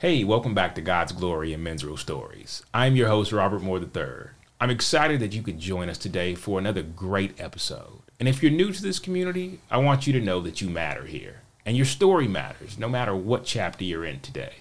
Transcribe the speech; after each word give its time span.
Hey, 0.00 0.24
welcome 0.24 0.54
back 0.54 0.74
to 0.76 0.80
God's 0.80 1.12
Glory 1.12 1.52
In 1.52 1.62
Men's 1.62 1.84
Real 1.84 1.98
Stories. 1.98 2.64
I'm 2.72 2.96
your 2.96 3.08
host, 3.08 3.32
Robert 3.32 3.60
Moore 3.60 3.78
III. 3.78 4.30
I'm 4.58 4.70
excited 4.70 5.20
that 5.20 5.34
you 5.34 5.42
could 5.42 5.58
join 5.58 5.90
us 5.90 5.98
today 5.98 6.34
for 6.34 6.58
another 6.58 6.82
great 6.82 7.38
episode. 7.38 8.00
And 8.18 8.26
if 8.26 8.42
you're 8.42 8.50
new 8.50 8.72
to 8.72 8.80
this 8.80 8.98
community, 8.98 9.60
I 9.70 9.76
want 9.76 10.06
you 10.06 10.14
to 10.14 10.20
know 10.22 10.40
that 10.40 10.62
you 10.62 10.70
matter 10.70 11.04
here. 11.04 11.42
And 11.66 11.76
your 11.76 11.84
story 11.84 12.26
matters, 12.26 12.78
no 12.78 12.88
matter 12.88 13.14
what 13.14 13.44
chapter 13.44 13.84
you're 13.84 14.06
in 14.06 14.20
today. 14.20 14.54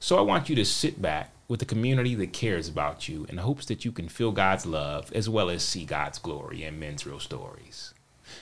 So 0.00 0.18
I 0.18 0.22
want 0.22 0.48
you 0.48 0.56
to 0.56 0.64
sit 0.64 1.00
back 1.00 1.30
with 1.46 1.62
a 1.62 1.66
community 1.66 2.16
that 2.16 2.32
cares 2.32 2.66
about 2.66 3.08
you 3.08 3.26
in 3.28 3.36
hopes 3.36 3.66
that 3.66 3.84
you 3.84 3.92
can 3.92 4.08
feel 4.08 4.32
God's 4.32 4.66
love 4.66 5.12
as 5.12 5.28
well 5.28 5.50
as 5.50 5.62
see 5.62 5.84
God's 5.84 6.18
glory 6.18 6.64
in 6.64 6.80
men's 6.80 7.06
real 7.06 7.20
stories. 7.20 7.94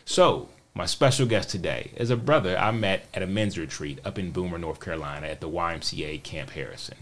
So, 0.07 0.49
my 0.75 0.87
special 0.87 1.27
guest 1.27 1.51
today 1.51 1.91
is 1.97 2.11
a 2.11 2.17
brother 2.17 2.57
I 2.57 2.71
met 2.71 3.07
at 3.13 3.23
a 3.23 3.27
men's 3.27 3.59
retreat 3.59 3.99
up 4.05 4.19
in 4.19 4.31
Boomer, 4.31 4.59
North 4.59 4.81
Carolina 4.81 5.27
at 5.27 5.41
the 5.41 5.49
YMCA 5.49 6.23
Camp 6.23 6.51
Harrison, 6.51 6.99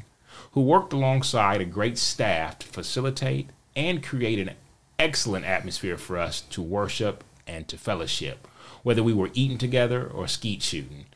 who 0.52 0.62
worked 0.62 0.92
alongside 0.92 1.60
a 1.60 1.66
great 1.66 1.98
staff 1.98 2.58
to 2.60 2.66
facilitate 2.66 3.50
and 3.74 4.02
create 4.02 4.38
an 4.38 4.52
excellent 4.98 5.44
atmosphere 5.44 5.98
for 5.98 6.16
us 6.16 6.40
to 6.40 6.62
worship 6.62 7.22
and 7.46 7.68
to 7.68 7.76
fellowship, 7.76 8.48
whether 8.82 9.02
we 9.02 9.12
were 9.12 9.30
eating 9.34 9.58
together 9.58 10.06
or 10.06 10.26
skeet 10.26 10.62
shooting. 10.62 11.06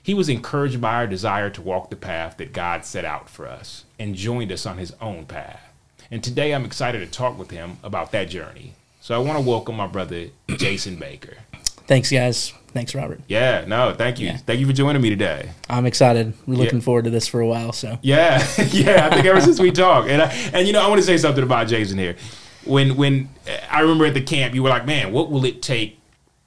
He 0.00 0.14
was 0.14 0.28
encouraged 0.28 0.80
by 0.80 0.94
our 0.94 1.06
desire 1.06 1.50
to 1.50 1.60
walk 1.62 1.90
the 1.90 1.96
path 1.96 2.36
that 2.36 2.52
God 2.52 2.84
set 2.84 3.04
out 3.04 3.28
for 3.28 3.46
us 3.46 3.84
and 3.98 4.14
joined 4.14 4.52
us 4.52 4.64
on 4.64 4.78
his 4.78 4.94
own 5.00 5.26
path. 5.26 5.60
And 6.10 6.22
today 6.22 6.54
I'm 6.54 6.64
excited 6.64 7.00
to 7.00 7.06
talk 7.06 7.36
with 7.36 7.50
him 7.50 7.78
about 7.82 8.12
that 8.12 8.30
journey. 8.30 8.74
So 9.00 9.14
I 9.14 9.18
want 9.18 9.38
to 9.38 9.48
welcome 9.48 9.76
my 9.76 9.86
brother, 9.86 10.28
Jason 10.56 10.96
Baker. 10.96 11.36
Thanks, 11.88 12.10
guys. 12.10 12.52
Thanks, 12.74 12.94
Robert. 12.94 13.20
Yeah, 13.28 13.64
no, 13.66 13.94
thank 13.94 14.20
you. 14.20 14.26
Yeah. 14.28 14.36
Thank 14.36 14.60
you 14.60 14.66
for 14.66 14.72
joining 14.74 15.00
me 15.02 15.08
today. 15.10 15.50
I'm 15.70 15.86
excited. 15.86 16.34
We're 16.46 16.54
looking 16.56 16.78
Yeah. 16.78 16.84
forward 16.84 17.04
to 17.06 17.10
this 17.10 17.26
for 17.26 17.40
a 17.40 17.46
while. 17.46 17.72
So 17.72 17.98
Yeah, 18.02 18.36
yeah. 18.70 19.08
I 19.10 19.14
think 19.14 19.26
ever 19.26 19.40
since 19.40 19.58
we 19.58 19.72
talked, 19.72 20.08
and 20.08 20.20
I, 20.22 20.26
and 20.52 20.66
you 20.66 20.72
know, 20.74 20.82
I 20.82 20.88
want 20.88 21.00
to 21.00 21.06
say 21.06 21.16
something 21.16 21.42
about 21.42 21.66
Jason 21.66 21.98
here. 21.98 22.14
When 22.64 22.96
when 22.96 23.30
uh, 23.48 23.56
I 23.70 23.80
remember 23.80 24.04
at 24.06 24.14
the 24.14 24.20
camp, 24.20 24.54
you 24.54 24.62
were 24.62 24.68
like, 24.68 24.84
"Man, 24.86 25.12
what 25.12 25.30
will 25.30 25.44
it 25.46 25.62
take 25.62 25.98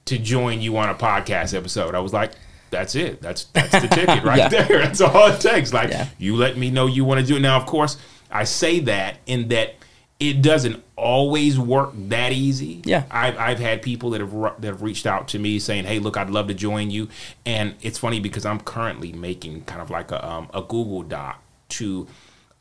to 0.05 0.17
join 0.19 0.61
you 0.61 0.77
on 0.77 0.89
a 0.89 0.93
podcast 0.95 1.57
episode?" 1.57 1.95
I 1.95 1.99
was 1.99 2.13
like, 2.13 2.33
"That's 2.69 2.93
it. 2.93 3.19
That's 3.21 3.45
that's 3.45 3.71
the 3.81 3.87
ticket 3.87 4.23
right 4.23 4.37
Yeah. 4.37 4.49
there. 4.49 4.67
That's 4.83 5.01
all 5.01 5.27
it 5.27 5.41
takes." 5.41 5.73
Like 5.73 5.89
Yeah. 5.89 6.07
you 6.19 6.35
let 6.35 6.55
me 6.55 6.69
know 6.69 6.85
you 6.85 7.03
want 7.03 7.19
to 7.19 7.25
do 7.25 7.37
it. 7.37 7.39
Now, 7.39 7.57
of 7.57 7.65
course, 7.65 7.97
I 8.29 8.43
say 8.43 8.79
that 8.81 9.17
in 9.25 9.47
that 9.47 9.73
it 10.21 10.43
doesn't 10.43 10.81
always 10.95 11.57
work 11.57 11.91
that 11.95 12.31
easy. 12.31 12.83
Yeah. 12.85 13.05
I've, 13.09 13.35
I've 13.37 13.59
had 13.59 13.81
people 13.81 14.11
that 14.11 14.21
have 14.21 14.31
that 14.31 14.67
have 14.67 14.81
reached 14.83 15.07
out 15.07 15.27
to 15.29 15.39
me 15.39 15.57
saying, 15.57 15.85
"Hey, 15.85 15.97
look, 15.97 16.15
I'd 16.15 16.29
love 16.29 16.47
to 16.47 16.53
join 16.53 16.91
you." 16.91 17.09
And 17.43 17.73
it's 17.81 17.97
funny 17.97 18.19
because 18.19 18.45
I'm 18.45 18.59
currently 18.59 19.11
making 19.11 19.63
kind 19.63 19.81
of 19.81 19.89
like 19.89 20.11
a 20.11 20.25
um, 20.25 20.47
a 20.53 20.61
Google 20.61 21.01
Doc 21.01 21.41
to 21.69 22.07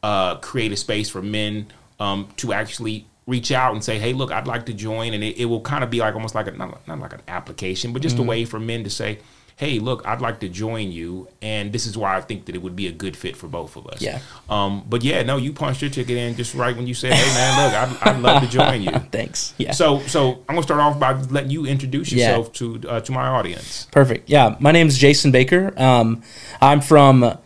uh, 0.03 0.36
create 0.36 0.72
a 0.72 0.77
space 0.77 1.11
for 1.11 1.20
men 1.20 1.66
um, 2.00 2.28
to 2.38 2.55
actually 2.55 3.06
reach 3.27 3.53
out 3.53 3.75
and 3.75 3.84
say, 3.84 3.98
"Hey, 3.98 4.14
look, 4.14 4.33
I'd 4.33 4.47
like 4.47 4.64
to 4.66 4.72
join," 4.72 5.12
and 5.12 5.22
it, 5.22 5.36
it 5.36 5.44
will 5.44 5.61
kind 5.61 5.84
of 5.84 5.91
be 5.91 5.98
like 5.98 6.14
almost 6.14 6.34
like 6.34 6.47
a 6.47 6.53
not, 6.53 6.88
not 6.88 6.98
like 6.98 7.12
an 7.12 7.22
application, 7.28 7.92
but 7.92 8.00
just 8.00 8.19
a 8.19 8.22
way 8.22 8.47
for 8.47 8.58
men 8.58 8.84
to 8.84 8.91
say. 8.91 9.19
Hey, 9.61 9.78
look, 9.78 10.06
I'd 10.08 10.22
like 10.22 10.41
to 10.41 10.48
join 10.48 10.91
you, 10.91 11.28
and 11.42 11.70
this 11.70 11.84
is 11.84 11.94
why 11.94 12.16
I 12.16 12.22
think 12.22 12.47
that 12.47 12.55
it 12.55 12.62
would 12.62 12.75
be 12.75 12.86
a 12.86 12.92
good 12.92 13.14
fit 13.14 13.36
for 13.36 13.47
both 13.47 13.77
of 13.77 13.86
us. 13.89 14.00
Yeah. 14.00 14.20
Um. 14.48 14.86
But 14.89 15.05
yeah, 15.05 15.22
no, 15.22 15.36
you 15.36 15.53
punched 15.53 15.83
your 15.83 15.91
ticket 15.91 16.16
in 16.16 16.34
just 16.34 16.55
right 16.55 16.75
when 16.75 16.86
you 16.86 16.94
said, 16.94 17.12
"Hey, 17.12 17.34
man, 17.34 17.66
look, 17.92 18.03
I'd, 18.03 18.08
I'd 18.16 18.22
love 18.22 18.42
to 18.42 18.48
join 18.48 18.81
you." 18.81 18.91
thanks. 19.12 19.53
Yeah. 19.58 19.72
So, 19.72 19.98
so 20.06 20.36
I'm 20.48 20.55
gonna 20.55 20.62
start 20.62 20.81
off 20.81 20.98
by 20.98 21.12
letting 21.12 21.50
you 21.50 21.66
introduce 21.66 22.11
Yeah. 22.11 22.28
yourself 22.38 22.53
to 22.55 22.81
uh, 22.88 23.00
to 23.03 23.12
my 23.12 23.27
audience. 23.27 23.86
Perfect. 23.92 24.31
Yeah. 24.31 24.56
My 24.61 24.72
name 24.72 24.86
is 24.86 24.97
Jason 24.97 25.31
Baker. 25.31 25.75
Um, 25.77 26.22
I'm 26.62 26.81
from 26.81 27.36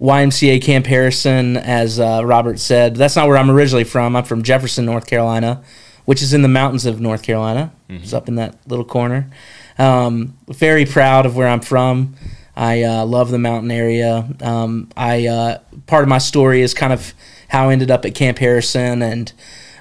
YMCA 0.00 0.62
Camp 0.62 0.86
Harrison, 0.86 1.56
as 1.56 1.98
uh, 1.98 2.22
Robert 2.24 2.60
said. 2.60 2.94
That's 2.94 3.16
not 3.16 3.26
where 3.26 3.38
I'm 3.38 3.50
originally 3.50 3.82
from. 3.82 4.14
I'm 4.14 4.22
from 4.24 4.44
Jefferson, 4.44 4.84
North 4.84 5.08
Carolina, 5.08 5.64
which 6.04 6.22
is 6.22 6.32
in 6.32 6.42
the 6.42 6.48
mountains 6.48 6.86
of 6.86 7.00
North 7.00 7.24
Carolina. 7.24 7.72
It's 7.88 8.12
up 8.12 8.28
in 8.28 8.36
that 8.36 8.56
little 8.68 8.84
corner. 8.84 9.30
Um, 9.78 10.36
very 10.48 10.84
proud 10.86 11.26
of 11.26 11.36
where 11.36 11.48
I'm 11.48 11.60
from. 11.60 12.14
I 12.56 12.82
uh, 12.82 13.04
love 13.04 13.30
the 13.30 13.38
mountain 13.38 13.70
area. 13.70 14.26
Um, 14.40 14.88
I 14.96 15.26
uh, 15.26 15.58
part 15.86 16.02
of 16.02 16.08
my 16.08 16.18
story 16.18 16.62
is 16.62 16.72
kind 16.72 16.92
of 16.92 17.12
how 17.48 17.68
I 17.68 17.72
ended 17.72 17.90
up 17.90 18.04
at 18.04 18.14
Camp 18.14 18.38
Harrison, 18.38 19.02
and 19.02 19.32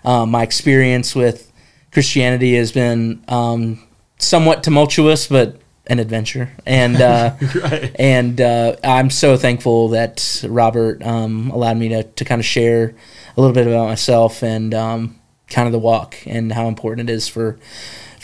um, 0.03 0.31
my 0.31 0.43
experience 0.43 1.15
with 1.15 1.51
Christianity 1.91 2.55
has 2.55 2.71
been 2.73 3.23
um, 3.29 3.81
somewhat 4.17 4.63
tumultuous, 4.63 5.27
but 5.27 5.59
an 5.87 5.99
adventure. 5.99 6.51
And 6.65 6.99
uh, 7.01 7.35
Right. 7.55 7.95
and 7.97 8.41
uh, 8.41 8.75
I'm 8.83 9.09
so 9.09 9.37
thankful 9.37 9.89
that 9.89 10.43
Robert 10.47 11.01
um, 11.03 11.51
allowed 11.51 11.77
me 11.77 11.89
to, 11.89 12.03
to 12.03 12.25
kind 12.25 12.39
of 12.39 12.45
share 12.45 12.95
a 13.37 13.41
little 13.41 13.53
bit 13.53 13.67
about 13.67 13.87
myself 13.87 14.43
and 14.43 14.73
um, 14.73 15.19
kind 15.47 15.67
of 15.67 15.71
the 15.71 15.79
walk 15.79 16.17
and 16.25 16.51
how 16.51 16.67
important 16.67 17.09
it 17.09 17.13
is 17.13 17.27
for 17.27 17.57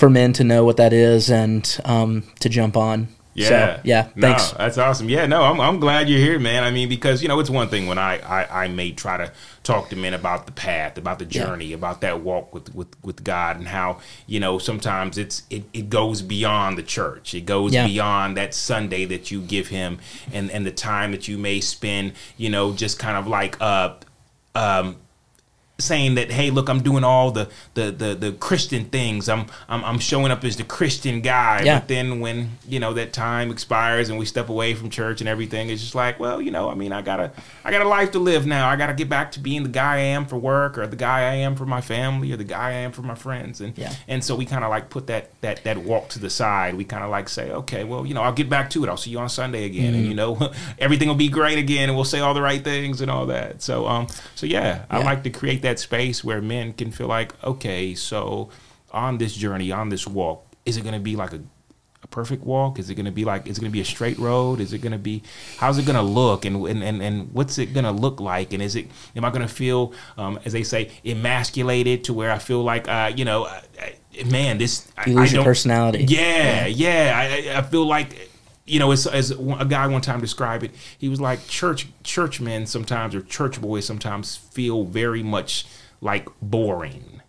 for 0.01 0.09
men 0.09 0.33
to 0.33 0.43
know 0.43 0.65
what 0.65 0.77
that 0.77 0.93
is 0.93 1.29
and 1.29 1.77
um, 1.85 2.23
to 2.39 2.49
jump 2.49 2.75
on. 2.75 3.07
Yeah. 3.35 3.47
So, 3.75 3.81
yeah. 3.83 4.03
Thanks. 4.19 4.51
No, 4.51 4.57
that's 4.57 4.79
awesome. 4.79 5.07
Yeah, 5.09 5.27
no, 5.27 5.43
I'm, 5.43 5.61
I'm 5.61 5.79
glad 5.79 6.09
you're 6.09 6.17
here, 6.19 6.39
man. 6.39 6.63
I 6.63 6.71
mean, 6.71 6.89
because, 6.89 7.21
you 7.21 7.27
know, 7.27 7.39
it's 7.39 7.51
one 7.51 7.69
thing 7.69 7.85
when 7.85 7.99
I, 7.99 8.17
I, 8.17 8.63
I 8.63 8.67
may 8.67 8.93
try 8.93 9.17
to 9.17 9.31
talk 9.61 9.89
to 9.89 9.95
men 9.95 10.15
about 10.15 10.47
the 10.47 10.53
path, 10.53 10.97
about 10.97 11.19
the 11.19 11.25
Yeah. 11.25 11.45
journey, 11.45 11.71
about 11.71 12.01
that 12.01 12.21
walk 12.21 12.51
with, 12.51 12.73
with, 12.73 12.87
with 13.03 13.23
God 13.23 13.57
and 13.57 13.67
how, 13.67 13.99
you 14.25 14.39
know, 14.39 14.57
sometimes 14.57 15.19
it's 15.19 15.43
it, 15.51 15.65
it 15.71 15.87
goes 15.91 16.23
beyond 16.23 16.79
the 16.79 16.83
church. 16.83 17.35
It 17.35 17.45
goes 17.45 17.71
Yeah. 17.71 17.85
beyond 17.85 18.35
that 18.37 18.55
Sunday 18.55 19.05
that 19.05 19.29
you 19.29 19.39
give 19.39 19.67
him 19.67 19.99
and, 20.33 20.49
and 20.49 20.65
the 20.65 20.71
time 20.71 21.11
that 21.11 21.27
you 21.27 21.37
may 21.37 21.61
spend, 21.61 22.13
you 22.37 22.49
know, 22.49 22.73
just 22.73 22.97
kind 22.97 23.17
of 23.17 23.27
like 23.27 23.55
uh 23.61 23.93
um 24.55 24.97
saying 25.81 26.15
that 26.15 26.31
hey 26.31 26.49
look 26.51 26.69
i'm 26.69 26.81
doing 26.81 27.03
all 27.03 27.31
the 27.31 27.49
the 27.73 27.91
the, 27.91 28.15
the 28.15 28.31
christian 28.33 28.85
things. 28.85 29.27
I'm, 29.29 29.45
I'm 29.67 29.83
i'm 29.83 29.99
showing 29.99 30.31
up 30.31 30.43
as 30.43 30.55
the 30.57 30.63
christian 30.63 31.21
guy. 31.21 31.61
Yeah. 31.63 31.79
but 31.79 31.87
then 31.87 32.19
when 32.19 32.57
you 32.67 32.79
know 32.79 32.93
that 32.93 33.13
time 33.13 33.51
expires 33.51 34.09
and 34.09 34.17
we 34.17 34.25
step 34.25 34.49
away 34.49 34.73
from 34.73 34.89
church 34.89 35.21
and 35.21 35.27
everything 35.29 35.69
it's 35.69 35.81
just 35.81 35.95
like 35.95 36.19
well 36.19 36.41
you 36.41 36.51
know 36.51 36.69
i 36.69 36.75
mean 36.75 36.91
i 36.91 37.01
gotta 37.01 37.31
i 37.65 37.71
got 37.71 37.81
a 37.81 37.87
life 37.87 38.11
to 38.11 38.19
live 38.19 38.45
now. 38.45 38.69
I 38.69 38.75
gotta 38.75 38.93
get 38.93 39.09
back 39.09 39.31
to 39.33 39.39
being 39.39 39.63
the 39.63 39.69
guy 39.69 39.95
i 39.95 39.99
am 39.99 40.25
for 40.25 40.37
work 40.37 40.77
or 40.77 40.87
the 40.87 40.95
guy 40.95 41.19
i 41.21 41.33
am 41.35 41.55
for 41.55 41.65
my 41.65 41.81
family 41.81 42.31
or 42.31 42.37
the 42.37 42.43
guy 42.43 42.69
i 42.69 42.71
am 42.73 42.91
for 42.91 43.01
my 43.01 43.15
friends. 43.15 43.61
And 43.61 43.77
Yeah. 43.77 43.93
and 44.07 44.23
so 44.23 44.35
we 44.35 44.45
kind 44.45 44.63
of 44.63 44.69
like 44.69 44.89
put 44.89 45.07
that 45.07 45.29
that 45.41 45.63
that 45.63 45.77
walk 45.79 46.09
to 46.09 46.19
the 46.19 46.29
side. 46.29 46.75
We 46.75 46.83
kind 46.85 47.03
of 47.03 47.09
like 47.09 47.27
say 47.29 47.51
okay 47.51 47.83
well 47.83 48.05
you 48.05 48.13
know 48.13 48.21
i'll 48.21 48.33
get 48.33 48.49
back 48.49 48.69
to 48.71 48.83
it. 48.83 48.89
I'll 48.89 48.97
see 48.97 49.11
you 49.11 49.19
on 49.19 49.29
sunday 49.29 49.65
again. 49.65 49.93
Mm-hmm. 49.93 49.99
and 49.99 50.05
you 50.07 50.13
know 50.15 50.51
everything 50.79 51.07
will 51.07 51.15
be 51.15 51.29
great 51.29 51.57
again 51.57 51.89
and 51.89 51.95
we'll 51.95 52.05
say 52.05 52.19
all 52.19 52.33
the 52.33 52.41
right 52.41 52.63
things 52.63 53.01
and 53.01 53.09
all 53.11 53.25
that. 53.27 53.61
So 53.61 53.87
um 53.87 54.07
so 54.35 54.45
yeah, 54.45 54.85
i 54.89 55.01
like 55.01 55.23
to 55.23 55.29
create 55.29 55.61
that 55.63 55.70
space 55.79 56.23
where 56.23 56.41
men 56.41 56.73
can 56.73 56.91
feel 56.91 57.07
like 57.07 57.31
okay 57.43 57.93
so 57.95 58.49
on 58.91 59.17
this 59.17 59.33
journey 59.35 59.71
on 59.71 59.89
this 59.89 60.05
walk 60.07 60.45
is 60.65 60.77
it 60.77 60.81
going 60.81 60.93
to 60.93 60.99
be 60.99 61.15
like 61.15 61.33
a 61.33 61.41
a 62.03 62.07
perfect 62.07 62.43
walk? 62.43 62.79
Is 62.79 62.89
it 62.89 62.95
going 62.95 63.05
to 63.05 63.11
be 63.11 63.25
like? 63.25 63.45
Is 63.45 63.59
it 63.59 63.61
going 63.61 63.69
to 63.69 63.73
be 63.73 63.79
a 63.81 63.85
straight 63.85 64.17
road? 64.17 64.59
Is 64.59 64.73
it 64.73 64.79
going 64.79 64.91
to 64.91 64.97
be? 64.97 65.21
How's 65.59 65.77
it 65.77 65.85
going 65.85 65.97
to 65.97 66.01
look? 66.01 66.45
And 66.45 66.65
and 66.65 66.81
and, 66.83 66.99
and 66.99 67.31
what's 67.31 67.59
it 67.59 67.75
going 67.75 67.83
to 67.83 67.91
look 67.91 68.19
like? 68.19 68.53
And 68.53 68.63
is 68.63 68.75
it? 68.75 68.87
Am 69.15 69.23
I 69.23 69.29
going 69.29 69.43
to 69.43 69.47
feel, 69.47 69.93
um, 70.17 70.39
as 70.43 70.51
they 70.53 70.63
say, 70.63 70.89
emasculated 71.05 72.03
to 72.05 72.13
where 72.15 72.31
I 72.31 72.39
feel 72.39 72.63
like, 72.63 72.87
uh, 72.87 73.11
you 73.15 73.23
know, 73.23 73.43
uh, 73.43 73.61
uh, 73.79 74.25
man, 74.31 74.57
this 74.57 74.91
I, 74.97 75.09
You 75.11 75.15
lose 75.15 75.29
I 75.29 75.33
your 75.33 75.37
don't- 75.37 75.45
personality. 75.45 76.05
Yeah, 76.05 76.65
yeah. 76.65 77.13
I, 77.15 77.51
I- 77.53 77.57
I 77.59 77.61
feel 77.61 77.85
like, 77.85 78.30
you 78.71 78.79
know, 78.79 78.91
as, 78.91 79.05
as 79.05 79.31
a 79.31 79.65
guy 79.65 79.85
one 79.87 80.01
time 80.01 80.21
described 80.21 80.63
it, 80.63 80.71
he 80.97 81.09
was 81.09 81.19
like 81.19 81.45
church 81.47 81.87
churchmen 82.03 82.65
sometimes 82.65 83.13
or 83.13 83.21
church 83.21 83.59
boys 83.59 83.85
sometimes 83.85 84.37
feel 84.37 84.85
very 84.85 85.21
much 85.21 85.65
like 85.99 86.27
boring. 86.41 87.21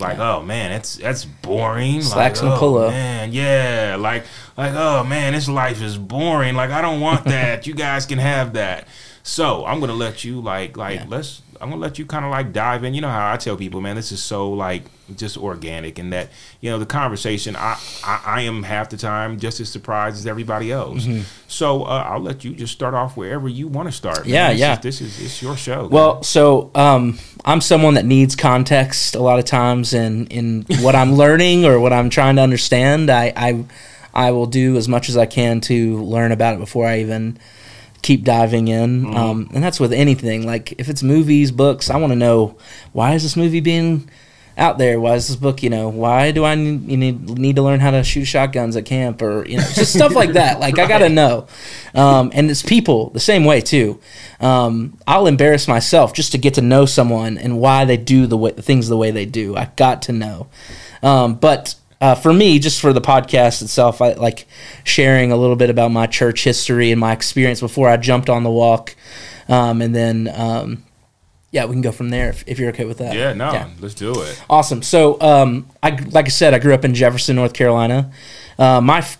Like 0.00 0.18
oh 0.18 0.42
man, 0.42 0.70
that's 0.70 0.96
that's 0.96 1.24
boring. 1.24 2.02
Slacks 2.02 2.40
like, 2.40 2.46
and 2.46 2.56
oh, 2.56 2.58
pull-up. 2.58 2.90
Man, 2.90 3.32
yeah, 3.32 3.96
like 3.98 4.24
like 4.56 4.72
oh 4.74 5.04
man, 5.04 5.32
this 5.32 5.48
life 5.48 5.80
is 5.82 5.96
boring. 5.96 6.54
Like 6.54 6.70
I 6.70 6.80
don't 6.80 7.00
want 7.00 7.24
that. 7.26 7.66
you 7.66 7.74
guys 7.74 8.04
can 8.06 8.18
have 8.18 8.54
that. 8.54 8.86
So 9.28 9.66
I'm 9.66 9.78
gonna 9.78 9.92
let 9.92 10.24
you 10.24 10.40
like 10.40 10.78
like 10.78 11.00
Yeah. 11.00 11.06
let's 11.06 11.42
I'm 11.60 11.68
gonna 11.68 11.82
let 11.82 11.98
you 11.98 12.06
kind 12.06 12.24
of 12.24 12.30
like 12.30 12.54
dive 12.54 12.82
in. 12.82 12.94
You 12.94 13.02
know 13.02 13.10
how 13.10 13.30
I 13.30 13.36
tell 13.36 13.58
people, 13.58 13.82
man, 13.82 13.94
this 13.94 14.10
is 14.10 14.22
so 14.22 14.50
like 14.50 14.84
just 15.16 15.36
organic, 15.36 15.98
and 15.98 16.14
that 16.14 16.30
you 16.62 16.70
know 16.70 16.78
the 16.78 16.86
conversation. 16.86 17.54
I 17.54 17.78
I, 18.02 18.22
I 18.24 18.40
am 18.42 18.62
half 18.62 18.88
the 18.88 18.96
time 18.96 19.38
just 19.38 19.60
as 19.60 19.68
surprised 19.68 20.16
as 20.16 20.26
everybody 20.26 20.72
else. 20.72 21.06
So 21.46 21.84
uh, 21.84 22.06
I'll 22.08 22.20
let 22.20 22.42
you 22.42 22.54
just 22.54 22.72
start 22.72 22.94
off 22.94 23.18
wherever 23.18 23.50
you 23.50 23.68
want 23.68 23.86
to 23.86 23.92
start. 23.92 24.20
man. 24.20 24.28
Yeah, 24.28 24.48
This 24.50 24.60
yeah. 24.60 24.72
Is, 24.72 24.80
this 24.80 25.00
is 25.02 25.20
it's 25.22 25.42
your 25.42 25.58
show. 25.58 25.88
Well, 25.88 26.22
so 26.22 26.70
um, 26.74 27.18
I'm 27.44 27.60
someone 27.60 27.94
that 27.94 28.06
needs 28.06 28.34
context 28.34 29.14
a 29.14 29.20
lot 29.20 29.38
of 29.38 29.44
times 29.44 29.92
in, 29.92 30.26
in 30.28 30.64
what 30.80 30.94
I'm 30.94 31.12
learning 31.12 31.66
or 31.66 31.78
what 31.78 31.92
I'm 31.92 32.08
trying 32.08 32.36
to 32.36 32.42
understand. 32.42 33.10
I, 33.10 33.34
I 33.36 33.64
I 34.14 34.30
will 34.30 34.46
do 34.46 34.76
as 34.78 34.88
much 34.88 35.10
as 35.10 35.18
I 35.18 35.26
can 35.26 35.60
to 35.62 36.02
learn 36.02 36.32
about 36.32 36.54
it 36.54 36.60
before 36.60 36.86
I 36.86 37.00
even 37.00 37.38
keep 38.02 38.24
diving 38.24 38.68
in. 38.68 39.14
Um, 39.14 39.50
and 39.52 39.62
that's 39.62 39.80
with 39.80 39.92
anything. 39.92 40.46
Like 40.46 40.72
if 40.78 40.88
it's 40.88 41.02
movies, 41.02 41.50
books, 41.50 41.90
I 41.90 41.96
want 41.96 42.12
to 42.12 42.16
know 42.16 42.56
why 42.92 43.14
is 43.14 43.22
this 43.22 43.36
movie 43.36 43.60
being 43.60 44.08
out 44.58 44.76
there? 44.76 44.98
Why 44.98 45.14
is 45.14 45.28
this 45.28 45.36
book? 45.36 45.62
You 45.62 45.70
know, 45.70 45.88
why 45.88 46.32
do 46.32 46.44
I 46.44 46.54
need, 46.56 46.90
you 46.90 46.96
need 46.96 47.38
need 47.38 47.56
to 47.56 47.62
learn 47.62 47.80
how 47.80 47.92
to 47.92 48.02
shoot 48.02 48.24
shotguns 48.24 48.76
at 48.76 48.84
camp 48.84 49.22
or 49.22 49.46
you 49.46 49.56
know 49.56 49.68
just 49.74 49.94
stuff 49.94 50.14
like 50.14 50.32
that? 50.32 50.60
Like 50.60 50.78
I 50.78 50.86
gotta 50.86 51.08
know. 51.08 51.46
Um, 51.94 52.30
and 52.34 52.50
it's 52.50 52.62
people 52.62 53.10
the 53.10 53.20
same 53.20 53.44
way 53.44 53.60
too. 53.60 54.00
Um, 54.40 54.98
I'll 55.06 55.26
embarrass 55.26 55.68
myself 55.68 56.12
just 56.12 56.32
to 56.32 56.38
get 56.38 56.54
to 56.54 56.62
know 56.62 56.86
someone 56.86 57.38
and 57.38 57.60
why 57.60 57.84
they 57.84 57.96
do 57.96 58.26
the 58.26 58.36
way, 58.36 58.52
things 58.52 58.88
the 58.88 58.96
way 58.96 59.10
they 59.10 59.26
do. 59.26 59.56
I 59.56 59.70
got 59.76 60.02
to 60.02 60.12
know. 60.12 60.48
Um, 61.02 61.36
but 61.36 61.76
uh, 62.00 62.14
for 62.14 62.32
me, 62.32 62.58
just 62.58 62.80
for 62.80 62.92
the 62.92 63.00
podcast 63.00 63.62
itself, 63.62 64.00
I 64.00 64.12
like 64.12 64.46
sharing 64.84 65.32
a 65.32 65.36
little 65.36 65.56
bit 65.56 65.70
about 65.70 65.90
my 65.90 66.06
church 66.06 66.44
history 66.44 66.92
and 66.92 67.00
my 67.00 67.12
experience 67.12 67.60
before 67.60 67.88
I 67.88 67.96
jumped 67.96 68.30
on 68.30 68.44
the 68.44 68.50
walk, 68.50 68.94
um, 69.48 69.82
and 69.82 69.94
then 69.94 70.30
um, 70.34 70.84
yeah, 71.50 71.64
we 71.64 71.72
can 71.72 71.80
go 71.80 71.92
from 71.92 72.10
there 72.10 72.28
if, 72.28 72.44
if 72.46 72.58
you're 72.58 72.68
okay 72.70 72.84
with 72.84 72.98
that. 72.98 73.14
Yeah, 73.14 73.32
no, 73.32 73.66
let's 73.80 73.94
do 73.94 74.20
it. 74.22 74.42
Awesome. 74.50 74.82
So, 74.82 75.20
um, 75.20 75.66
I 75.82 75.90
like 75.90 76.26
I 76.26 76.30
said, 76.30 76.54
I 76.54 76.58
grew 76.58 76.74
up 76.74 76.84
in 76.84 76.94
Jefferson, 76.94 77.36
North 77.36 77.54
Carolina. 77.54 78.12
Uh, 78.58 78.80
my 78.80 78.98
f- 78.98 79.18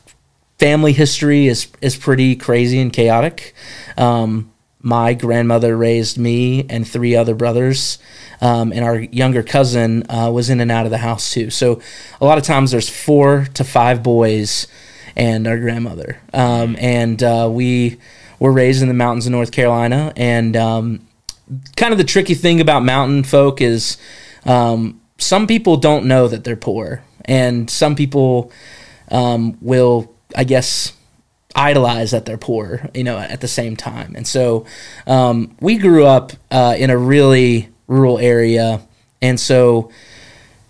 family 0.59 0.93
history 0.93 1.47
is 1.47 1.69
is 1.81 1.97
pretty 1.97 2.37
crazy 2.37 2.81
and 2.81 2.93
chaotic. 2.93 3.55
Um, 3.97 4.53
my 4.81 5.13
grandmother 5.15 5.77
raised 5.77 6.19
me 6.19 6.65
and 6.69 6.87
three 6.87 7.17
other 7.17 7.35
brothers 7.35 7.99
um, 8.41 8.73
and 8.73 8.85
our 8.85 9.01
younger 9.01 9.43
cousin 9.43 10.09
uh, 10.11 10.31
was 10.33 10.51
in 10.51 10.61
and 10.61 10.71
out 10.71 10.85
of 10.85 10.91
the 10.91 10.99
house 10.99 11.33
too. 11.33 11.51
So 11.51 11.81
a 12.21 12.25
lot 12.25 12.39
of 12.39 12.45
times 12.45 12.71
there's 12.71 12.89
four 12.89 13.47
to 13.55 13.65
five 13.65 14.03
boys 14.03 14.67
and 15.17 15.49
our 15.49 15.59
grandmother, 15.59 16.21
um, 16.33 16.77
and 16.79 17.21
uh, 17.23 17.49
we 17.51 17.99
were 18.39 18.53
raised 18.53 18.83
in 18.83 18.89
the 18.89 18.95
mountains 18.95 19.27
of 19.27 19.33
North 19.33 19.51
Carolina. 19.51 20.13
And 20.17 20.57
um, 20.57 21.09
kind 21.77 21.93
of 21.93 21.99
the 21.99 22.05
tricky 22.05 22.35
thing 22.35 22.61
about 22.61 22.85
mountain 22.85 23.25
folk 23.25 23.61
is 23.61 23.97
um, 24.45 25.01
some 25.19 25.49
people 25.49 25.77
don't 25.77 26.07
know 26.07 26.29
that 26.29 26.45
they're 26.45 26.55
poor, 26.55 27.03
and 27.25 27.69
some 27.69 27.97
people 27.97 28.53
um, 29.11 29.59
will, 29.61 30.15
I 30.37 30.45
guess 30.45 30.93
idolize 31.58 32.12
that 32.12 32.25
they're 32.25 32.38
poor, 32.38 32.88
you 32.94 33.02
know, 33.02 33.19
at 33.19 33.40
the 33.40 33.49
same 33.49 33.76
time. 33.76 34.14
And 34.14 34.26
so 34.26 34.64
um, 35.06 35.56
we 35.60 35.76
grew 35.76 36.06
up 36.06 36.32
uh, 36.50 36.76
in 36.78 36.90
a 36.90 36.96
really 36.96 37.69
rural 37.88 38.19
area, 38.19 38.81
and 39.20 39.40
so 39.40 39.90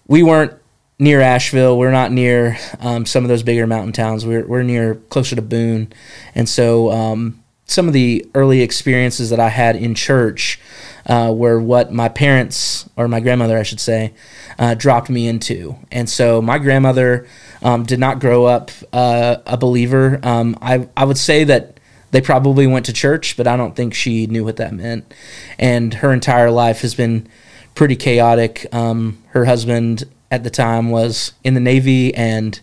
we 0.07 0.23
weren't 0.23 0.55
near 0.99 1.21
Asheville. 1.21 1.79
We're 1.79 1.93
not 1.93 2.11
near 2.11 2.59
um, 2.81 3.05
some 3.05 3.23
of 3.23 3.29
those 3.29 3.43
bigger 3.43 3.67
mountain 3.67 3.93
towns. 3.93 4.25
We're 4.25 4.47
we're 4.47 4.63
near 4.63 4.95
closer 5.11 5.37
to 5.37 5.43
Boone, 5.43 5.93
and 6.35 6.49
so 6.49 6.91
um, 6.91 7.43
some 7.67 7.87
of 7.87 7.93
the 7.93 8.27
early 8.35 8.63
experiences 8.63 9.29
that 9.29 9.39
I 9.39 9.51
had 9.51 9.77
in 9.77 9.95
church 9.95 10.59
uh, 11.05 11.33
were 11.35 11.61
what 11.61 11.93
my 11.93 12.09
parents 12.09 12.89
or 12.97 13.09
my 13.09 13.21
grandmother, 13.21 13.59
I 13.59 13.63
should 13.63 13.81
say, 13.81 14.15
uh, 14.59 14.75
dropped 14.75 15.11
me 15.11 15.29
into. 15.29 15.77
And 15.93 16.09
so 16.09 16.41
my 16.41 16.59
grandmother 16.59 17.27
um, 17.63 17.85
did 17.85 17.99
not 17.99 18.21
grow 18.21 18.45
up 18.45 18.71
uh, 18.93 19.37
a 19.47 19.57
believer. 19.57 20.21
Um, 20.23 20.57
I 20.61 20.89
I 20.97 21.05
would 21.05 21.19
say 21.19 21.45
that 21.45 21.79
they 22.11 22.21
probably 22.21 22.67
went 22.67 22.87
to 22.87 22.93
church, 22.93 23.37
but 23.37 23.47
I 23.47 23.57
don't 23.57 23.77
think 23.77 23.95
she 23.95 24.27
knew 24.27 24.45
what 24.45 24.57
that 24.57 24.73
meant. 24.73 25.13
And 25.59 25.95
her 25.95 26.13
entire 26.13 26.51
life 26.51 26.81
has 26.81 26.95
been 26.95 27.29
pretty 27.75 27.97
chaotic. 27.97 28.67
Um, 28.73 29.23
her 29.29 29.45
husband 29.45 30.05
at 30.31 30.45
the 30.45 30.51
time 30.51 30.91
was 30.91 31.33
in 31.45 31.55
the 31.55 31.61
Navy, 31.61 32.15
and 32.15 32.59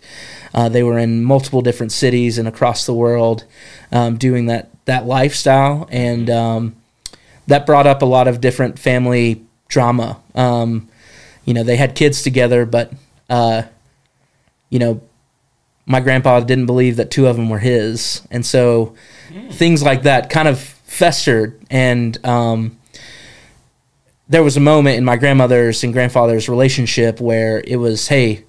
uh, 0.54 0.70
they 0.70 0.84
were 0.84 0.98
in 0.98 1.24
multiple 1.24 1.62
different 1.62 1.92
cities 1.92 2.38
and 2.38 2.48
across 2.48 2.86
the 2.86 2.94
world 2.94 3.46
um, 3.92 4.18
doing 4.18 4.48
that 4.48 4.70
that 4.86 5.06
lifestyle, 5.06 5.88
and 5.92 6.30
um, 6.30 6.76
that 7.48 7.66
brought 7.66 7.88
up 7.88 8.02
a 8.02 8.06
lot 8.06 8.28
of 8.28 8.40
different 8.42 8.78
family 8.78 9.44
drama. 9.68 10.22
Um, 10.36 10.88
you 11.44 11.54
know, 11.54 11.64
they 11.64 11.76
had 11.76 11.96
kids 11.96 12.22
together, 12.22 12.66
but 12.66 12.92
uh, 13.30 13.64
you 14.70 14.80
know, 14.80 15.02
my 15.86 16.00
grandpa 16.00 16.40
didn't 16.40 16.66
believe 16.66 16.98
that 16.98 17.12
two 17.12 17.28
of 17.28 17.36
them 17.36 17.50
were 17.50 17.60
his, 17.60 18.22
and 18.32 18.46
so 18.46 18.96
mm. 19.30 19.54
things 19.54 19.84
like 19.84 20.04
that 20.04 20.30
kind 20.30 20.48
of 20.48 20.60
festered. 20.60 21.60
And 21.70 22.24
um, 22.26 22.80
there 24.28 24.44
was 24.44 24.58
a 24.58 24.62
moment 24.62 24.98
in 24.98 25.06
my 25.06 25.16
grandmother's 25.16 25.84
and 25.84 25.94
grandfather's 25.94 26.50
relationship 26.50 27.20
where 27.20 27.64
it 27.66 27.76
was, 27.76 28.08
"Hey, 28.08 28.46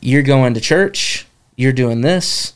you're 0.00 0.22
going 0.22 0.54
to 0.54 0.60
church, 0.60 1.26
you're 1.54 1.72
doing 1.72 2.00
this, 2.00 2.54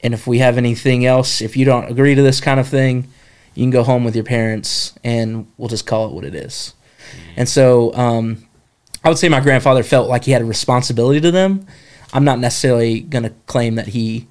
and 0.00 0.12
if 0.12 0.26
we 0.26 0.38
have 0.38 0.58
anything 0.58 1.06
else, 1.06 1.40
if 1.40 1.56
you 1.56 1.64
don't 1.64 1.90
agree 1.90 2.14
to 2.14 2.22
this 2.22 2.40
kind 2.40 2.58
of 2.58 2.66
thing, 2.66 3.08
you 3.54 3.62
can 3.62 3.70
go 3.70 3.84
home 3.84 4.04
with 4.04 4.16
your 4.16 4.24
parents, 4.24 4.94
and 5.04 5.46
we'll 5.56 5.68
just 5.68 5.86
call 5.86 6.08
it 6.08 6.12
what 6.12 6.24
it 6.24 6.34
is." 6.34 6.74
Mm. 6.98 7.34
And 7.36 7.48
so 7.48 7.94
um, 7.94 8.47
I 9.04 9.08
would 9.08 9.18
say 9.18 9.28
my 9.28 9.40
grandfather 9.40 9.82
felt 9.82 10.08
like 10.08 10.24
he 10.24 10.32
had 10.32 10.42
a 10.42 10.46
responsibility 10.46 11.20
to 11.20 11.30
them. 11.30 11.66
I'm 12.12 12.24
not 12.24 12.38
necessarily 12.38 13.00
going 13.00 13.24
to 13.24 13.30
claim 13.46 13.76
that 13.76 13.88
he 13.88 14.28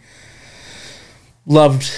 loved 1.45 1.89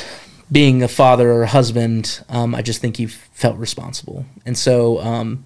being 0.51 0.83
a 0.83 0.87
father 0.87 1.31
or 1.31 1.43
a 1.43 1.47
husband. 1.47 2.23
Um, 2.29 2.53
I 2.53 2.61
just 2.61 2.81
think 2.81 2.97
he 2.97 3.05
felt 3.07 3.57
responsible. 3.57 4.25
And 4.45 4.57
so 4.57 4.99
um, 4.99 5.45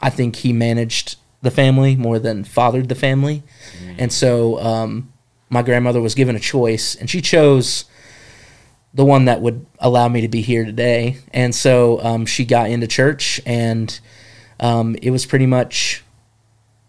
I 0.00 0.10
think 0.10 0.36
he 0.36 0.52
managed 0.52 1.16
the 1.42 1.50
family 1.50 1.96
more 1.96 2.18
than 2.18 2.44
fathered 2.44 2.88
the 2.88 2.94
family. 2.94 3.42
Mm. 3.82 3.94
And 3.98 4.12
so 4.12 4.58
um, 4.60 5.12
my 5.48 5.62
grandmother 5.62 6.00
was 6.00 6.14
given 6.14 6.36
a 6.36 6.40
choice, 6.40 6.94
and 6.94 7.08
she 7.08 7.20
chose 7.20 7.86
the 8.92 9.04
one 9.04 9.26
that 9.26 9.40
would 9.40 9.66
allow 9.78 10.08
me 10.08 10.20
to 10.20 10.28
be 10.28 10.42
here 10.42 10.64
today. 10.64 11.18
And 11.32 11.54
so 11.54 12.02
um, 12.02 12.26
she 12.26 12.44
got 12.44 12.70
into 12.70 12.86
church 12.86 13.40
and 13.46 13.98
um, 14.60 14.94
it 15.02 15.10
was 15.10 15.26
pretty 15.26 15.46
much 15.46 16.04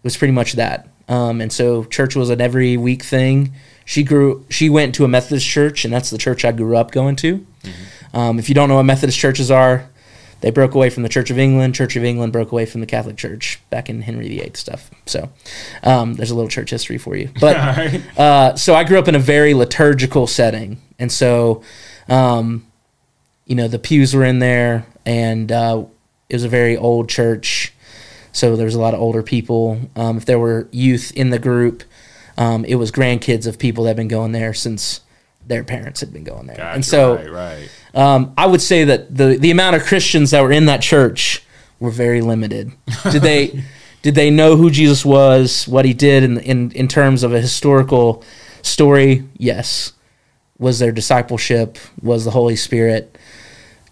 it 0.02 0.04
was 0.04 0.16
pretty 0.16 0.32
much 0.32 0.54
that. 0.54 0.88
Um, 1.08 1.40
and 1.40 1.52
so 1.52 1.84
church 1.84 2.16
was 2.16 2.30
an 2.30 2.40
every 2.40 2.76
week 2.76 3.02
thing. 3.02 3.52
She 3.84 4.02
grew. 4.02 4.46
She 4.48 4.70
went 4.70 4.94
to 4.96 5.04
a 5.04 5.08
Methodist 5.08 5.46
church, 5.46 5.84
and 5.84 5.92
that's 5.92 6.10
the 6.10 6.18
church 6.18 6.44
I 6.44 6.52
grew 6.52 6.76
up 6.76 6.90
going 6.90 7.16
to. 7.16 7.38
Mm-hmm. 7.38 8.16
Um, 8.16 8.38
if 8.38 8.48
you 8.48 8.54
don't 8.54 8.68
know 8.68 8.76
what 8.76 8.84
Methodist 8.84 9.18
churches 9.18 9.50
are, 9.50 9.88
they 10.40 10.50
broke 10.50 10.74
away 10.74 10.90
from 10.90 11.02
the 11.02 11.08
Church 11.08 11.30
of 11.30 11.38
England. 11.38 11.74
Church 11.74 11.96
of 11.96 12.04
England 12.04 12.32
broke 12.32 12.52
away 12.52 12.66
from 12.66 12.80
the 12.80 12.86
Catholic 12.86 13.16
Church 13.16 13.60
back 13.70 13.88
in 13.88 14.02
Henry 14.02 14.28
VIII 14.28 14.52
stuff. 14.54 14.90
So 15.06 15.30
um, 15.82 16.14
there's 16.14 16.30
a 16.30 16.34
little 16.34 16.50
church 16.50 16.70
history 16.70 16.98
for 16.98 17.16
you. 17.16 17.30
But 17.40 17.56
uh, 18.18 18.56
so 18.56 18.74
I 18.74 18.84
grew 18.84 18.98
up 18.98 19.08
in 19.08 19.14
a 19.14 19.20
very 19.20 19.54
liturgical 19.54 20.26
setting, 20.26 20.80
and 20.98 21.10
so 21.10 21.62
um, 22.08 22.66
you 23.46 23.54
know 23.54 23.68
the 23.68 23.78
pews 23.78 24.14
were 24.14 24.24
in 24.24 24.40
there, 24.40 24.86
and 25.06 25.50
uh, 25.50 25.84
it 26.32 26.36
was 26.36 26.44
a 26.44 26.48
very 26.48 26.78
old 26.78 27.10
church, 27.10 27.74
so 28.32 28.56
there 28.56 28.64
was 28.64 28.74
a 28.74 28.80
lot 28.80 28.94
of 28.94 29.00
older 29.00 29.22
people. 29.22 29.78
Um, 29.94 30.16
if 30.16 30.24
there 30.24 30.38
were 30.38 30.66
youth 30.72 31.12
in 31.14 31.28
the 31.28 31.38
group, 31.38 31.82
um, 32.38 32.64
it 32.64 32.76
was 32.76 32.90
grandkids 32.90 33.46
of 33.46 33.58
people 33.58 33.84
that 33.84 33.90
had 33.90 33.96
been 33.98 34.08
going 34.08 34.32
there 34.32 34.54
since 34.54 35.02
their 35.46 35.62
parents 35.62 36.00
had 36.00 36.10
been 36.10 36.24
going 36.24 36.46
there. 36.46 36.56
Gotcha, 36.56 36.74
and 36.74 36.84
so, 36.86 37.16
right, 37.16 37.30
right. 37.30 37.68
Um, 37.94 38.32
I 38.38 38.46
would 38.46 38.62
say 38.62 38.84
that 38.84 39.14
the 39.14 39.36
the 39.36 39.50
amount 39.50 39.76
of 39.76 39.82
Christians 39.82 40.30
that 40.30 40.40
were 40.40 40.52
in 40.52 40.64
that 40.66 40.80
church 40.80 41.44
were 41.78 41.90
very 41.90 42.22
limited. 42.22 42.72
Did 43.10 43.20
they 43.20 43.62
did 44.02 44.14
they 44.14 44.30
know 44.30 44.56
who 44.56 44.70
Jesus 44.70 45.04
was, 45.04 45.68
what 45.68 45.84
he 45.84 45.92
did 45.92 46.22
in 46.22 46.38
in 46.38 46.70
in 46.70 46.88
terms 46.88 47.24
of 47.24 47.34
a 47.34 47.42
historical 47.42 48.24
story? 48.62 49.28
Yes. 49.36 49.92
Was 50.56 50.78
there 50.78 50.92
discipleship? 50.92 51.76
Was 52.00 52.24
the 52.24 52.30
Holy 52.30 52.56
Spirit? 52.56 53.11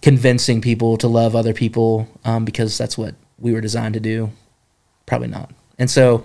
Convincing 0.02 0.60
people 0.60 0.96
to 0.98 1.08
love 1.08 1.36
other 1.36 1.52
people 1.52 2.08
um, 2.24 2.44
because 2.44 2.78
that's 2.78 2.96
what 2.96 3.14
we 3.38 3.52
were 3.52 3.60
designed 3.60 3.94
to 3.94 4.00
do. 4.00 4.30
Probably 5.06 5.28
not. 5.28 5.50
And 5.78 5.90
so, 5.90 6.24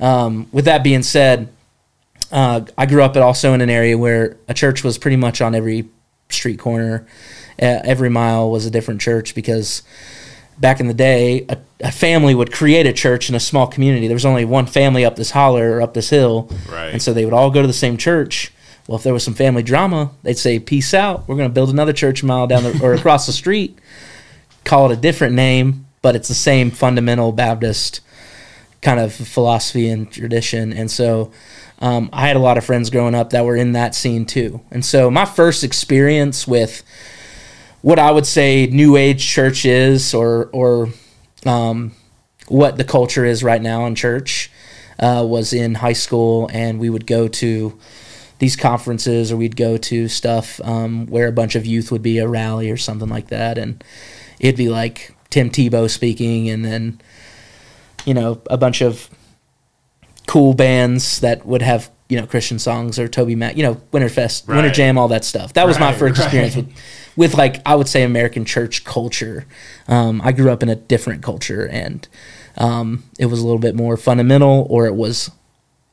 um, 0.00 0.48
with 0.52 0.66
that 0.66 0.82
being 0.82 1.02
said, 1.02 1.48
uh, 2.30 2.62
I 2.76 2.86
grew 2.86 3.02
up 3.02 3.16
also 3.16 3.54
in 3.54 3.60
an 3.60 3.70
area 3.70 3.96
where 3.96 4.36
a 4.48 4.54
church 4.54 4.84
was 4.84 4.98
pretty 4.98 5.16
much 5.16 5.40
on 5.40 5.54
every 5.54 5.88
street 6.28 6.58
corner. 6.58 7.06
Uh, 7.60 7.80
every 7.84 8.10
mile 8.10 8.50
was 8.50 8.66
a 8.66 8.70
different 8.70 9.00
church 9.00 9.34
because 9.34 9.82
back 10.58 10.80
in 10.80 10.88
the 10.88 10.94
day, 10.94 11.46
a, 11.48 11.58
a, 11.80 11.92
family 11.92 12.34
would 12.34 12.52
create 12.52 12.86
a 12.86 12.92
church 12.92 13.28
in 13.28 13.34
a 13.34 13.40
small 13.40 13.66
community. 13.66 14.06
There 14.06 14.14
was 14.14 14.26
only 14.26 14.44
one 14.44 14.66
family 14.66 15.04
up 15.04 15.16
this 15.16 15.30
holler 15.30 15.76
or 15.76 15.82
up 15.82 15.94
this 15.94 16.10
hill, 16.10 16.50
right. 16.70 16.88
and 16.88 17.02
so 17.02 17.12
they 17.12 17.24
would 17.24 17.34
all 17.34 17.50
go 17.50 17.60
to 17.60 17.66
the 17.66 17.72
same 17.72 17.96
church. 17.96 18.52
Well, 18.88 18.96
if 18.96 19.04
there 19.04 19.12
was 19.12 19.22
some 19.22 19.34
family 19.34 19.62
drama, 19.62 20.10
they'd 20.22 20.38
say, 20.38 20.58
"Peace 20.58 20.94
out. 20.94 21.28
We're 21.28 21.36
going 21.36 21.48
to 21.48 21.52
build 21.54 21.68
another 21.68 21.92
church 21.92 22.24
mile 22.24 22.46
down 22.46 22.64
the, 22.64 22.80
or 22.82 22.94
across 22.94 23.26
the 23.26 23.32
street. 23.32 23.78
Call 24.64 24.90
it 24.90 24.98
a 24.98 25.00
different 25.00 25.34
name, 25.34 25.86
but 26.00 26.16
it's 26.16 26.28
the 26.28 26.34
same 26.34 26.70
fundamental 26.70 27.30
Baptist 27.30 28.00
kind 28.80 28.98
of 28.98 29.12
philosophy 29.12 29.90
and 29.90 30.10
tradition." 30.10 30.72
And 30.72 30.90
so, 30.90 31.30
um, 31.80 32.08
I 32.14 32.26
had 32.26 32.36
a 32.36 32.40
lot 32.40 32.56
of 32.56 32.64
friends 32.64 32.88
growing 32.88 33.14
up 33.14 33.28
that 33.30 33.44
were 33.44 33.56
in 33.56 33.72
that 33.72 33.94
scene 33.94 34.24
too. 34.24 34.62
And 34.70 34.82
so, 34.82 35.10
my 35.10 35.26
first 35.26 35.62
experience 35.62 36.48
with 36.48 36.82
what 37.82 37.98
I 37.98 38.10
would 38.10 38.26
say 38.26 38.66
New 38.68 38.96
Age 38.96 39.24
church 39.26 39.66
is, 39.66 40.14
or 40.14 40.48
or 40.54 40.88
um, 41.44 41.92
what 42.48 42.78
the 42.78 42.84
culture 42.84 43.26
is 43.26 43.44
right 43.44 43.60
now 43.60 43.84
in 43.84 43.94
church, 43.94 44.50
uh, 44.98 45.26
was 45.28 45.52
in 45.52 45.74
high 45.74 45.92
school, 45.92 46.48
and 46.54 46.80
we 46.80 46.88
would 46.88 47.06
go 47.06 47.28
to 47.28 47.78
these 48.38 48.56
conferences 48.56 49.32
or 49.32 49.36
we'd 49.36 49.56
go 49.56 49.76
to 49.76 50.08
stuff 50.08 50.60
um, 50.64 51.06
where 51.06 51.26
a 51.26 51.32
bunch 51.32 51.54
of 51.54 51.66
youth 51.66 51.90
would 51.90 52.02
be 52.02 52.18
a 52.18 52.28
rally 52.28 52.70
or 52.70 52.76
something 52.76 53.08
like 53.08 53.28
that 53.28 53.58
and 53.58 53.82
it'd 54.38 54.56
be 54.56 54.68
like 54.68 55.14
tim 55.30 55.50
tebow 55.50 55.90
speaking 55.90 56.48
and 56.48 56.64
then 56.64 57.00
you 58.08 58.14
know, 58.14 58.40
a 58.48 58.56
bunch 58.56 58.80
of 58.80 59.10
cool 60.26 60.54
bands 60.54 61.20
that 61.20 61.44
would 61.44 61.62
have 61.62 61.90
you 62.08 62.18
know 62.18 62.26
Christian 62.26 62.58
songs 62.58 62.98
or 62.98 63.06
Toby 63.06 63.34
Mac, 63.34 63.56
you 63.56 63.62
know, 63.62 63.74
Winterfest, 63.92 64.48
Winter 64.48 64.70
Jam, 64.70 64.96
all 64.96 65.08
that 65.08 65.26
stuff. 65.26 65.52
That 65.52 65.66
was 65.66 65.78
my 65.78 65.92
first 65.92 66.18
right. 66.18 66.24
experience 66.24 66.56
with 66.56 66.72
with 67.16 67.34
like 67.34 67.60
I 67.66 67.74
would 67.74 67.86
say 67.86 68.02
American 68.02 68.46
church 68.46 68.84
culture. 68.84 69.46
Um, 69.88 70.22
I 70.24 70.32
grew 70.32 70.50
up 70.50 70.62
in 70.62 70.70
a 70.70 70.74
different 70.74 71.22
culture, 71.22 71.68
and 71.68 72.08
um, 72.56 73.04
it 73.18 73.26
was 73.26 73.40
a 73.40 73.44
little 73.44 73.60
bit 73.60 73.74
more 73.74 73.98
fundamental, 73.98 74.66
or 74.70 74.86
it 74.86 74.94
was 74.94 75.30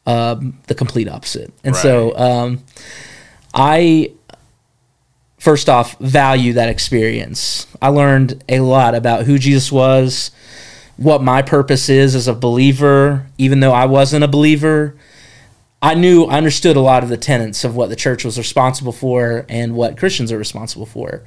um, 0.05 0.59
the 0.67 0.75
complete 0.75 1.07
opposite. 1.07 1.53
And 1.63 1.75
so 1.75 2.15
um, 2.17 2.63
I 3.53 4.11
first 5.39 5.69
off 5.69 5.97
value 5.99 6.53
that 6.53 6.69
experience. 6.69 7.67
I 7.81 7.89
learned 7.89 8.43
a 8.49 8.61
lot 8.61 8.95
about 8.95 9.25
who 9.25 9.37
Jesus 9.37 9.71
was, 9.71 10.31
what 10.97 11.21
my 11.21 11.41
purpose 11.41 11.87
is 11.87 12.15
as 12.15 12.27
a 12.27 12.33
believer, 12.33 13.27
even 13.37 13.59
though 13.59 13.71
I 13.71 13.85
wasn't 13.85 14.23
a 14.23 14.27
believer. 14.27 14.95
I 15.81 15.93
knew, 15.93 16.23
I 16.23 16.37
understood 16.37 16.77
a 16.77 16.81
lot 16.81 17.03
of 17.03 17.09
the 17.09 17.17
tenets 17.17 17.63
of 17.63 17.75
what 17.75 17.89
the 17.89 17.95
church 17.95 18.25
was 18.25 18.39
responsible 18.39 18.91
for 18.91 19.45
and 19.47 19.75
what 19.75 19.97
Christians 19.97 20.31
are 20.31 20.37
responsible 20.37 20.87
for. 20.87 21.23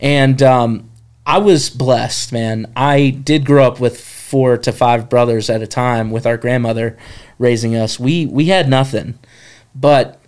And 0.00 0.42
um, 0.42 0.90
I 1.26 1.36
was 1.36 1.68
blessed, 1.68 2.32
man. 2.32 2.72
I 2.74 3.10
did 3.10 3.44
grow 3.44 3.66
up 3.66 3.78
with 3.78 4.00
four 4.30 4.56
to 4.56 4.70
five 4.70 5.08
brothers 5.08 5.50
at 5.50 5.60
a 5.60 5.66
time 5.66 6.12
with 6.12 6.24
our 6.24 6.36
grandmother 6.36 6.96
raising 7.36 7.74
us. 7.74 7.98
We 7.98 8.26
we 8.26 8.46
had 8.46 8.68
nothing, 8.68 9.18
but 9.74 10.20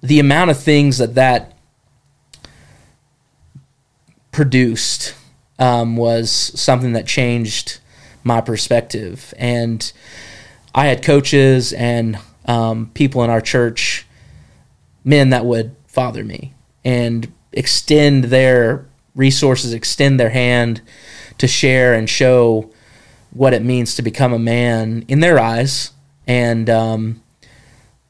the 0.00 0.20
amount 0.20 0.52
of 0.52 0.58
things 0.58 0.98
that 0.98 1.16
that 1.16 1.58
produced 4.30 5.16
um, 5.58 5.96
was 5.96 6.30
something 6.30 6.92
that 6.92 7.08
changed 7.08 7.80
my 8.22 8.40
perspective. 8.40 9.34
And 9.36 9.92
I 10.72 10.86
had 10.86 11.02
coaches 11.02 11.72
and 11.72 12.20
um, 12.44 12.92
people 12.94 13.24
in 13.24 13.30
our 13.30 13.40
church, 13.40 14.06
men 15.02 15.30
that 15.30 15.44
would 15.44 15.74
father 15.88 16.22
me 16.22 16.54
and 16.84 17.32
extend 17.52 18.24
their 18.24 18.86
resources, 19.16 19.72
extend 19.72 20.20
their 20.20 20.30
hand 20.30 20.82
to 21.38 21.48
share 21.48 21.94
and 21.94 22.08
show 22.08 22.70
what 23.30 23.52
it 23.54 23.62
means 23.62 23.94
to 23.96 24.02
become 24.02 24.32
a 24.32 24.38
man 24.38 25.04
in 25.08 25.20
their 25.20 25.38
eyes 25.38 25.92
and 26.26 26.68
um, 26.70 27.22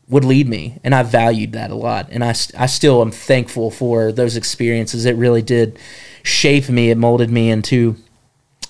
would 0.09 0.25
lead 0.25 0.49
me. 0.49 0.79
And 0.85 0.95
I 0.95 1.03
valued 1.03 1.53
that 1.53 1.71
a 1.71 1.75
lot. 1.75 2.09
And 2.11 2.25
I, 2.25 2.31
I 2.57 2.67
still 2.67 3.01
am 3.03 3.11
thankful 3.11 3.71
for 3.71 4.13
those 4.13 4.37
experiences. 4.37 5.05
It 5.05 5.17
really 5.17 5.43
did 5.43 5.79
shape 6.23 6.69
me, 6.69 6.91
it 6.91 6.99
molded 6.99 7.31
me 7.31 7.51
into. 7.51 7.97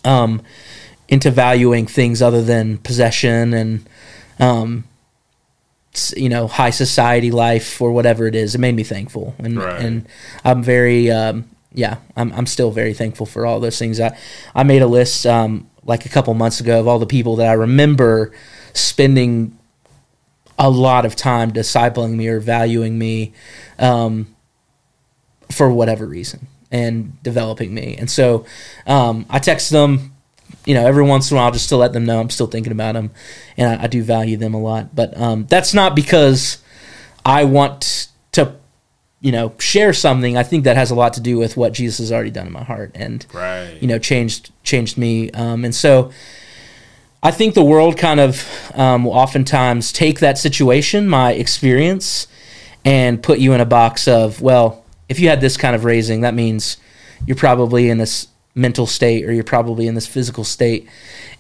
Um, 0.05 0.43
into 1.09 1.31
valuing 1.31 1.87
things 1.87 2.21
other 2.21 2.43
than 2.43 2.77
possession 2.79 3.55
and 3.55 3.89
um, 4.39 4.85
you 6.15 6.29
know 6.29 6.47
high 6.47 6.71
society 6.71 7.31
life 7.31 7.81
or 7.81 7.91
whatever 7.93 8.27
it 8.27 8.35
is. 8.35 8.55
It 8.55 8.59
made 8.59 8.77
me 8.77 8.85
thankful, 8.85 9.35
and 9.39 9.57
Right. 9.57 9.81
and 9.81 10.07
I'm 10.45 10.63
very 10.63 11.11
um, 11.11 11.49
yeah 11.73 11.97
I'm 12.17 12.31
I'm 12.35 12.47
still 12.47 12.71
very 12.71 12.93
thankful 12.95 13.25
for 13.27 13.47
all 13.47 13.59
those 13.59 13.79
things. 13.79 13.99
I 14.01 14.17
I 14.55 14.63
made 14.65 14.83
a 14.83 14.87
list 14.87 15.27
um, 15.27 15.69
like 15.89 16.07
a 16.07 16.09
couple 16.09 16.33
months 16.35 16.61
ago 16.61 16.79
of 16.79 16.87
all 16.87 16.99
the 16.99 17.07
people 17.07 17.37
that 17.37 17.49
I 17.49 17.55
remember 17.55 18.33
spending 18.75 19.59
a 20.59 20.69
lot 20.71 21.07
of 21.07 21.17
time 21.17 21.51
discipling 21.51 22.15
me 22.15 22.29
or 22.29 22.41
valuing 22.41 22.99
me 22.99 23.33
um, 23.79 24.37
for 25.51 25.73
whatever 25.73 26.05
reason 26.05 26.47
and 26.71 27.21
developing 27.23 27.73
me. 27.73 27.97
And 27.99 28.11
so 28.11 28.45
um, 28.87 29.25
I 29.31 29.39
text 29.39 29.71
them, 29.71 30.15
you 30.67 30.75
know, 30.75 30.87
every 30.87 31.05
once 31.05 31.31
in 31.31 31.37
a 31.37 31.41
while 31.41 31.51
just 31.51 31.71
to 31.71 31.77
let 31.77 31.95
them 31.95 32.05
know 32.05 32.21
I'm 32.21 32.31
still 32.31 32.49
thinking 32.49 32.73
about 32.73 32.93
them 32.93 33.11
and 33.57 33.81
I, 33.81 33.85
I 33.85 33.87
do 33.87 34.03
value 34.03 34.37
them 34.37 34.53
a 34.53 34.61
lot. 34.61 34.95
But 34.95 35.19
um, 35.19 35.47
that's 35.47 35.73
not 35.73 35.97
because 35.97 36.59
I 37.25 37.45
want 37.45 38.09
to, 38.33 38.57
you 39.21 39.33
know, 39.33 39.53
share 39.59 39.93
something. 39.93 40.37
I 40.37 40.43
think 40.45 40.65
that 40.65 40.77
has 40.77 40.91
a 40.91 40.95
lot 40.95 41.15
to 41.15 41.21
do 41.21 41.39
with 41.39 41.57
what 41.57 41.73
Jesus 41.73 41.99
has 41.99 42.13
already 42.13 42.31
done 42.31 42.47
in 42.47 42.53
my 42.53 42.63
heart 42.63 42.93
and, 42.95 43.27
Right. 43.33 43.77
you 43.81 43.89
know, 43.89 43.99
changed 43.99 44.53
changed 44.63 44.97
me. 44.97 45.31
Um, 45.33 45.65
and 45.65 45.75
so 45.75 46.13
I 47.23 47.33
think 47.33 47.55
the 47.55 47.65
world 47.65 47.97
kind 47.99 48.21
of 48.21 48.47
um, 48.75 49.05
will 49.05 49.13
oftentimes 49.13 49.93
take 49.93 50.21
that 50.21 50.39
situation, 50.39 51.09
my 51.09 51.33
experience, 51.33 52.29
and 52.85 53.21
put 53.21 53.41
you 53.41 53.53
in 53.55 53.61
a 53.61 53.67
box 53.67 54.07
of, 54.07 54.41
well, 54.41 54.85
if 55.09 55.19
you 55.19 55.29
had 55.29 55.41
this 55.41 55.57
kind 55.57 55.75
of 55.75 55.85
raising, 55.85 56.21
that 56.21 56.35
means 56.35 56.77
you're 57.27 57.37
probably 57.37 57.91
in 57.91 57.99
this 57.99 58.29
mental 58.55 58.87
state 58.87 59.25
or 59.25 59.33
you're 59.33 59.43
probably 59.43 59.89
in 59.89 59.95
this 59.97 60.07
physical 60.07 60.45
state, 60.45 60.89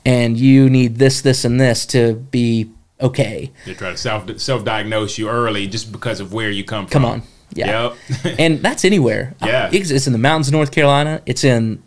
and 0.04 0.36
you 0.36 0.68
need 0.68 0.96
this, 0.96 1.20
this, 1.20 1.44
and 1.44 1.60
this 1.60 1.86
to 1.86 2.14
be 2.14 2.70
okay. 3.00 3.52
They 3.64 3.74
try 3.74 3.90
to 3.90 3.96
self 3.96 4.40
self 4.40 4.64
diagnose 4.64 5.16
you 5.16 5.28
early 5.28 5.68
just 5.68 5.92
because 5.92 6.18
of 6.18 6.32
where 6.32 6.50
you 6.50 6.64
come 6.64 6.86
from. 6.86 7.02
Come 7.02 7.04
on. 7.04 7.22
Yeah. 7.54 7.94
Yep. 8.24 8.36
and 8.38 8.58
that's 8.60 8.84
anywhere. 8.84 9.34
Yeah. 9.44 9.70
It's, 9.72 9.90
it's 9.90 10.06
in 10.06 10.12
the 10.12 10.18
mountains 10.18 10.48
of 10.48 10.52
North 10.52 10.70
Carolina. 10.72 11.22
It's 11.26 11.44
in 11.44 11.82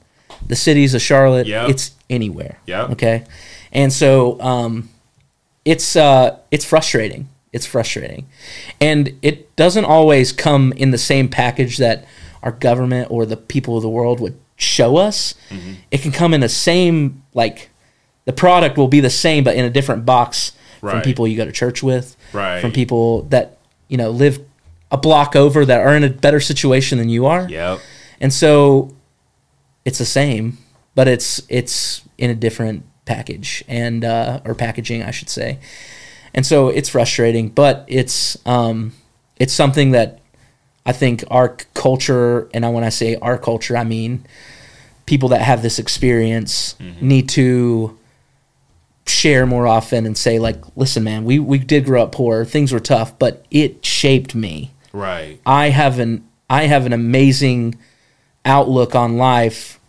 the 0.48 0.56
cities 0.56 0.94
of 0.94 1.02
Charlotte. 1.02 1.48
Yep. 1.48 1.70
It's 1.70 1.92
anywhere. 2.10 2.60
Yep. 2.66 2.90
Okay. 2.92 3.24
And 3.72 3.94
so 3.94 4.40
um, 4.42 4.90
it's 5.66 5.96
uh, 5.96 6.40
it's 6.50 6.66
frustrating. 6.66 7.30
It's 7.54 7.66
frustrating, 7.66 8.28
and 8.80 9.14
it 9.22 9.54
doesn't 9.58 9.84
always 9.84 10.32
come 10.32 10.72
in 10.78 10.92
the 10.92 10.98
same 10.98 11.28
package 11.28 11.78
that 11.80 12.06
our 12.44 12.52
government 12.54 13.12
or 13.12 13.26
the 13.26 13.36
people 13.36 13.76
of 13.76 13.84
the 13.84 13.90
world 13.90 14.20
would 14.22 14.40
show 14.56 14.96
us. 14.98 15.34
Mm-hmm. 15.50 15.74
It 15.92 16.02
can 16.02 16.12
come 16.14 16.34
in 16.34 16.40
the 16.42 16.50
same 16.50 17.24
like 17.34 17.70
the 18.26 18.32
product 18.34 18.78
will 18.78 18.88
be 18.88 19.02
the 19.02 19.10
same, 19.10 19.44
but 19.44 19.56
in 19.56 19.66
a 19.66 19.70
different 19.70 20.06
box 20.06 20.54
from 20.80 21.02
people 21.02 21.28
you 21.28 21.36
go 21.38 21.46
to 21.46 21.52
church 21.52 21.84
with, 21.84 22.16
Right. 22.34 22.60
from 22.62 22.72
people 22.72 23.24
that 23.24 23.58
you 23.90 23.98
know 23.98 24.10
live 24.12 24.40
a 24.92 24.98
block 24.98 25.36
over 25.36 25.66
that 25.66 25.80
are 25.82 25.96
in 25.96 26.04
a 26.04 26.10
better 26.10 26.40
situation 26.40 26.98
than 26.98 27.10
you 27.10 27.26
are. 27.26 27.48
Yep. 27.50 27.80
And 28.20 28.34
so 28.34 28.94
it's 29.86 29.98
the 29.98 30.06
same, 30.06 30.58
but 30.94 31.08
it's 31.08 31.42
it's 31.50 32.04
in 32.18 32.30
a 32.30 32.36
different 32.36 32.84
package 33.06 33.64
and 33.68 34.06
uh, 34.06 34.42
or 34.46 34.54
packaging, 34.54 35.04
I 35.04 35.12
should 35.12 35.30
say. 35.30 35.60
And 36.34 36.46
so 36.46 36.70
it's 36.70 36.90
frustrating, 36.90 37.50
but 37.50 37.86
it's 37.88 38.38
um, 38.46 38.94
it's 39.38 39.54
something 39.54 39.92
that 39.92 40.20
I 40.86 40.92
think 40.92 41.24
our 41.30 41.58
culture, 41.74 42.50
and 42.54 42.66
I 42.66 42.70
when 42.70 42.84
I 42.84 42.90
say 42.90 43.16
our 43.16 43.38
culture, 43.38 43.78
I 43.78 43.84
mean 43.84 44.26
people 45.06 45.30
that 45.30 45.42
have 45.42 45.62
this 45.62 45.80
experience 45.80 46.76
need 47.02 47.28
to 47.30 47.98
share 49.08 49.46
more 49.46 49.68
often 49.68 50.06
and 50.06 50.18
say 50.18 50.40
like, 50.40 50.64
listen, 50.76 51.04
man, 51.04 51.26
we 51.26 51.40
we 51.40 51.58
did 51.58 51.86
grow 51.86 52.04
up 52.04 52.12
poor, 52.12 52.46
things 52.46 52.72
were 52.72 52.80
tough, 52.80 53.18
but 53.20 53.46
it 53.52 53.86
shaped 53.86 54.36
me. 54.36 54.72
Right. 54.94 55.40
I 55.46 55.70
have 55.70 56.00
an 56.00 56.28
I 56.50 56.64
have 56.64 56.86
an 56.86 56.94
amazing 56.94 57.76
outlook 58.44 58.96
on 58.96 59.18
life 59.18 59.80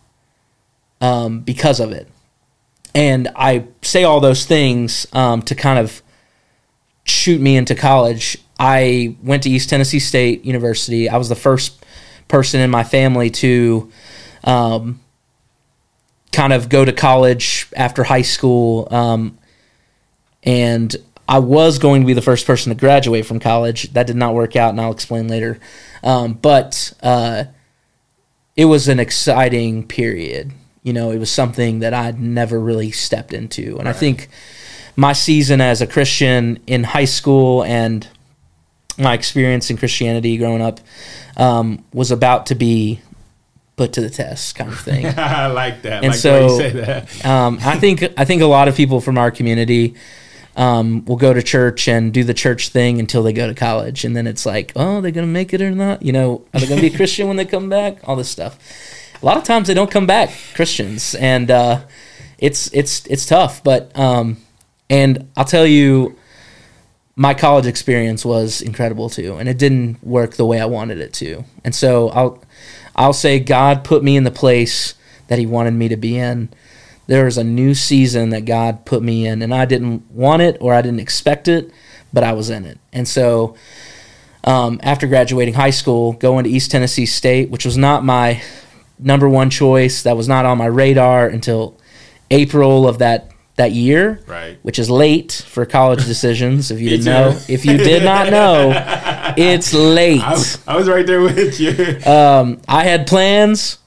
um, 1.01 1.41
because 1.41 1.79
of 1.79 1.91
it, 1.91 2.07
and 2.95 3.29
I 3.35 3.67
say 3.81 4.03
all 4.03 4.19
those 4.19 4.45
things 4.45 5.05
um, 5.13 5.41
to 5.43 5.55
kind 5.55 5.79
of 5.79 6.01
shoot 7.03 7.41
me 7.41 7.57
into 7.57 7.75
college. 7.75 8.37
I 8.59 9.17
went 9.21 9.43
to 9.43 9.49
East 9.49 9.69
Tennessee 9.69 9.99
State 9.99 10.45
University. 10.45 11.09
I 11.09 11.17
was 11.17 11.27
the 11.27 11.35
first 11.35 11.83
person 12.27 12.61
in 12.61 12.69
my 12.69 12.83
family 12.83 13.29
to 13.29 13.91
um, 14.43 15.01
kind 16.31 16.53
of 16.53 16.69
go 16.69 16.85
to 16.85 16.93
college 16.93 17.67
after 17.75 18.03
high 18.03 18.21
school. 18.21 18.87
Um, 18.91 19.37
and 20.43 20.95
I 21.33 21.39
was 21.39 21.79
going 21.79 22.01
to 22.03 22.05
be 22.05 22.13
the 22.13 22.21
first 22.21 22.45
person 22.45 22.69
to 22.69 22.79
graduate 22.79 23.25
from 23.25 23.39
college. 23.39 23.91
That 23.93 24.05
did 24.05 24.15
not 24.15 24.35
work 24.35 24.55
out, 24.55 24.69
and 24.69 24.79
I'll 24.79 24.91
explain 24.91 25.27
later. 25.27 25.59
Um, 26.03 26.33
but 26.33 26.93
uh, 27.01 27.45
it 28.55 28.65
was 28.65 28.87
an 28.87 28.99
exciting 28.99 29.87
period. 29.87 30.51
You 30.83 30.93
know, 30.93 31.09
it 31.09 31.17
was 31.17 31.31
something 31.31 31.79
that 31.79 31.91
I'd 31.91 32.19
never 32.19 32.59
really 32.59 32.91
stepped 32.91 33.33
into, 33.33 33.79
and 33.79 33.89
I 33.89 33.93
think 33.93 34.29
my 34.95 35.13
season 35.13 35.59
as 35.59 35.81
a 35.81 35.87
Christian 35.87 36.59
in 36.67 36.83
high 36.83 37.05
school 37.05 37.63
and 37.63 38.07
my 38.99 39.15
experience 39.15 39.71
in 39.71 39.77
Christianity 39.77 40.37
growing 40.37 40.61
up 40.61 40.81
um, 41.35 41.83
was 41.95 42.11
about 42.11 42.45
to 42.47 42.55
be 42.55 43.01
put 43.75 43.93
to 43.93 44.01
the 44.01 44.09
test, 44.11 44.53
kind 44.53 44.71
of 44.71 44.79
thing. 44.79 45.07
I 45.17 45.47
like 45.47 45.81
that. 45.81 46.03
And 46.03 46.11
like 46.11 46.19
so- 46.19 46.43
you 46.43 46.57
say 46.57 46.69
that. 46.73 47.25
Um, 47.25 47.57
I 47.63 47.79
think 47.79 48.03
I 48.17 48.23
think 48.23 48.43
a 48.43 48.45
lot 48.45 48.67
of 48.67 48.75
people 48.75 49.01
from 49.01 49.17
our 49.17 49.31
community 49.31 49.95
um, 50.55 51.03
will 51.05 51.15
go 51.15 51.33
to 51.33 51.41
church 51.41 51.87
and 51.87 52.13
do 52.13 52.23
the 52.23 52.33
church 52.33 52.69
thing 52.69 52.99
until 52.99 53.23
they 53.23 53.33
go 53.33 53.47
to 53.47 53.55
college, 53.55 54.05
and 54.05 54.15
then 54.15 54.27
it's 54.27 54.45
like, 54.45 54.71
oh, 54.75 55.01
they're 55.01 55.11
gonna 55.11 55.27
make 55.27 55.53
it 55.53 55.61
or 55.61 55.71
not? 55.71 56.03
You 56.03 56.13
know, 56.13 56.45
are 56.53 56.59
they 56.59 56.67
gonna 56.67 56.81
be 56.81 56.87
a 56.87 56.95
Christian 56.95 57.27
when 57.27 57.37
they 57.37 57.45
come 57.45 57.69
back? 57.69 57.97
All 58.07 58.15
this 58.15 58.29
stuff. 58.29 58.57
A 59.21 59.25
lot 59.25 59.37
of 59.37 59.43
times 59.43 59.67
they 59.67 59.73
don't 59.73 59.89
come 59.89 60.05
back 60.05 60.31
Christians, 60.53 61.15
and 61.15 61.49
uh, 61.49 61.81
it's 62.37 62.71
it's 62.73 63.05
it's 63.07 63.25
tough. 63.25 63.63
But 63.63 63.97
um, 63.97 64.37
and 64.89 65.29
I'll 65.37 65.45
tell 65.45 65.65
you, 65.65 66.17
my 67.15 67.33
college 67.33 67.65
experience 67.65 68.25
was 68.25 68.61
incredible 68.61 69.09
too, 69.09 69.37
and 69.37 69.47
it 69.47 69.57
didn't 69.57 70.03
work 70.03 70.35
the 70.35 70.45
way 70.45 70.59
I 70.59 70.65
wanted 70.65 70.99
it 70.99 71.13
to. 71.13 71.45
And 71.63 71.73
so 71.73 72.09
I'll 72.09 72.43
I'll 72.95 73.13
say 73.13 73.39
God 73.39 73.83
put 73.83 74.03
me 74.03 74.17
in 74.17 74.23
the 74.23 74.31
place 74.31 74.95
that 75.27 75.39
He 75.39 75.45
wanted 75.45 75.73
me 75.73 75.87
to 75.87 75.97
be 75.97 76.17
in. 76.17 76.49
There 77.07 77.25
was 77.25 77.37
a 77.37 77.43
new 77.43 77.73
season 77.73 78.29
that 78.29 78.45
God 78.45 78.85
put 78.85 79.03
me 79.03 79.27
in, 79.27 79.41
and 79.41 79.53
I 79.53 79.65
didn't 79.65 80.09
want 80.11 80.41
it 80.41 80.57
or 80.61 80.73
I 80.73 80.81
didn't 80.81 80.99
expect 81.01 81.47
it, 81.47 81.71
but 82.13 82.23
I 82.23 82.33
was 82.33 82.49
in 82.49 82.65
it. 82.65 82.79
And 82.93 83.07
so, 83.07 83.55
um, 84.45 84.79
after 84.83 85.07
graduating 85.07 85.53
high 85.53 85.69
school, 85.71 86.13
going 86.13 86.43
to 86.43 86.49
East 86.49 86.71
Tennessee 86.71 87.05
State, 87.05 87.49
which 87.49 87.65
was 87.65 87.77
not 87.77 88.03
my 88.03 88.41
number 88.99 89.27
one 89.27 89.49
choice, 89.49 90.03
that 90.03 90.15
was 90.17 90.27
not 90.27 90.45
on 90.45 90.57
my 90.57 90.65
radar 90.65 91.27
until 91.27 91.77
April 92.31 92.87
of 92.87 92.99
that 92.99 93.29
that 93.55 93.71
year, 93.71 94.19
Right. 94.25 94.57
which 94.63 94.79
is 94.79 94.89
late 94.89 95.31
for 95.47 95.63
college 95.67 96.05
decisions. 96.07 96.71
If 96.71 96.79
you 96.81 96.89
didn't 96.89 97.05
know, 97.05 97.39
if 97.47 97.65
you 97.65 97.77
did 97.77 98.03
not 98.03 98.31
know, 98.31 98.71
it's 99.37 99.71
late. 99.75 100.23
I, 100.23 100.31
was- 100.31 100.67
I 100.67 100.75
was 100.75 100.89
right 100.89 101.05
there 101.05 101.21
with 101.21 101.59
you. 101.59 101.99
Um, 102.11 102.61
I 102.67 102.83
had 102.83 103.05
plans. 103.05 103.77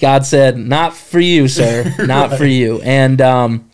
God 0.00 0.26
said, 0.26 0.56
"Not 0.56 0.96
for 0.96 1.20
you, 1.20 1.48
sir. 1.48 1.94
Not 2.06 2.36
for 2.36 2.46
you." 2.46 2.80
And 2.82 3.20
um, 3.20 3.70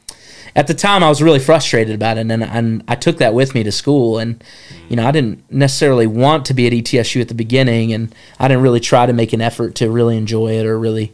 at 0.56 0.66
the 0.66 0.74
time, 0.74 1.02
I 1.02 1.08
was 1.08 1.22
really 1.22 1.38
frustrated 1.38 1.94
about 1.94 2.18
it, 2.18 2.30
and 2.30 2.42
and 2.42 2.84
I 2.88 2.94
took 2.96 3.18
that 3.18 3.34
with 3.34 3.54
me 3.54 3.62
to 3.62 3.72
school. 3.72 4.18
And 4.18 4.42
you 4.88 4.96
know, 4.96 5.06
I 5.06 5.10
didn't 5.10 5.50
necessarily 5.50 6.06
want 6.06 6.44
to 6.46 6.54
be 6.54 6.66
at 6.66 6.72
ETSU 6.72 7.20
at 7.20 7.28
the 7.28 7.34
beginning, 7.34 7.92
and 7.92 8.14
I 8.38 8.48
didn't 8.48 8.62
really 8.62 8.80
try 8.80 9.06
to 9.06 9.12
make 9.12 9.32
an 9.32 9.40
effort 9.40 9.76
to 9.76 9.90
really 9.90 10.16
enjoy 10.16 10.58
it 10.58 10.66
or 10.66 10.78
really, 10.78 11.12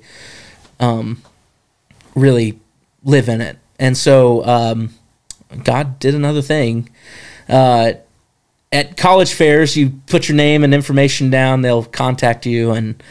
um, 0.80 1.22
really 2.14 2.58
live 3.04 3.28
in 3.28 3.40
it. 3.40 3.58
And 3.78 3.96
so, 3.96 4.44
um, 4.46 4.94
God 5.62 5.98
did 5.98 6.14
another 6.14 6.42
thing. 6.42 6.88
Uh, 7.48 7.92
at 8.72 8.96
college 8.96 9.32
fairs, 9.32 9.76
you 9.76 10.00
put 10.06 10.28
your 10.28 10.36
name 10.36 10.64
and 10.64 10.74
information 10.74 11.30
down. 11.30 11.62
They'll 11.62 11.84
contact 11.84 12.46
you, 12.46 12.72
and 12.72 13.02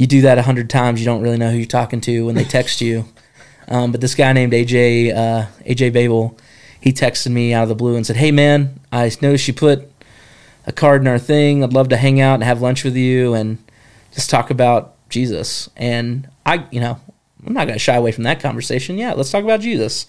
you 0.00 0.06
do 0.06 0.22
that 0.22 0.38
a 0.38 0.42
hundred 0.42 0.70
times. 0.70 0.98
You 0.98 1.04
don't 1.04 1.20
really 1.20 1.36
know 1.36 1.50
who 1.50 1.58
you're 1.58 1.66
talking 1.66 2.00
to 2.00 2.24
when 2.24 2.34
they 2.34 2.44
text 2.44 2.80
you. 2.80 3.04
Um, 3.72 3.92
but 3.92 4.00
this 4.00 4.16
guy 4.16 4.32
named 4.32 4.52
AJ 4.52 5.14
uh, 5.14 5.46
AJ 5.64 5.92
Babel, 5.92 6.36
he 6.80 6.92
texted 6.92 7.30
me 7.30 7.54
out 7.54 7.62
of 7.62 7.68
the 7.68 7.76
blue 7.76 7.94
and 7.94 8.04
said, 8.04 8.16
"Hey 8.16 8.32
man, 8.32 8.80
I 8.90 9.04
noticed 9.22 9.46
you 9.46 9.54
put 9.54 9.88
a 10.66 10.72
card 10.72 11.02
in 11.02 11.06
our 11.06 11.20
thing. 11.20 11.62
I'd 11.62 11.72
love 11.72 11.88
to 11.90 11.96
hang 11.96 12.20
out 12.20 12.34
and 12.34 12.42
have 12.42 12.60
lunch 12.60 12.82
with 12.82 12.96
you 12.96 13.32
and 13.34 13.58
just 14.12 14.28
talk 14.28 14.50
about 14.50 14.96
Jesus." 15.08 15.70
And 15.76 16.28
I, 16.44 16.66
you 16.72 16.80
know, 16.80 16.98
I'm 17.46 17.52
not 17.52 17.68
going 17.68 17.74
to 17.74 17.78
shy 17.78 17.94
away 17.94 18.10
from 18.10 18.24
that 18.24 18.40
conversation. 18.40 18.98
Yeah, 18.98 19.12
let's 19.12 19.30
talk 19.30 19.44
about 19.44 19.60
Jesus. 19.60 20.06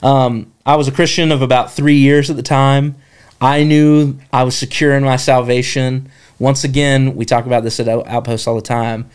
Um, 0.00 0.52
I 0.64 0.76
was 0.76 0.86
a 0.86 0.92
Christian 0.92 1.32
of 1.32 1.42
about 1.42 1.72
three 1.72 1.96
years 1.96 2.30
at 2.30 2.36
the 2.36 2.44
time. 2.44 2.94
I 3.40 3.64
knew 3.64 4.18
I 4.32 4.44
was 4.44 4.56
secure 4.56 4.94
in 4.94 5.02
my 5.02 5.16
salvation. 5.16 6.12
Once 6.38 6.64
again, 6.64 7.14
we 7.14 7.24
talk 7.24 7.46
about 7.46 7.62
this 7.64 7.78
at 7.80 7.88
Out- 7.88 8.06
Outpost 8.08 8.46
all 8.48 8.56
the 8.56 8.62
time. 8.62 9.08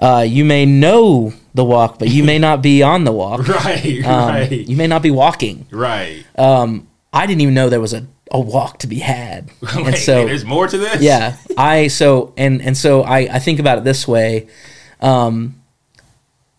Uh, 0.00 0.24
you 0.26 0.44
may 0.44 0.64
know 0.64 1.32
the 1.54 1.64
walk, 1.64 1.98
but 1.98 2.08
you 2.08 2.24
may 2.24 2.38
not 2.38 2.62
be 2.62 2.82
on 2.82 3.04
the 3.04 3.12
walk. 3.12 3.46
right, 3.48 4.02
Um, 4.04 4.28
right, 4.28 4.50
You 4.50 4.76
may 4.76 4.86
not 4.86 5.02
be 5.02 5.10
walking. 5.10 5.66
right. 5.70 6.24
Um, 6.38 6.86
I 7.12 7.26
didn't 7.26 7.40
even 7.42 7.54
know 7.54 7.68
there 7.68 7.80
was 7.80 7.92
a, 7.92 8.06
a 8.30 8.40
walk 8.40 8.78
to 8.78 8.86
be 8.86 9.00
had. 9.00 9.50
Wait, 9.62 9.86
and 9.86 9.96
so, 9.96 10.24
there's 10.26 10.44
more 10.44 10.66
to 10.68 10.78
this. 10.78 11.02
yeah, 11.02 11.36
I 11.56 11.88
so 11.88 12.32
and 12.36 12.62
and 12.62 12.76
so 12.76 13.02
I 13.02 13.18
I 13.34 13.38
think 13.40 13.58
about 13.58 13.78
it 13.78 13.84
this 13.84 14.06
way, 14.06 14.46
um, 15.00 15.60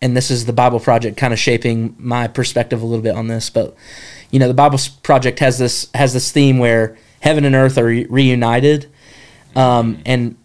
and 0.02 0.14
this 0.16 0.30
is 0.30 0.44
the 0.44 0.52
Bible 0.52 0.78
Project 0.78 1.16
kind 1.16 1.32
of 1.32 1.38
shaping 1.38 1.96
my 1.98 2.28
perspective 2.28 2.82
a 2.82 2.84
little 2.84 3.02
bit 3.02 3.14
on 3.16 3.28
this. 3.28 3.48
But 3.48 3.74
you 4.30 4.38
know, 4.38 4.46
the 4.46 4.52
Bible 4.54 4.78
Project 5.02 5.38
has 5.38 5.58
this 5.58 5.88
has 5.94 6.12
this 6.12 6.30
theme 6.30 6.58
where 6.58 6.98
heaven 7.20 7.44
and 7.46 7.54
earth 7.54 7.78
are 7.78 7.86
re- 7.86 8.06
reunited, 8.10 8.90
um, 9.56 10.00
and 10.06 10.36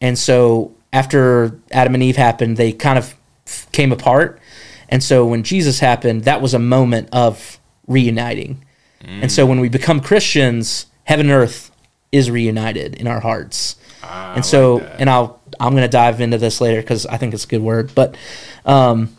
and 0.00 0.18
so 0.18 0.74
after 0.92 1.58
Adam 1.70 1.94
and 1.94 2.02
Eve 2.02 2.16
happened, 2.16 2.56
they 2.56 2.72
kind 2.72 2.98
of 2.98 3.14
f- 3.46 3.70
came 3.72 3.92
apart, 3.92 4.40
and 4.88 5.02
so 5.02 5.26
when 5.26 5.42
Jesus 5.42 5.80
happened, 5.80 6.24
that 6.24 6.40
was 6.40 6.54
a 6.54 6.58
moment 6.58 7.08
of 7.12 7.58
reuniting. 7.86 8.62
And 9.08 9.30
so 9.30 9.46
when 9.46 9.60
we 9.60 9.68
become 9.68 10.00
Christians, 10.00 10.86
heaven 11.04 11.26
and 11.26 11.32
earth 11.32 11.70
is 12.10 12.28
reunited 12.28 12.96
in 12.96 13.06
our 13.06 13.20
hearts. 13.20 13.76
Ah, 14.02 14.34
and 14.34 14.44
so, 14.44 14.76
like 14.76 14.92
and 14.98 15.08
I'll 15.10 15.40
I'm 15.60 15.72
going 15.72 15.82
to 15.82 15.88
dive 15.88 16.20
into 16.20 16.38
this 16.38 16.60
later 16.60 16.80
because 16.80 17.06
I 17.06 17.16
think 17.16 17.34
it's 17.34 17.44
a 17.44 17.48
good 17.48 17.62
word. 17.62 17.94
But 17.94 18.16
um, 18.64 19.16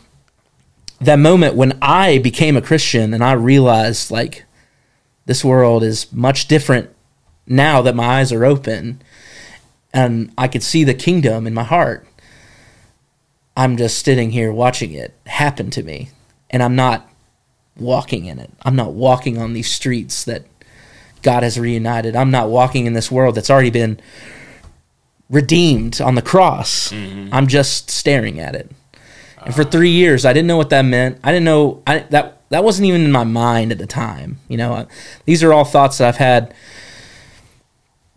that 1.00 1.18
moment 1.18 1.54
when 1.54 1.78
I 1.80 2.18
became 2.18 2.56
a 2.56 2.62
Christian 2.62 3.14
and 3.14 3.24
I 3.24 3.32
realized 3.32 4.10
like 4.10 4.44
this 5.26 5.44
world 5.44 5.82
is 5.82 6.12
much 6.12 6.48
different 6.48 6.90
now 7.46 7.80
that 7.82 7.94
my 7.94 8.20
eyes 8.20 8.32
are 8.32 8.44
open, 8.44 9.00
and 9.92 10.32
I 10.36 10.48
could 10.48 10.62
see 10.62 10.84
the 10.84 10.94
kingdom 10.94 11.46
in 11.46 11.54
my 11.54 11.64
heart. 11.64 12.06
I'm 13.56 13.76
just 13.76 14.04
sitting 14.04 14.30
here 14.30 14.52
watching 14.52 14.92
it 14.92 15.14
happen 15.26 15.70
to 15.70 15.82
me, 15.82 16.10
and 16.50 16.62
I'm 16.62 16.76
not 16.76 17.08
walking 17.76 18.26
in 18.26 18.38
it. 18.38 18.50
I'm 18.62 18.76
not 18.76 18.92
walking 18.92 19.38
on 19.38 19.52
these 19.52 19.70
streets 19.70 20.24
that 20.24 20.44
God 21.22 21.42
has 21.42 21.58
reunited. 21.58 22.14
I'm 22.14 22.30
not 22.30 22.48
walking 22.48 22.86
in 22.86 22.92
this 22.92 23.10
world 23.10 23.34
that's 23.34 23.50
already 23.50 23.70
been 23.70 24.00
redeemed 25.28 26.00
on 26.00 26.14
the 26.14 26.22
cross. 26.22 26.90
Mm-hmm. 26.90 27.30
I'm 27.32 27.46
just 27.46 27.90
staring 27.90 28.40
at 28.40 28.54
it. 28.54 28.70
And 29.44 29.54
for 29.54 29.64
three 29.64 29.90
years, 29.90 30.24
I 30.24 30.32
didn't 30.32 30.48
know 30.48 30.56
what 30.56 30.70
that 30.70 30.82
meant. 30.82 31.18
I 31.22 31.32
didn't 31.32 31.44
know 31.44 31.82
I, 31.86 32.00
that 32.10 32.42
that 32.50 32.64
wasn't 32.64 32.86
even 32.86 33.04
in 33.04 33.12
my 33.12 33.24
mind 33.24 33.72
at 33.72 33.78
the 33.78 33.86
time. 33.86 34.38
You 34.48 34.56
know, 34.56 34.72
I, 34.72 34.86
these 35.24 35.42
are 35.42 35.52
all 35.52 35.64
thoughts 35.64 35.98
that 35.98 36.08
I've 36.08 36.16
had. 36.16 36.54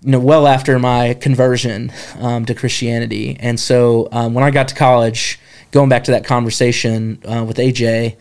You 0.03 0.11
know, 0.11 0.19
well 0.19 0.47
after 0.47 0.79
my 0.79 1.13
conversion 1.13 1.91
um, 2.19 2.45
to 2.45 2.55
Christianity, 2.55 3.37
and 3.39 3.59
so 3.59 4.09
um, 4.11 4.33
when 4.33 4.43
I 4.43 4.49
got 4.49 4.67
to 4.69 4.75
college, 4.75 5.39
going 5.69 5.89
back 5.89 6.05
to 6.05 6.11
that 6.11 6.25
conversation 6.25 7.21
uh, 7.25 7.43
with 7.47 7.57
AJ, 7.57 8.17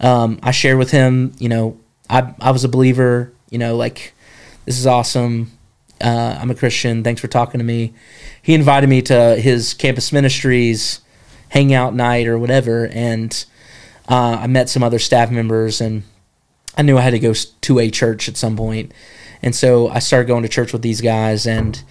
um, 0.00 0.40
I 0.42 0.50
shared 0.50 0.78
with 0.78 0.90
him. 0.90 1.32
You 1.38 1.48
know, 1.48 1.80
I 2.08 2.34
I 2.40 2.50
was 2.50 2.64
a 2.64 2.68
believer. 2.68 3.32
You 3.48 3.58
know, 3.58 3.76
like 3.76 4.12
this 4.64 4.78
is 4.78 4.86
awesome. 4.86 5.52
Uh, 6.00 6.38
I'm 6.40 6.50
a 6.50 6.54
Christian. 6.54 7.04
Thanks 7.04 7.20
for 7.20 7.28
talking 7.28 7.58
to 7.58 7.64
me. 7.64 7.92
He 8.42 8.54
invited 8.54 8.88
me 8.88 9.02
to 9.02 9.36
his 9.36 9.74
campus 9.74 10.12
ministries 10.12 11.00
hangout 11.50 11.94
night 11.94 12.26
or 12.26 12.38
whatever, 12.38 12.88
and 12.88 13.44
uh, 14.08 14.38
I 14.40 14.46
met 14.46 14.68
some 14.68 14.82
other 14.82 14.98
staff 14.98 15.30
members, 15.30 15.80
and 15.80 16.02
I 16.76 16.82
knew 16.82 16.96
I 16.96 17.02
had 17.02 17.10
to 17.10 17.18
go 17.18 17.34
to 17.34 17.78
a 17.78 17.90
church 17.90 18.28
at 18.28 18.36
some 18.36 18.56
point, 18.56 18.92
and 19.42 19.54
so 19.54 19.88
I 19.88 19.98
started 19.98 20.26
going 20.26 20.42
to 20.42 20.48
church 20.48 20.72
with 20.72 20.82
these 20.82 21.00
guys. 21.00 21.46
And 21.46 21.82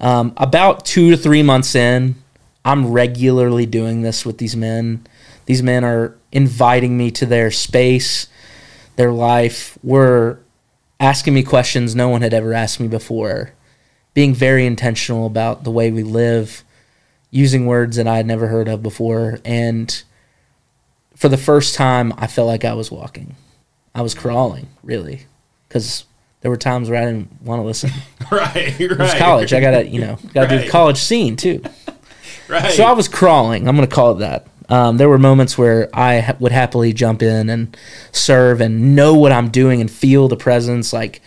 um, 0.00 0.32
about 0.36 0.84
two 0.84 1.10
to 1.10 1.16
three 1.16 1.42
months 1.42 1.74
in, 1.74 2.16
I'm 2.64 2.90
regularly 2.90 3.66
doing 3.66 4.02
this 4.02 4.26
with 4.26 4.38
these 4.38 4.56
men. 4.56 5.06
These 5.46 5.62
men 5.62 5.84
are 5.84 6.14
inviting 6.30 6.96
me 6.96 7.10
to 7.12 7.26
their 7.26 7.50
space, 7.50 8.26
their 8.96 9.12
life. 9.12 9.78
We're 9.82 10.38
asking 10.98 11.34
me 11.34 11.42
questions 11.42 11.94
no 11.94 12.08
one 12.08 12.22
had 12.22 12.34
ever 12.34 12.52
asked 12.52 12.80
me 12.80 12.88
before, 12.88 13.52
being 14.12 14.34
very 14.34 14.66
intentional 14.66 15.26
about 15.26 15.64
the 15.64 15.70
way 15.70 15.90
we 15.90 16.02
live, 16.02 16.62
using 17.30 17.64
words 17.64 17.96
that 17.96 18.06
I 18.06 18.18
had 18.18 18.26
never 18.26 18.48
heard 18.48 18.68
of 18.68 18.82
before. 18.82 19.38
And 19.44 20.02
for 21.16 21.28
the 21.28 21.38
first 21.38 21.74
time, 21.74 22.12
I 22.18 22.26
felt 22.26 22.46
like 22.46 22.64
I 22.64 22.74
was 22.74 22.90
walking. 22.90 23.36
I 23.94 24.02
was 24.02 24.14
crawling, 24.14 24.68
really, 24.82 25.26
because 25.68 26.04
there 26.40 26.50
were 26.50 26.56
times 26.56 26.88
where 26.88 27.02
I 27.02 27.04
didn't 27.06 27.42
want 27.42 27.60
to 27.60 27.66
listen. 27.66 27.90
right, 28.30 28.54
right. 28.54 28.80
It 28.80 28.98
was 28.98 29.14
college. 29.14 29.52
I 29.52 29.60
gotta, 29.60 29.86
you 29.86 30.00
know, 30.00 30.18
gotta 30.34 30.48
do 30.58 30.64
the 30.64 30.68
college 30.70 30.98
scene 30.98 31.36
too. 31.36 31.62
Right. 32.48 32.72
So 32.72 32.82
I 32.82 32.92
was 32.92 33.06
crawling. 33.06 33.68
I'm 33.68 33.76
going 33.76 33.88
to 33.88 33.94
call 33.94 34.16
it 34.16 34.18
that. 34.20 34.48
Um, 34.68 34.96
there 34.96 35.08
were 35.08 35.18
moments 35.20 35.56
where 35.56 35.88
I 35.94 36.18
ha- 36.18 36.36
would 36.40 36.50
happily 36.50 36.92
jump 36.92 37.22
in 37.22 37.48
and 37.48 37.76
serve 38.10 38.60
and 38.60 38.96
know 38.96 39.14
what 39.14 39.30
I'm 39.30 39.50
doing 39.50 39.80
and 39.80 39.88
feel 39.88 40.26
the 40.26 40.36
presence. 40.36 40.92
Like 40.92 41.22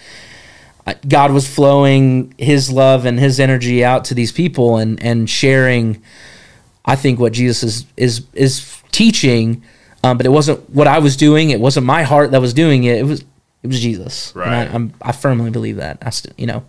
I- 0.86 0.95
God 1.08 1.32
was 1.32 1.47
flowing 1.47 2.34
His 2.38 2.69
love 2.69 3.06
and 3.06 3.17
His 3.17 3.39
energy 3.39 3.86
out 3.86 4.04
to 4.06 4.13
these 4.13 4.34
people 4.34 4.76
and 4.76 5.02
and 5.02 5.30
sharing. 5.30 6.02
I 6.84 6.97
think 6.97 7.19
what 7.19 7.32
Jesus 7.32 7.63
is 7.63 7.86
is 7.95 8.26
is 8.34 8.82
teaching, 8.91 9.63
um, 10.04 10.17
but 10.17 10.26
it 10.26 10.30
wasn't 10.30 10.69
what 10.71 10.88
I 10.88 10.99
was 10.99 11.15
doing. 11.15 11.52
It 11.52 11.62
wasn't 11.62 11.86
my 11.86 12.04
heart 12.04 12.32
that 12.32 12.41
was 12.41 12.54
doing 12.54 12.84
it. 12.84 12.97
It 12.97 13.04
was 13.06 13.23
it 13.63 13.67
was 13.67 13.80
Jesus. 13.80 14.32
And 14.36 14.41
Right. 14.41 14.69
I, 14.69 14.73
I'm, 14.73 14.93
I 15.02 15.12
firmly 15.13 15.49
believe 15.49 15.78
that. 15.78 15.97
I 16.02 16.10
st- 16.10 16.38
you 16.38 16.45
know 16.47 16.63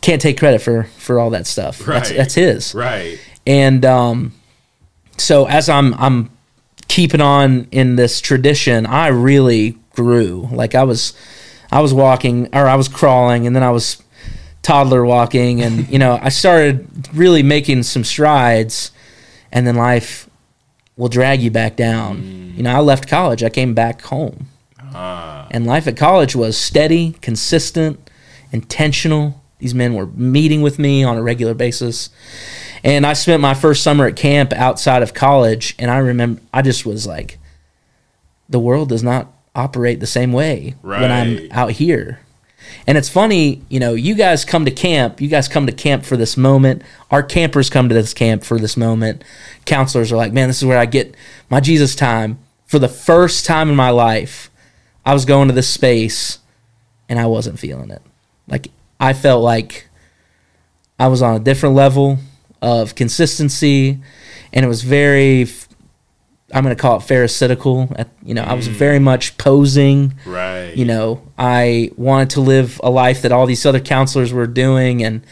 can't 0.00 0.20
take 0.22 0.38
credit 0.38 0.60
for 0.62 0.84
for 0.96 1.18
all 1.18 1.30
that 1.30 1.46
stuff. 1.46 1.78
That's 1.78 2.08
Right. 2.10 2.16
that's 2.16 2.34
His 2.34 2.74
right. 2.74 3.18
and 3.46 3.84
um, 3.84 4.32
so 5.16 5.46
as 5.46 5.68
I'm 5.68 5.94
I'm 5.94 6.30
keeping 6.88 7.20
on 7.20 7.66
in 7.70 7.96
this 7.96 8.20
tradition, 8.20 8.86
I 8.86 9.08
really 9.08 9.76
grew. 9.92 10.48
Like 10.52 10.74
I 10.74 10.84
was 10.84 11.12
I 11.70 11.80
was 11.80 11.92
walking 11.92 12.48
or 12.54 12.66
I 12.66 12.76
was 12.76 12.88
crawling, 12.88 13.46
and 13.46 13.54
then 13.54 13.62
I 13.62 13.70
was 13.70 14.02
toddler 14.62 15.04
walking, 15.04 15.60
and 15.60 15.88
you 15.92 15.98
know 15.98 16.18
I 16.22 16.28
started 16.30 16.86
really 17.12 17.42
making 17.42 17.82
some 17.82 18.04
strides, 18.04 18.92
and 19.52 19.66
then 19.66 19.74
life 19.76 20.30
will 20.96 21.08
drag 21.08 21.42
you 21.42 21.50
back 21.50 21.76
down. 21.76 22.54
You 22.56 22.62
know, 22.64 22.74
I 22.74 22.80
left 22.80 23.08
college, 23.08 23.42
I 23.44 23.50
came 23.50 23.72
back 23.74 24.02
home, 24.02 24.48
Ah, 24.94 25.46
and 25.50 25.66
life 25.66 25.86
at 25.86 25.96
college 25.96 26.34
was 26.36 26.56
steady, 26.56 27.12
consistent, 27.20 28.10
intentional. 28.52 29.40
These 29.58 29.74
men 29.74 29.94
were 29.94 30.06
meeting 30.06 30.62
with 30.62 30.78
me 30.78 31.02
on 31.02 31.16
a 31.16 31.22
regular 31.22 31.54
basis. 31.54 32.10
And 32.84 33.04
I 33.04 33.12
spent 33.12 33.42
my 33.42 33.54
first 33.54 33.82
summer 33.82 34.06
at 34.06 34.16
camp 34.16 34.52
outside 34.52 35.02
of 35.02 35.14
college, 35.14 35.74
and 35.78 35.90
I 35.90 35.98
remember 35.98 36.40
I 36.52 36.62
just 36.62 36.86
was 36.86 37.06
like, 37.06 37.38
the 38.48 38.60
world 38.60 38.88
does 38.88 39.02
not 39.02 39.32
operate 39.54 40.00
the 40.00 40.06
same 40.06 40.32
way 40.32 40.76
when 40.82 41.10
I'm 41.10 41.48
out 41.50 41.72
here. 41.72 42.20
And 42.86 42.96
it's 42.96 43.08
funny, 43.08 43.62
you 43.68 43.80
know, 43.80 43.94
you 43.94 44.14
guys 44.14 44.44
come 44.44 44.64
to 44.64 44.70
camp, 44.70 45.20
you 45.20 45.28
guys 45.28 45.48
come 45.48 45.66
to 45.66 45.72
camp 45.72 46.04
for 46.04 46.16
this 46.16 46.36
moment. 46.36 46.82
Our 47.10 47.22
campers 47.22 47.70
come 47.70 47.88
to 47.88 47.94
this 47.94 48.14
camp 48.14 48.44
for 48.44 48.58
this 48.58 48.76
moment. 48.76 49.24
Counselors 49.64 50.12
are 50.12 50.16
like, 50.16 50.32
man, 50.32 50.48
this 50.48 50.58
is 50.58 50.64
where 50.64 50.78
I 50.78 50.86
get 50.86 51.14
my 51.50 51.60
Jesus 51.60 51.94
time. 51.94 52.38
For 52.66 52.78
the 52.78 52.88
first 52.88 53.46
time 53.46 53.70
in 53.70 53.76
my 53.76 53.90
life, 53.90 54.50
I 55.08 55.14
was 55.14 55.24
going 55.24 55.48
to 55.48 55.54
this 55.54 55.70
space 55.70 56.38
and 57.08 57.18
I 57.18 57.24
wasn't 57.24 57.58
feeling 57.58 57.90
it. 57.90 58.02
Like, 58.46 58.68
I 59.00 59.14
felt 59.14 59.42
like 59.42 59.88
I 60.98 61.06
was 61.08 61.22
on 61.22 61.34
a 61.34 61.40
different 61.40 61.74
level 61.74 62.18
of 62.60 62.94
consistency 62.94 64.00
and 64.52 64.66
it 64.66 64.68
was 64.68 64.82
very, 64.82 65.46
I'm 66.52 66.62
going 66.62 66.76
to 66.76 66.80
call 66.80 66.98
it 66.98 67.04
pharisaical. 67.04 68.06
You 68.22 68.34
know, 68.34 68.42
I 68.42 68.52
was 68.52 68.68
mm. 68.68 68.72
very 68.72 68.98
much 68.98 69.38
posing 69.38 70.12
Right. 70.26 70.76
you 70.76 70.84
know 70.84 71.22
i 71.38 71.90
wanted 71.96 72.30
to 72.30 72.40
live 72.42 72.78
a 72.84 72.90
life 72.90 73.22
that 73.22 73.32
all 73.32 73.46
these 73.46 73.64
other 73.64 73.80
counselors 73.80 74.30
were 74.32 74.46
doing 74.46 75.02
and 75.02 75.24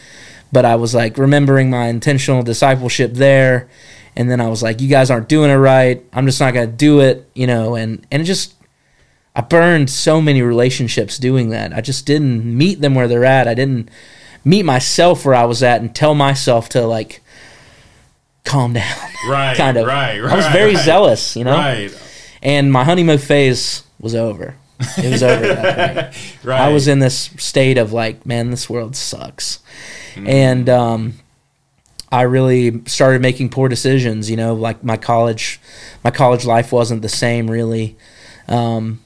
but 0.51 0.65
i 0.65 0.75
was 0.75 0.95
like 0.95 1.17
remembering 1.19 1.69
my 1.69 1.85
intentional 1.87 2.41
discipleship 2.41 3.13
there 3.13 3.69
and 4.15 4.31
then 4.31 4.41
i 4.41 4.47
was 4.47 4.63
like 4.63 4.81
you 4.81 4.87
guys 4.87 5.11
aren't 5.11 5.29
doing 5.29 5.51
it 5.51 5.55
right 5.55 6.03
i'm 6.13 6.25
just 6.25 6.39
not 6.39 6.53
going 6.53 6.69
to 6.69 6.75
do 6.75 7.01
it 7.01 7.29
you 7.35 7.45
know 7.45 7.75
and 7.75 8.05
and 8.11 8.23
it 8.23 8.25
just 8.25 8.56
i 9.37 9.41
burned 9.41 9.89
so 9.89 10.19
many 10.21 10.41
relationships 10.41 11.17
doing 11.17 11.49
that 11.51 11.71
i 11.73 11.79
just 11.79 12.05
didn't 12.05 12.43
meet 12.57 12.81
them 12.81 12.93
where 12.95 13.07
they're 13.07 13.23
at 13.23 13.47
i 13.47 13.53
didn't 13.53 13.87
meet 14.43 14.63
myself 14.63 15.23
where 15.23 15.35
i 15.35 15.45
was 15.45 15.63
at 15.63 15.79
and 15.79 15.95
tell 15.95 16.13
myself 16.15 16.67
to 16.69 16.81
like 16.85 17.21
calm 18.43 18.73
down 18.73 18.97
Right. 19.29 19.55
kind 19.63 19.77
of 19.77 19.85
Right. 19.87 20.19
Right. 20.19 20.33
i 20.33 20.35
was 20.35 20.47
very 20.47 20.75
right, 20.75 20.83
zealous 20.83 21.35
you 21.35 21.43
know 21.43 21.55
Right. 21.55 21.91
and 22.41 22.71
my 22.71 22.83
honeymoon 22.83 23.17
phase 23.19 23.83
was 23.99 24.13
over. 24.13 24.55
It 24.99 25.11
was 25.11 25.23
over. 25.23 26.11
Right. 26.43 26.61
I 26.61 26.69
was 26.69 26.87
in 26.87 26.99
this 26.99 27.31
state 27.37 27.79
of 27.79 27.93
like, 27.93 28.27
man, 28.27 28.51
this 28.51 28.69
world 28.69 28.95
sucks, 28.95 29.57
and 30.15 30.69
um, 30.69 31.13
I 32.11 32.21
really 32.21 32.83
started 32.85 33.23
making 33.23 33.49
poor 33.49 33.69
decisions. 33.69 34.29
You 34.29 34.37
know, 34.37 34.53
like 34.53 34.83
my 34.83 34.95
college, 34.95 35.59
my 36.03 36.11
college 36.11 36.45
life 36.45 36.71
wasn't 36.71 37.01
the 37.01 37.09
same 37.09 37.49
really. 37.49 37.97
Um, 38.47 38.99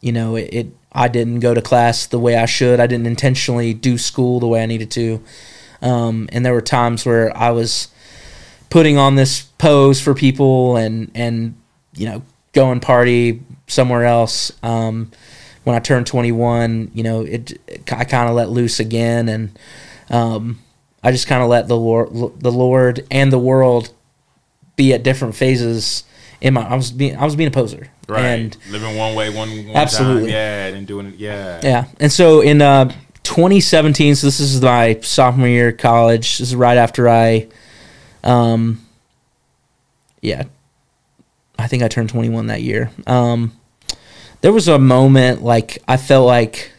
you 0.00 0.12
know, 0.12 0.36
it, 0.36 0.48
it. 0.52 0.66
I 0.92 1.08
didn't 1.08 1.40
go 1.40 1.54
to 1.54 1.60
class 1.60 2.06
the 2.06 2.18
way 2.18 2.36
I 2.36 2.46
should. 2.46 2.80
I 2.80 2.86
didn't 2.86 3.06
intentionally 3.06 3.74
do 3.74 3.98
school 3.98 4.40
the 4.40 4.48
way 4.48 4.62
I 4.62 4.66
needed 4.66 4.90
to, 4.92 5.22
um, 5.82 6.28
and 6.32 6.44
there 6.44 6.54
were 6.54 6.60
times 6.60 7.04
where 7.04 7.36
I 7.36 7.50
was 7.50 7.88
putting 8.70 8.98
on 8.98 9.14
this 9.14 9.42
pose 9.58 10.00
for 10.00 10.14
people 10.14 10.76
and 10.76 11.10
and 11.14 11.54
you 11.94 12.06
know 12.06 12.22
go 12.52 12.70
and 12.70 12.82
party 12.82 13.42
somewhere 13.66 14.04
else. 14.04 14.52
Um, 14.62 15.10
when 15.64 15.76
I 15.76 15.80
turned 15.80 16.06
21, 16.06 16.92
you 16.94 17.02
know, 17.02 17.22
it, 17.22 17.60
I 17.92 18.04
kind 18.04 18.28
of 18.30 18.34
let 18.34 18.48
loose 18.48 18.80
again, 18.80 19.28
and 19.28 19.58
um, 20.08 20.60
I 21.02 21.12
just 21.12 21.26
kind 21.26 21.42
of 21.42 21.48
let 21.48 21.68
the 21.68 21.76
Lord, 21.76 22.08
the 22.40 22.50
Lord 22.50 23.06
and 23.10 23.30
the 23.30 23.38
world 23.38 23.92
be 24.76 24.94
at 24.94 25.02
different 25.02 25.34
phases. 25.34 26.04
In 26.40 26.54
my, 26.54 26.66
I 26.66 26.74
was 26.74 26.90
being, 26.90 27.16
I 27.16 27.24
was 27.24 27.36
being 27.36 27.48
a 27.48 27.52
poser, 27.52 27.88
Right. 28.08 28.24
and 28.24 28.56
living 28.70 28.96
one 28.96 29.14
way, 29.14 29.28
one, 29.28 29.50
one 29.66 29.76
Absolutely. 29.76 30.22
time. 30.22 30.30
Yeah, 30.30 30.66
and 30.68 30.86
doing 30.86 31.06
it. 31.06 31.14
Yeah. 31.16 31.60
yeah, 31.62 31.84
and 32.00 32.10
so 32.10 32.40
in 32.40 32.62
uh, 32.62 32.86
2017, 33.22 34.14
so 34.14 34.26
this 34.26 34.40
is 34.40 34.62
my 34.62 34.98
sophomore 35.02 35.48
year 35.48 35.68
of 35.68 35.76
college. 35.76 36.38
This 36.38 36.48
is 36.48 36.56
right 36.56 36.78
after 36.78 37.08
I, 37.08 37.48
um, 38.24 38.80
yeah, 40.22 40.44
I 41.58 41.66
think 41.66 41.82
I 41.82 41.88
turned 41.88 42.08
21 42.08 42.46
that 42.46 42.62
year. 42.62 42.90
Um, 43.06 43.52
there 44.40 44.52
was 44.52 44.68
a 44.68 44.78
moment 44.78 45.42
like 45.42 45.82
I 45.86 45.96
felt 45.96 46.26
like 46.26 46.72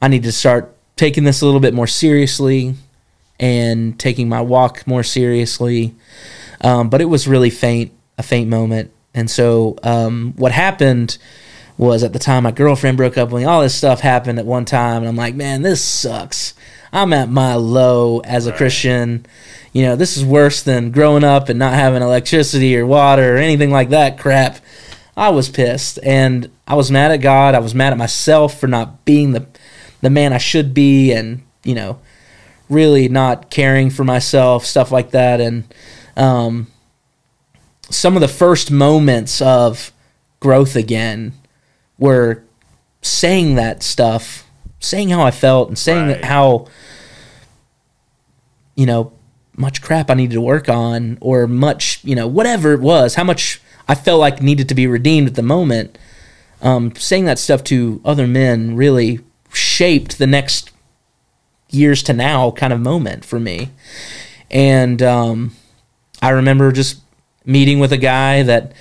I 0.00 0.08
need 0.08 0.24
to 0.24 0.32
start 0.32 0.74
taking 0.96 1.24
this 1.24 1.42
a 1.42 1.46
little 1.46 1.60
bit 1.60 1.74
more 1.74 1.86
seriously 1.86 2.74
and 3.38 3.98
taking 3.98 4.28
my 4.28 4.40
walk 4.40 4.86
more 4.86 5.02
seriously. 5.02 5.94
Um, 6.60 6.88
but 6.90 7.00
it 7.00 7.06
was 7.06 7.28
really 7.28 7.50
faint, 7.50 7.92
a 8.18 8.22
faint 8.22 8.48
moment. 8.48 8.90
And 9.14 9.30
so 9.30 9.78
um, 9.82 10.34
what 10.36 10.52
happened 10.52 11.18
was 11.76 12.02
at 12.02 12.12
the 12.12 12.18
time 12.18 12.44
my 12.44 12.50
girlfriend 12.50 12.96
broke 12.96 13.18
up 13.18 13.30
with 13.30 13.42
me. 13.42 13.46
All 13.46 13.62
this 13.62 13.74
stuff 13.74 14.00
happened 14.00 14.38
at 14.38 14.46
one 14.46 14.64
time, 14.64 14.98
and 15.02 15.08
I'm 15.08 15.16
like, 15.16 15.34
man, 15.34 15.62
this 15.62 15.82
sucks. 15.82 16.54
I'm 16.92 17.12
at 17.12 17.30
my 17.30 17.54
low 17.54 18.20
as 18.20 18.46
a 18.46 18.52
Christian. 18.52 19.24
You 19.72 19.84
know, 19.84 19.96
this 19.96 20.16
is 20.16 20.24
worse 20.24 20.62
than 20.62 20.90
growing 20.90 21.24
up 21.24 21.48
and 21.48 21.58
not 21.58 21.72
having 21.72 22.02
electricity 22.02 22.76
or 22.76 22.86
water 22.86 23.34
or 23.34 23.38
anything 23.38 23.70
like 23.70 23.88
that 23.90 24.18
crap. 24.18 24.58
I 25.16 25.30
was 25.30 25.48
pissed 25.48 25.98
and 26.02 26.50
I 26.66 26.74
was 26.74 26.90
mad 26.90 27.10
at 27.10 27.18
God. 27.18 27.54
I 27.54 27.60
was 27.60 27.74
mad 27.74 27.92
at 27.92 27.98
myself 27.98 28.58
for 28.60 28.66
not 28.66 29.04
being 29.04 29.32
the 29.32 29.46
the 30.02 30.10
man 30.10 30.32
I 30.32 30.38
should 30.38 30.74
be 30.74 31.12
and, 31.12 31.42
you 31.62 31.74
know, 31.74 32.00
really 32.68 33.08
not 33.08 33.50
caring 33.50 33.88
for 33.88 34.04
myself, 34.04 34.66
stuff 34.66 34.90
like 34.90 35.12
that 35.12 35.40
and 35.40 35.64
um 36.16 36.66
some 37.92 38.16
of 38.16 38.20
the 38.20 38.28
first 38.28 38.70
moments 38.70 39.40
of 39.40 39.92
growth 40.40 40.76
again 40.76 41.32
were 41.98 42.42
saying 43.00 43.54
that 43.56 43.82
stuff, 43.82 44.46
saying 44.80 45.10
how 45.10 45.22
I 45.22 45.30
felt 45.30 45.68
and 45.68 45.78
saying 45.78 46.08
Right. 46.08 46.24
how 46.24 46.66
you 48.74 48.86
know 48.86 49.12
much 49.56 49.82
crap 49.82 50.10
I 50.10 50.14
needed 50.14 50.34
to 50.34 50.40
work 50.40 50.68
on 50.68 51.18
or 51.20 51.46
much, 51.46 52.00
you 52.02 52.14
know, 52.14 52.26
whatever 52.26 52.72
it 52.72 52.80
was, 52.80 53.16
how 53.16 53.24
much 53.24 53.60
I 53.86 53.94
felt 53.94 54.18
like 54.18 54.40
needed 54.40 54.68
to 54.70 54.74
be 54.74 54.86
redeemed 54.86 55.28
at 55.28 55.34
the 55.34 55.42
moment. 55.42 55.98
Um, 56.62 56.94
saying 56.96 57.24
that 57.26 57.38
stuff 57.38 57.62
to 57.64 58.00
other 58.04 58.26
men 58.26 58.76
really 58.76 59.20
shaped 59.52 60.18
the 60.18 60.26
next 60.26 60.70
years 61.70 62.02
to 62.04 62.12
now 62.12 62.52
kind 62.52 62.72
of 62.72 62.80
moment 62.80 63.24
for 63.24 63.38
me. 63.40 63.70
And 64.50 65.02
um, 65.02 65.54
I 66.22 66.30
remember 66.30 66.70
just 66.72 67.01
meeting 67.44 67.78
with 67.78 67.92
a 67.92 67.98
guy 67.98 68.42
that 68.42 68.72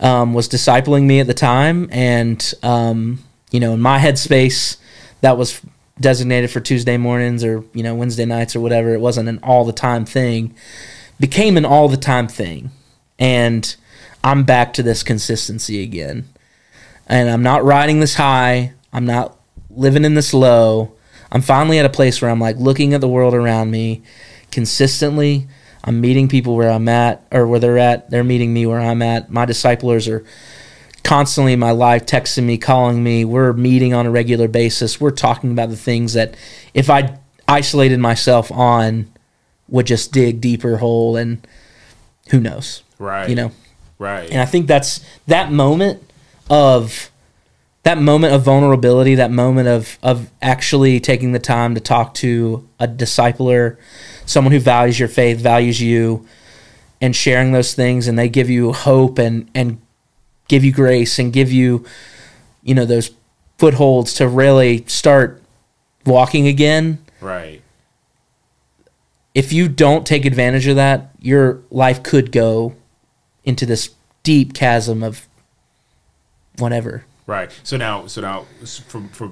um, 0.00 0.34
was 0.34 0.48
discipling 0.48 1.04
me 1.04 1.20
at 1.20 1.26
the 1.26 1.34
time, 1.34 1.88
and 1.92 2.54
um, 2.62 3.22
you 3.50 3.60
know, 3.60 3.74
in 3.74 3.80
my 3.80 3.98
headspace, 3.98 4.78
that 5.20 5.36
was 5.36 5.60
designated 6.00 6.50
for 6.50 6.60
Tuesday 6.60 6.96
mornings 6.96 7.44
or 7.44 7.64
you 7.74 7.82
know 7.82 7.94
Wednesday 7.94 8.24
nights 8.24 8.56
or 8.56 8.60
whatever. 8.60 8.94
It 8.94 9.00
wasn't 9.00 9.28
an 9.28 9.40
all 9.42 9.64
the 9.64 9.72
time 9.72 10.04
thing. 10.04 10.54
Became 11.18 11.56
an 11.56 11.66
all 11.66 11.88
the 11.88 11.98
time 11.98 12.28
thing, 12.28 12.70
and 13.18 13.76
I'm 14.24 14.44
back 14.44 14.72
to 14.74 14.82
this 14.82 15.02
consistency 15.02 15.82
again. 15.82 16.28
And 17.06 17.28
I'm 17.28 17.42
not 17.42 17.64
riding 17.64 18.00
this 18.00 18.14
high. 18.14 18.72
I'm 18.92 19.04
not 19.04 19.36
living 19.68 20.04
in 20.04 20.14
this 20.14 20.32
low. 20.32 20.92
I'm 21.32 21.42
finally 21.42 21.78
at 21.78 21.84
a 21.84 21.90
place 21.90 22.20
where 22.20 22.30
I'm 22.30 22.40
like 22.40 22.56
looking 22.56 22.94
at 22.94 23.00
the 23.00 23.08
world 23.08 23.34
around 23.34 23.70
me 23.70 24.02
consistently. 24.50 25.46
I'm 25.82 26.00
meeting 26.00 26.28
people 26.28 26.56
where 26.56 26.70
I'm 26.70 26.88
at 26.88 27.26
or 27.32 27.46
where 27.46 27.60
they're 27.60 27.78
at. 27.78 28.10
They're 28.10 28.24
meeting 28.24 28.52
me 28.52 28.66
where 28.66 28.80
I'm 28.80 29.02
at. 29.02 29.30
My 29.30 29.46
disciplers 29.46 30.08
are 30.08 30.24
constantly 31.02 31.54
in 31.54 31.58
my 31.58 31.70
life 31.70 32.06
texting 32.06 32.44
me, 32.44 32.58
calling 32.58 33.02
me. 33.02 33.24
We're 33.24 33.52
meeting 33.52 33.94
on 33.94 34.06
a 34.06 34.10
regular 34.10 34.48
basis. 34.48 35.00
We're 35.00 35.10
talking 35.10 35.52
about 35.52 35.70
the 35.70 35.76
things 35.76 36.12
that 36.12 36.34
if 36.74 36.90
I 36.90 37.18
isolated 37.48 37.98
myself 37.98 38.52
on 38.52 39.10
would 39.68 39.86
just 39.86 40.12
dig 40.12 40.40
deeper 40.40 40.76
hole 40.76 41.16
and 41.16 41.46
who 42.30 42.40
knows. 42.40 42.82
Right. 42.98 43.28
You 43.28 43.34
know. 43.34 43.52
Right. 43.98 44.30
And 44.30 44.40
I 44.40 44.46
think 44.46 44.66
that's 44.66 45.04
that 45.26 45.52
moment 45.52 46.02
of 46.48 47.10
that 47.82 47.98
moment 47.98 48.34
of 48.34 48.42
vulnerability, 48.42 49.14
that 49.14 49.30
moment 49.30 49.68
of 49.68 49.98
of 50.02 50.30
actually 50.42 51.00
taking 51.00 51.32
the 51.32 51.38
time 51.38 51.74
to 51.74 51.80
talk 51.80 52.14
to 52.14 52.68
a 52.78 52.86
discipler, 52.86 53.76
someone 54.30 54.52
who 54.52 54.60
values 54.60 54.98
your 54.98 55.08
faith, 55.08 55.40
values 55.40 55.80
you, 55.80 56.24
and 57.00 57.16
sharing 57.16 57.52
those 57.52 57.74
things, 57.74 58.06
and 58.06 58.18
they 58.18 58.28
give 58.28 58.48
you 58.48 58.72
hope 58.72 59.18
and 59.18 59.50
and 59.54 59.80
give 60.48 60.64
you 60.64 60.72
grace 60.72 61.18
and 61.18 61.32
give 61.32 61.50
you, 61.52 61.84
you 62.62 62.74
know, 62.74 62.84
those 62.84 63.10
footholds 63.58 64.14
to 64.14 64.28
really 64.28 64.84
start 64.86 65.42
walking 66.06 66.46
again. 66.46 67.04
right. 67.20 67.62
If 69.32 69.52
you 69.52 69.68
don't 69.68 70.04
take 70.04 70.24
advantage 70.24 70.66
of 70.66 70.74
that, 70.74 71.10
your 71.20 71.62
life 71.70 72.02
could 72.02 72.32
go 72.32 72.74
into 73.44 73.64
this 73.64 73.90
deep 74.24 74.54
chasm 74.54 75.04
of 75.04 75.28
whatever. 76.58 77.04
Right. 77.30 77.52
So 77.62 77.76
now, 77.76 78.08
so 78.08 78.20
now, 78.22 78.46
for 78.88 79.00
for 79.12 79.30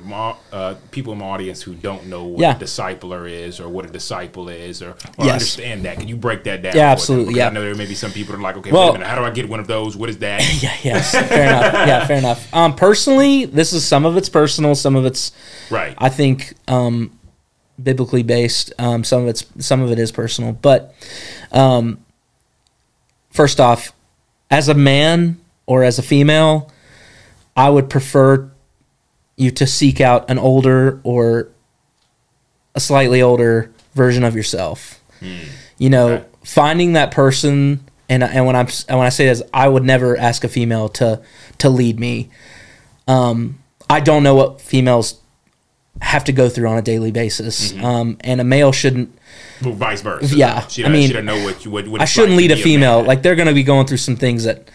uh, 0.53 0.77
people 0.93 1.13
in 1.15 1.19
my 1.19 1.25
audience 1.27 1.61
who 1.63 1.75
don't 1.75 2.07
know 2.07 2.23
what 2.27 2.41
Yeah. 2.41 2.57
a 2.57 2.59
discipler 2.61 3.29
is 3.29 3.59
or 3.59 3.69
what 3.69 3.85
a 3.87 3.89
disciple 3.89 4.49
is 4.49 4.81
or, 4.83 4.91
or 5.19 5.25
Yes. 5.27 5.33
understand 5.33 5.85
that, 5.85 5.99
can 5.99 6.07
you 6.07 6.17
break 6.17 6.45
that 6.45 6.63
down? 6.63 6.77
Yeah, 6.77 6.91
absolutely, 6.93 7.35
yeah. 7.35 7.49
I 7.49 7.51
know 7.51 7.61
there 7.61 7.75
may 7.75 7.87
be 7.87 7.97
some 7.97 8.13
people 8.13 8.35
that 8.35 8.39
are 8.39 8.43
like, 8.43 8.57
okay, 8.59 8.71
Well- 8.71 8.83
wait 8.85 8.89
a 8.91 8.93
minute, 9.01 9.09
how 9.09 9.17
do 9.17 9.25
I 9.25 9.31
get 9.31 9.49
one 9.49 9.59
of 9.59 9.67
those? 9.67 9.97
What 9.97 10.09
is 10.11 10.19
that? 10.19 10.41
Yeah, 10.63 10.77
yes, 10.85 11.11
fair 11.11 11.43
enough. 11.49 11.73
Yeah, 11.89 12.07
fair 12.07 12.19
enough. 12.19 12.55
Um, 12.55 12.77
personally, 12.77 13.47
this 13.47 13.73
is 13.73 13.85
some 13.85 14.05
of 14.07 14.17
it's 14.17 14.29
personal, 14.29 14.77
some 14.77 14.95
of 14.95 15.05
it's 15.05 15.33
right. 15.69 15.95
I 15.99 16.09
think 16.09 16.55
um, 16.69 17.11
biblically 17.83 18.23
based. 18.23 18.73
Um, 18.79 19.03
some 19.03 19.23
of 19.23 19.29
it's 19.29 19.45
some 19.59 19.83
of 19.83 19.91
it 19.91 19.99
is 19.99 20.13
personal, 20.13 20.53
but 20.53 20.95
um, 21.51 21.99
first 23.31 23.59
off, 23.61 23.93
as 24.53 24.69
a 24.69 24.75
man 24.75 25.41
or 25.67 25.83
as 25.83 25.99
a 25.99 26.03
female, 26.03 26.71
I 27.59 27.69
would 27.71 27.91
prefer 27.91 28.51
you 29.37 29.51
to 29.53 29.67
seek 29.67 30.01
out 30.01 30.31
an 30.31 30.39
older 30.39 31.01
or 31.03 31.49
a 32.75 32.81
slightly 32.81 33.21
older 33.21 33.71
version 33.95 34.23
of 34.25 34.35
yourself. 34.37 35.01
You 35.79 35.91
know, 35.91 36.09
Okay. 36.09 36.25
finding 36.45 36.93
that 36.93 37.11
person, 37.11 37.81
and 38.09 38.23
and 38.23 38.47
when 38.47 38.55
I'm 38.57 38.69
and 38.89 38.99
when 38.99 39.07
I 39.07 39.11
say 39.11 39.27
this, 39.27 39.43
I 39.53 39.67
would 39.69 39.85
never 39.85 40.17
ask 40.17 40.45
a 40.45 40.49
female 40.49 40.89
to 40.91 41.21
to 41.59 41.69
lead 41.69 41.99
me. 41.99 42.31
Um, 43.09 43.59
I 43.91 44.01
don't 44.01 44.23
know 44.23 44.35
what 44.37 44.61
females 44.61 45.17
have 46.01 46.23
to 46.25 46.33
go 46.33 46.49
through 46.49 46.69
on 46.69 46.79
a 46.79 46.83
daily 46.83 47.11
basis, 47.11 47.75
um, 47.83 48.17
and 48.21 48.41
a 48.41 48.45
male 48.45 48.71
shouldn't. 48.71 49.11
Well, 49.65 49.75
vice 49.75 50.01
versa. 50.03 50.37
Yeah, 50.37 50.67
she 50.69 50.85
I 50.85 50.89
mean, 50.89 51.09
she 51.09 51.15
don't 51.15 51.25
know 51.27 51.43
what 51.45 51.65
you 51.65 51.71
what 51.73 52.01
I 52.01 52.05
shouldn't 52.05 52.33
like 52.37 52.43
lead 52.49 52.51
a 52.53 52.57
female. 52.57 52.99
man. 52.99 53.07
like 53.09 53.23
they're 53.23 53.35
going 53.37 53.49
to 53.49 53.55
be 53.55 53.65
going 53.65 53.87
through 53.89 53.97
some 53.99 54.15
things 54.17 54.45
that 54.45 54.69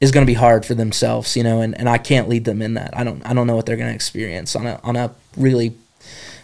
is 0.00 0.10
going 0.10 0.26
to 0.26 0.30
be 0.30 0.34
hard 0.34 0.64
for 0.66 0.74
themselves, 0.74 1.36
you 1.36 1.42
know, 1.42 1.60
and, 1.60 1.76
and 1.78 1.88
I 1.88 1.98
can't 1.98 2.28
lead 2.28 2.44
them 2.44 2.60
in 2.62 2.74
that. 2.74 2.96
I 2.96 3.04
don't 3.04 3.24
I 3.26 3.32
don't 3.34 3.46
know 3.46 3.56
what 3.56 3.66
they're 3.66 3.76
going 3.76 3.88
to 3.90 3.94
experience 3.94 4.54
on 4.56 4.66
a 4.66 4.80
on 4.84 4.96
a 4.96 5.12
really 5.36 5.74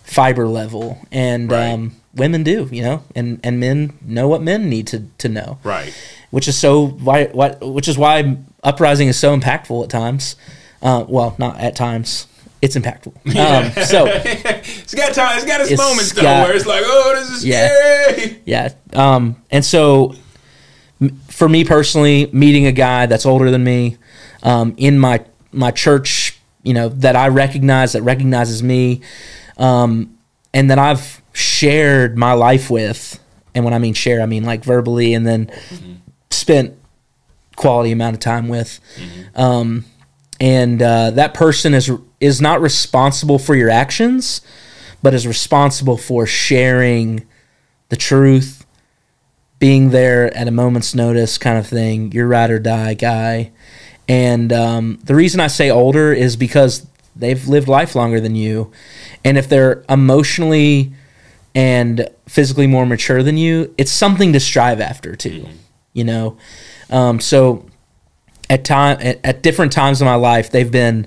fiber 0.04 0.46
level, 0.48 0.98
and 1.12 1.50
Right. 1.50 1.70
um, 1.70 1.96
women 2.14 2.42
do, 2.42 2.68
you 2.70 2.82
know, 2.82 3.02
and 3.14 3.38
and 3.44 3.60
men 3.60 3.92
know 4.04 4.28
what 4.28 4.42
men 4.42 4.68
need 4.68 4.86
to 4.88 5.04
to 5.18 5.28
know, 5.28 5.58
right. 5.64 5.92
which 6.30 6.48
is 6.48 6.56
so 6.58 6.86
why 6.88 7.26
what 7.26 7.60
which 7.60 7.88
is 7.88 7.96
why 7.98 8.36
uprising 8.64 9.08
is 9.08 9.18
so 9.18 9.36
impactful 9.38 9.84
at 9.84 9.90
times. 9.90 10.36
Uh, 10.82 11.04
well, 11.08 11.34
not 11.38 11.58
at 11.60 11.76
times. 11.76 12.26
It's 12.62 12.76
impactful. 12.76 13.14
Um, 13.36 13.84
so 13.84 14.06
It's 14.14 14.94
got 14.94 15.14
time. 15.14 15.36
It's 15.38 15.46
got 15.46 15.60
its, 15.62 15.70
It's 15.70 15.80
moments 15.80 16.12
though, 16.12 16.22
where 16.24 16.54
it's 16.54 16.66
like, 16.66 16.82
oh, 16.84 17.12
this 17.16 17.30
is 17.30 17.44
Yeah. 17.46 17.68
scary. 17.68 18.42
Yeah. 18.44 18.68
Um, 18.92 19.36
and 19.50 19.64
so 19.64 20.14
for 21.28 21.48
me 21.48 21.64
personally, 21.64 22.28
meeting 22.32 22.66
a 22.66 22.72
guy 22.72 23.06
that's 23.06 23.24
older 23.24 23.50
than 23.50 23.64
me 23.64 23.96
um, 24.42 24.74
in 24.76 24.98
my 24.98 25.24
my 25.52 25.70
church, 25.70 26.38
you 26.62 26.74
know, 26.74 26.88
that 26.88 27.16
I 27.16 27.28
recognize, 27.28 27.92
that 27.92 28.02
recognizes 28.02 28.62
me, 28.62 29.00
um, 29.56 30.16
and 30.52 30.70
that 30.70 30.78
I've 30.78 31.20
shared 31.32 32.16
my 32.18 32.32
life 32.34 32.70
with, 32.70 33.18
and 33.54 33.64
when 33.64 33.74
I 33.74 33.78
mean 33.78 33.94
share, 33.94 34.20
I 34.20 34.26
mean 34.26 34.44
like 34.44 34.64
verbally, 34.64 35.14
and 35.14 35.26
then 35.26 35.50
spent 36.30 36.76
quality 37.56 37.92
amount 37.92 38.14
of 38.14 38.20
time 38.20 38.48
with. 38.48 38.80
Um, 39.34 39.84
and 40.40 40.80
uh, 40.80 41.10
that 41.12 41.34
person 41.34 41.74
is 41.74 41.90
is 42.20 42.40
not 42.40 42.60
responsible 42.60 43.38
for 43.38 43.54
your 43.54 43.70
actions, 43.70 44.40
but 45.02 45.14
is 45.14 45.26
responsible 45.26 45.96
for 45.96 46.26
sharing 46.26 47.26
the 47.88 47.96
truth, 47.96 48.59
being 49.60 49.90
there 49.90 50.36
at 50.36 50.48
a 50.48 50.50
moment's 50.50 50.94
notice, 50.94 51.38
kind 51.38 51.56
of 51.58 51.66
thing. 51.68 52.10
You're 52.10 52.26
ride 52.26 52.50
or 52.50 52.58
die 52.58 52.94
guy. 52.94 53.52
And 54.08 54.52
um, 54.52 54.98
the 55.04 55.14
reason 55.14 55.38
I 55.38 55.46
say 55.46 55.70
older 55.70 56.12
is 56.12 56.34
because 56.34 56.84
they've 57.14 57.46
lived 57.46 57.68
life 57.68 57.94
longer 57.94 58.20
than 58.20 58.34
you, 58.34 58.72
and 59.24 59.38
if 59.38 59.48
they're 59.48 59.84
emotionally 59.88 60.92
and 61.54 62.08
physically 62.26 62.66
more 62.66 62.86
mature 62.86 63.22
than 63.22 63.36
you, 63.36 63.72
it's 63.78 63.92
something 63.92 64.32
to 64.32 64.40
strive 64.40 64.80
after 64.80 65.14
too. 65.14 65.46
You 65.92 66.04
know, 66.04 66.38
um, 66.88 67.20
so 67.20 67.66
at 68.48 68.64
time 68.64 68.98
at, 69.00 69.20
at 69.22 69.42
different 69.42 69.72
times 69.72 70.00
in 70.00 70.06
my 70.06 70.14
life, 70.16 70.50
they've 70.50 70.70
been 70.70 71.06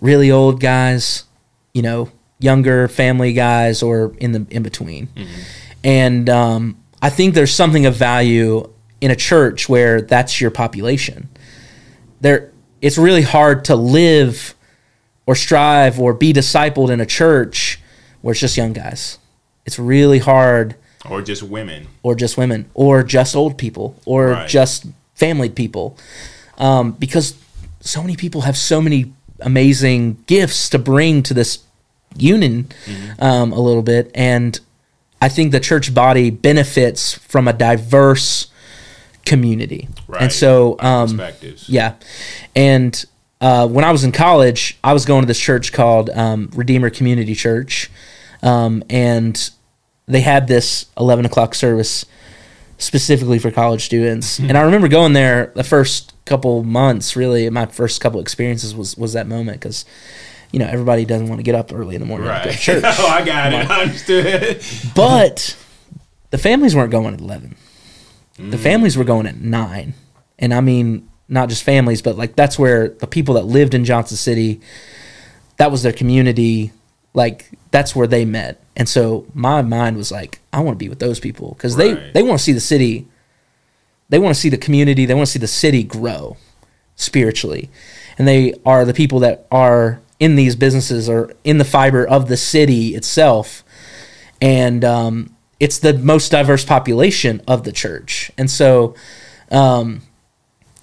really 0.00 0.30
old 0.30 0.60
guys, 0.60 1.24
you 1.72 1.82
know, 1.82 2.10
younger 2.38 2.88
family 2.88 3.32
guys, 3.32 3.82
or 3.82 4.14
in 4.18 4.32
the 4.32 4.46
in 4.50 4.62
between. 4.62 5.08
And 5.84 6.28
um, 6.28 6.76
I 7.06 7.10
think 7.10 7.34
there's 7.34 7.54
something 7.54 7.86
of 7.86 7.94
value 7.94 8.68
in 9.00 9.12
a 9.12 9.16
church 9.16 9.68
where 9.68 10.00
that's 10.00 10.40
your 10.40 10.50
population. 10.50 11.28
There, 12.20 12.50
it's 12.82 12.98
really 12.98 13.22
hard 13.22 13.64
to 13.66 13.76
live 13.76 14.54
or 15.24 15.36
strive 15.36 16.00
or 16.00 16.12
be 16.14 16.32
discipled 16.32 16.90
in 16.90 17.00
a 17.00 17.06
church 17.06 17.78
where 18.22 18.32
it's 18.32 18.40
just 18.40 18.56
young 18.56 18.72
guys. 18.72 19.18
It's 19.66 19.78
really 19.78 20.18
hard 20.18 20.74
Or 21.08 21.22
just 21.22 21.44
women. 21.44 21.86
or 22.02 22.16
just 22.16 22.36
women, 22.36 22.68
or 22.74 23.04
just 23.04 23.36
old 23.36 23.56
people, 23.56 23.94
or 24.04 24.30
Right. 24.30 24.48
just 24.48 24.86
family 25.14 25.48
people, 25.48 25.96
um, 26.58 26.90
because 26.98 27.34
so 27.80 28.02
many 28.02 28.16
people 28.16 28.40
have 28.40 28.56
so 28.56 28.82
many 28.82 29.12
amazing 29.38 30.16
gifts 30.26 30.68
to 30.70 30.78
bring 30.78 31.22
to 31.22 31.34
this 31.34 31.60
union 32.16 32.66
um, 33.20 33.52
a 33.52 33.60
little 33.60 33.82
bit, 33.82 34.10
and 34.12 34.58
I 35.20 35.28
think 35.28 35.52
the 35.52 35.60
church 35.60 35.94
body 35.94 36.30
benefits 36.30 37.14
from 37.14 37.48
a 37.48 37.52
diverse 37.52 38.48
community, 39.24 39.88
Right. 40.06 40.22
and 40.22 40.32
so 40.32 40.76
um, 40.80 41.20
yeah. 41.66 41.94
And 42.54 43.04
uh, 43.40 43.66
when 43.68 43.84
I 43.84 43.90
was 43.92 44.04
in 44.04 44.12
college, 44.12 44.78
I 44.84 44.92
was 44.92 45.04
going 45.04 45.22
to 45.22 45.26
this 45.26 45.40
church 45.40 45.72
called 45.72 46.10
um, 46.10 46.50
Redeemer 46.54 46.90
Community 46.90 47.34
Church. 47.34 47.90
Um, 48.42 48.82
and 48.88 49.50
they 50.06 50.20
had 50.20 50.46
this 50.46 50.86
11 50.98 51.24
o'clock 51.26 51.54
service 51.54 52.04
specifically 52.78 53.38
for 53.38 53.50
college 53.50 53.84
students. 53.84 54.38
and 54.38 54.56
I 54.56 54.60
remember 54.62 54.88
going 54.88 55.14
there 55.14 55.52
the 55.56 55.64
first 55.64 56.12
couple 56.26 56.62
months, 56.62 57.16
really, 57.16 57.48
my 57.50 57.66
first 57.66 58.00
couple 58.00 58.20
experiences 58.20 58.74
was, 58.74 58.96
was 58.96 59.14
that 59.14 59.26
moment 59.26 59.60
because, 59.60 59.84
you 60.56 60.60
know, 60.60 60.68
everybody 60.68 61.04
doesn't 61.04 61.28
want 61.28 61.38
to 61.38 61.42
get 61.42 61.54
up 61.54 61.70
early 61.70 61.96
in 61.96 62.00
the 62.00 62.06
morning 62.06 62.28
to 62.28 62.40
go 62.42 62.50
to 62.50 62.56
church. 62.56 62.82
oh, 62.86 63.06
I 63.08 63.22
got 63.22 63.52
it. 63.52 63.70
I 63.70 63.82
understood. 63.82 64.64
But 64.94 65.54
the 66.30 66.38
families 66.38 66.74
weren't 66.74 66.90
going 66.90 67.12
at 67.12 67.20
11. 67.20 67.54
The 68.38 68.42
mm. 68.42 68.58
families 68.58 68.96
were 68.96 69.04
going 69.04 69.26
at 69.26 69.36
9. 69.36 69.92
And 70.38 70.54
I 70.54 70.62
mean, 70.62 71.10
not 71.28 71.50
just 71.50 71.62
families, 71.62 72.00
but 72.00 72.16
like 72.16 72.36
that's 72.36 72.58
where 72.58 72.88
the 72.88 73.06
people 73.06 73.34
that 73.34 73.42
lived 73.42 73.74
in 73.74 73.84
Johnson 73.84 74.16
City, 74.16 74.62
that 75.58 75.70
was 75.70 75.82
their 75.82 75.92
community. 75.92 76.72
Like 77.12 77.50
that's 77.70 77.94
where 77.94 78.06
they 78.06 78.24
met. 78.24 78.64
And 78.76 78.88
so 78.88 79.26
my 79.34 79.60
mind 79.60 79.98
was 79.98 80.10
like, 80.10 80.40
I 80.54 80.60
want 80.60 80.78
to 80.78 80.82
be 80.82 80.88
with 80.88 81.00
those 81.00 81.20
people 81.20 81.50
because 81.50 81.76
they, 81.76 81.92
they 82.14 82.22
want 82.22 82.38
to 82.38 82.42
see 82.42 82.52
the 82.52 82.60
city. 82.60 83.06
They 84.08 84.18
want 84.18 84.34
to 84.34 84.40
see 84.40 84.48
the 84.48 84.56
community. 84.56 85.04
They 85.04 85.12
want 85.12 85.26
to 85.26 85.32
see 85.32 85.38
the 85.38 85.46
city 85.46 85.82
grow 85.82 86.38
spiritually. 86.94 87.68
And 88.16 88.26
they 88.26 88.54
are 88.64 88.86
the 88.86 88.94
people 88.94 89.18
that 89.18 89.46
are 89.50 90.00
in 90.18 90.34
these 90.36 90.56
businesses 90.56 91.08
or 91.08 91.32
in 91.44 91.58
the 91.58 91.64
fiber 91.64 92.06
of 92.06 92.28
the 92.28 92.36
city 92.36 92.94
itself 92.94 93.62
and 94.40 94.84
um, 94.84 95.34
it's 95.60 95.78
the 95.78 95.94
most 95.94 96.30
diverse 96.30 96.64
population 96.64 97.40
of 97.48 97.64
the 97.64 97.72
church. 97.72 98.30
And 98.36 98.50
so, 98.50 98.94
um, 99.50 100.02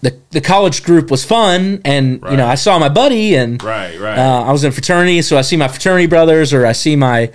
the 0.02 0.18
the 0.32 0.42
college 0.42 0.84
group 0.84 1.10
was 1.12 1.24
fun, 1.24 1.80
and 1.86 2.22
you 2.30 2.36
know 2.36 2.46
I 2.48 2.56
saw 2.56 2.78
my 2.80 2.90
buddy, 2.90 3.36
and 3.36 3.62
Right, 3.64 3.98
right. 4.00 4.18
uh, 4.18 4.42
I 4.44 4.52
was 4.52 4.64
in 4.64 4.72
fraternity, 4.74 5.22
so 5.22 5.38
I 5.38 5.42
see 5.44 5.56
my 5.56 5.68
fraternity 5.70 6.08
brothers, 6.08 6.52
or 6.52 6.66
I 6.66 6.74
see 6.74 6.96
my, 6.96 7.32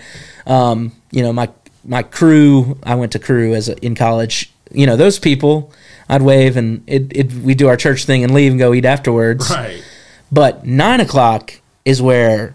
um, 0.46 0.92
you 1.10 1.22
know 1.22 1.32
my 1.32 1.48
my 1.84 2.02
crew. 2.02 2.76
I 2.82 2.94
went 2.96 3.12
to 3.12 3.18
crew 3.18 3.54
as 3.54 3.68
a, 3.70 3.78
in 3.78 3.94
college. 3.94 4.52
You 4.70 4.86
know 4.86 4.96
those 4.96 5.18
people. 5.18 5.72
I'd 6.10 6.20
wave, 6.22 6.56
and 6.58 6.82
it, 6.86 7.16
it 7.16 7.32
we 7.32 7.54
do 7.54 7.68
our 7.68 7.76
church 7.76 8.04
thing 8.04 8.22
and 8.24 8.34
leave 8.34 8.50
and 8.52 8.58
go 8.58 8.74
eat 8.74 8.84
afterwards. 8.84 9.48
right. 9.50 9.82
But 10.30 10.66
nine 10.66 11.00
o'clock 11.00 11.54
is 11.84 12.00
where 12.02 12.54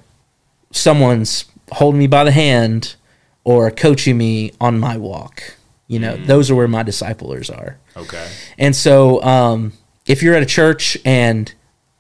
someone's 0.71 1.45
holding 1.71 1.99
me 1.99 2.07
by 2.07 2.23
the 2.23 2.31
hand 2.31 2.95
or 3.43 3.71
coaching 3.71 4.17
me 4.17 4.51
on 4.62 4.79
my 4.79 4.97
walk. 4.97 5.55
You 5.88 5.99
know, 5.99 6.17
those 6.17 6.49
are 6.49 6.55
where 6.55 6.67
my 6.67 6.83
disciplers 6.83 7.49
are. 7.49 7.77
Okay. 7.95 8.27
And 8.57 8.75
so, 8.75 9.21
um, 9.23 9.73
if 10.07 10.23
you're 10.23 10.36
at 10.36 10.41
a 10.43 10.47
church 10.47 10.97
and 11.05 11.53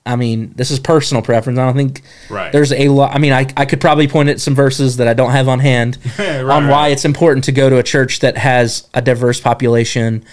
I 0.05 0.17
mean, 0.17 0.51
this 0.57 0.69
is 0.69 0.79
personal 0.79 1.21
preference. 1.23 1.57
I 1.57 1.65
don't 1.65 1.77
think 1.77 2.01
Right. 2.29 2.51
there's 2.51 2.73
a 2.73 2.89
lot. 2.89 3.15
I 3.15 3.19
mean, 3.19 3.31
I, 3.31 3.45
I 3.55 3.63
could 3.65 3.79
probably 3.79 4.07
point 4.09 4.27
at 4.29 4.41
some 4.41 4.53
verses 4.53 4.97
that 4.97 5.07
I 5.07 5.13
don't 5.13 5.31
have 5.31 5.47
on 5.47 5.59
hand 5.59 5.97
Right, 6.19 6.41
on 6.41 6.67
why 6.67 6.87
right. 6.87 6.91
it's 6.91 7.05
important 7.05 7.45
to 7.45 7.53
go 7.53 7.69
to 7.69 7.77
a 7.77 7.83
church 7.83 8.19
that 8.19 8.37
has 8.37 8.87
a 8.93 9.01
diverse 9.01 9.39
population 9.39 10.25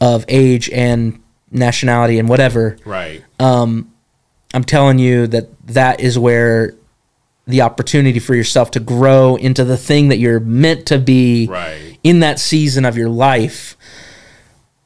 of 0.00 0.24
age 0.28 0.70
and 0.70 1.20
nationality 1.50 2.18
and 2.18 2.28
whatever. 2.30 2.78
Right. 2.86 3.22
I'm 4.52 4.64
telling 4.64 4.98
you 4.98 5.26
that 5.28 5.48
that 5.68 6.00
is 6.00 6.18
where 6.18 6.74
the 7.46 7.62
opportunity 7.62 8.18
for 8.18 8.34
yourself 8.34 8.70
to 8.72 8.80
grow 8.80 9.36
into 9.36 9.64
the 9.64 9.76
thing 9.76 10.08
that 10.08 10.18
you're 10.18 10.40
meant 10.40 10.86
to 10.86 10.98
be 10.98 11.46
Right. 11.48 11.98
in 12.04 12.20
that 12.20 12.38
season 12.38 12.84
of 12.84 12.96
your 12.96 13.08
life. 13.08 13.76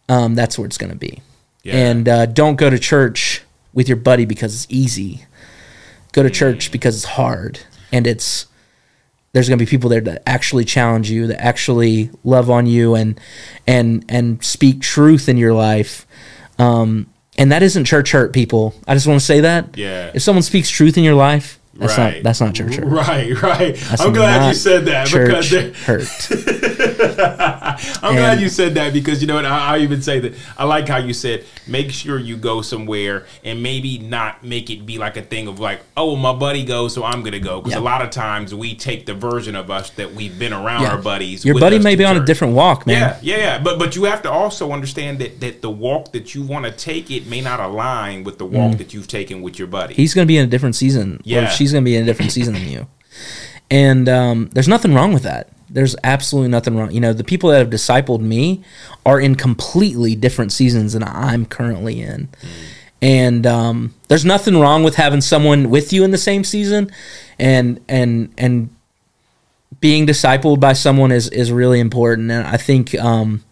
Um, 0.09 0.35
that's 0.35 0.59
where 0.59 0.67
it's 0.67 0.79
going 0.79 0.93
to 0.93 0.99
be. 0.99 1.21
Yeah. 1.63 1.75
And 1.77 2.09
uh, 2.09 2.27
don't 2.27 2.57
go 2.57 2.69
to 2.71 2.79
church 2.79 3.43
with 3.73 3.89
your 3.89 3.97
buddy 3.97 4.25
because 4.27 4.55
it's 4.55 4.67
easy. 4.69 5.25
Go 6.13 6.23
to 6.23 6.29
Mm. 6.31 6.35
church 6.35 6.71
because 6.71 6.95
it's 6.97 7.05
hard, 7.05 7.61
and 7.91 8.07
it's 8.07 8.47
there's 9.33 9.49
going 9.49 9.59
to 9.59 9.65
be 9.65 9.69
people 9.69 9.91
there 9.91 10.01
that 10.03 10.23
actually 10.27 10.65
challenge 10.65 11.11
you, 11.11 11.27
that 11.27 11.43
actually 11.43 12.11
love 12.23 12.49
on 12.51 12.67
you, 12.67 12.95
and 12.95 13.19
and 13.67 14.05
and 14.09 14.45
speak 14.45 14.81
truth 14.81 15.29
in 15.29 15.37
your 15.39 15.53
life. 15.55 16.07
Um, 16.59 17.07
and 17.37 17.53
that 17.53 17.63
isn't 17.63 17.85
church 17.85 18.13
hurt, 18.13 18.33
people. 18.33 18.75
I 18.87 18.95
just 18.95 19.07
want 19.07 19.21
to 19.21 19.27
say 19.27 19.41
that. 19.41 19.77
Yeah. 19.77 20.13
If 20.15 20.23
someone 20.23 20.43
speaks 20.43 20.69
truth 20.69 20.97
in 20.97 21.05
your 21.05 21.15
life, 21.15 21.59
That's 21.77 21.99
Right. 21.99 22.15
not 22.15 22.23
that's 22.23 22.41
not 22.41 22.55
church 22.55 22.77
hurt. 22.77 22.85
Right, 22.87 23.43
right. 23.43 23.75
That's 23.75 24.01
I'm 24.01 24.13
glad 24.13 24.49
you 24.49 24.55
said 24.55 24.85
that 24.87 25.11
because 25.11 25.49
Church 25.49 25.77
hurt. 25.83 26.07
I'm 28.03 28.15
glad 28.15 28.41
you 28.41 28.49
said 28.49 28.75
that 28.75 28.93
because 28.93 29.21
you 29.21 29.27
know 29.27 29.35
what 29.35 29.45
I, 29.45 29.77
I 29.77 29.79
even 29.81 30.03
say 30.03 30.21
that 30.21 30.35
I 30.57 30.65
like 30.65 30.89
how 30.89 30.99
you 30.99 31.13
said 31.13 31.45
make 31.67 31.91
sure 31.91 32.19
you 32.19 32.37
go 32.37 32.63
somewhere 32.63 33.27
and 33.43 33.63
maybe 33.63 33.99
not 33.99 34.45
make 34.45 34.71
it 34.71 34.85
be 34.87 34.99
like 34.99 35.17
a 35.17 35.23
thing 35.23 35.49
of 35.49 35.59
like 35.61 35.81
oh 35.97 36.17
my 36.17 36.33
buddy 36.33 36.65
goes 36.65 36.95
so 36.95 37.05
I'm 37.05 37.23
gonna 37.23 37.41
go 37.41 37.61
because 37.61 37.75
Yeah. 37.75 37.81
a 37.81 37.85
lot 37.85 38.03
of 38.03 38.11
times 38.11 38.55
we 38.55 38.75
take 38.75 39.07
the 39.07 39.15
version 39.15 39.57
of 39.57 39.71
us 39.71 39.91
that 39.91 40.15
we've 40.15 40.39
been 40.39 40.53
around 40.53 40.83
Yeah. 40.83 40.93
our 40.93 40.99
buddies. 41.03 41.45
Your 41.45 41.59
buddy 41.59 41.79
may 41.79 41.97
be 41.97 42.05
on 42.05 42.17
a 42.17 42.25
different 42.25 42.55
walk, 42.55 42.87
man. 42.87 43.17
Yeah, 43.23 43.37
yeah, 43.37 43.43
yeah. 43.43 43.59
But 43.63 43.79
but 43.79 43.97
you 43.97 44.05
have 44.05 44.23
to 44.23 44.31
also 44.31 44.73
understand 44.73 45.19
that 45.19 45.41
that 45.41 45.63
the 45.63 45.71
walk 45.71 46.13
that 46.13 46.35
you 46.35 46.43
want 46.43 46.65
to 46.67 46.71
take 46.73 47.11
it 47.11 47.27
may 47.27 47.41
not 47.41 47.61
align 47.61 48.25
with 48.25 48.39
the 48.39 48.47
walk 48.47 48.79
that 48.79 48.95
you've 48.95 49.09
taken 49.09 49.43
with 49.43 49.59
your 49.59 49.69
buddy. 49.69 49.95
Mm. 49.95 49.97
He's 49.97 50.15
to 50.15 50.27
be 50.27 50.37
in 50.39 50.45
a 50.45 50.49
different 50.49 50.77
season. 50.77 51.21
Yeah. 51.25 51.49
She's 51.65 51.73
going 51.73 51.83
to 51.83 51.89
be 51.91 51.97
in 51.97 52.03
a 52.03 52.07
different 52.07 52.31
season 52.31 52.53
than 52.53 52.69
you. 52.69 52.87
And 53.71 54.07
um, 54.09 54.51
there's 54.53 54.69
nothing 54.69 54.93
wrong 54.93 55.15
with 55.15 55.23
that. 55.23 55.49
There's 55.71 55.97
absolutely 56.05 56.51
nothing 56.51 56.77
wrong. 56.77 56.91
You 56.91 57.01
know, 57.01 57.15
the 57.15 57.25
people 57.25 57.49
that 57.51 57.59
have 57.59 57.71
discipled 57.71 58.21
me 58.21 58.63
are 59.07 59.19
in 59.19 59.35
completely 59.35 60.15
different 60.15 60.53
seasons 60.53 60.93
than 60.93 61.03
I'm 61.03 61.47
currently 61.47 62.03
in. 62.03 62.29
And 63.01 63.47
um, 63.47 63.95
there's 64.09 64.27
nothing 64.27 64.61
wrong 64.61 64.83
with 64.83 64.97
having 64.97 65.23
someone 65.23 65.71
with 65.71 65.91
you 65.91 66.05
in 66.05 66.11
the 66.11 66.19
same 66.19 66.45
season, 66.45 66.91
and 67.39 67.81
and 67.89 68.33
and 68.39 68.71
being 69.81 70.07
discipled 70.07 70.61
by 70.61 70.75
someone 70.75 71.13
is 71.13 71.29
is 71.31 71.51
really 71.51 71.81
important. 71.81 72.31
And 72.31 72.47
I 72.47 72.59
think 72.59 72.95
um, 72.95 73.43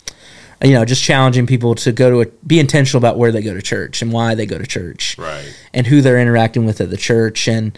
you 0.62 0.72
know, 0.72 0.85
just 0.85 1.03
challenging 1.03 1.46
people 1.46 1.75
to 1.75 1.92
go 1.92 2.11
to 2.11 2.20
a, 2.20 2.27
be 2.46 2.61
intentional 2.61 2.98
about 2.98 3.18
where 3.18 3.33
they 3.33 3.42
go 3.42 3.55
to 3.55 3.62
church 3.62 4.03
and 4.03 4.12
why 4.12 4.35
they 4.35 4.46
go 4.46 4.59
to 4.59 4.66
church 4.66 5.16
right. 5.18 5.44
and 5.75 5.87
who 5.87 6.01
they're 6.01 6.20
interacting 6.20 6.64
with 6.64 6.81
at 6.81 6.90
the 6.90 6.96
church 6.96 7.48
and 7.48 7.77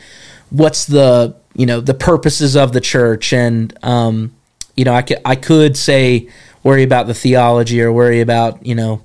what's 0.51 0.85
the 0.85 1.35
you 1.55 1.67
know 1.67 1.81
the 1.81 1.95
purposes 1.95 2.57
of 2.57 2.73
the 2.73 2.81
church 2.81 3.33
and 3.33 3.77
um, 3.83 4.35
you 4.77 4.85
know 4.85 4.93
I 4.93 5.03
could 5.03 5.19
I 5.25 5.37
could 5.37 5.77
say 5.77 6.29
worry 6.63 6.83
about 6.83 7.07
the 7.07 7.15
theology 7.15 7.81
or 7.81 7.93
worry 7.93 8.21
about 8.21 8.65
you 8.65 8.75
know 8.75 9.03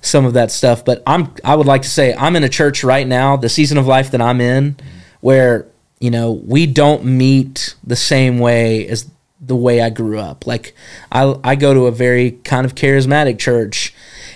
some 0.00 0.24
of 0.24 0.34
that 0.34 0.50
stuff 0.50 0.84
but 0.84 1.02
I'm 1.06 1.32
I 1.44 1.54
would 1.54 1.66
like 1.66 1.82
to 1.82 1.88
say 1.88 2.14
I'm 2.14 2.36
in 2.36 2.44
a 2.44 2.48
church 2.48 2.82
right 2.82 3.06
now 3.06 3.36
the 3.36 3.48
season 3.48 3.78
of 3.78 3.86
life 3.86 4.10
that 4.12 4.20
I'm 4.20 4.40
in 4.40 4.76
where 5.20 5.66
you 6.00 6.10
know 6.10 6.32
we 6.32 6.66
don't 6.66 7.04
meet 7.04 7.74
the 7.84 7.96
same 7.96 8.38
way 8.38 8.86
as 8.88 9.10
the 9.40 9.56
way 9.56 9.82
I 9.82 9.90
grew 9.90 10.18
up 10.18 10.46
like 10.46 10.74
I 11.12 11.34
I 11.44 11.56
go 11.56 11.74
to 11.74 11.86
a 11.86 11.92
very 11.92 12.32
kind 12.32 12.64
of 12.64 12.74
charismatic 12.74 13.38
church 13.38 13.92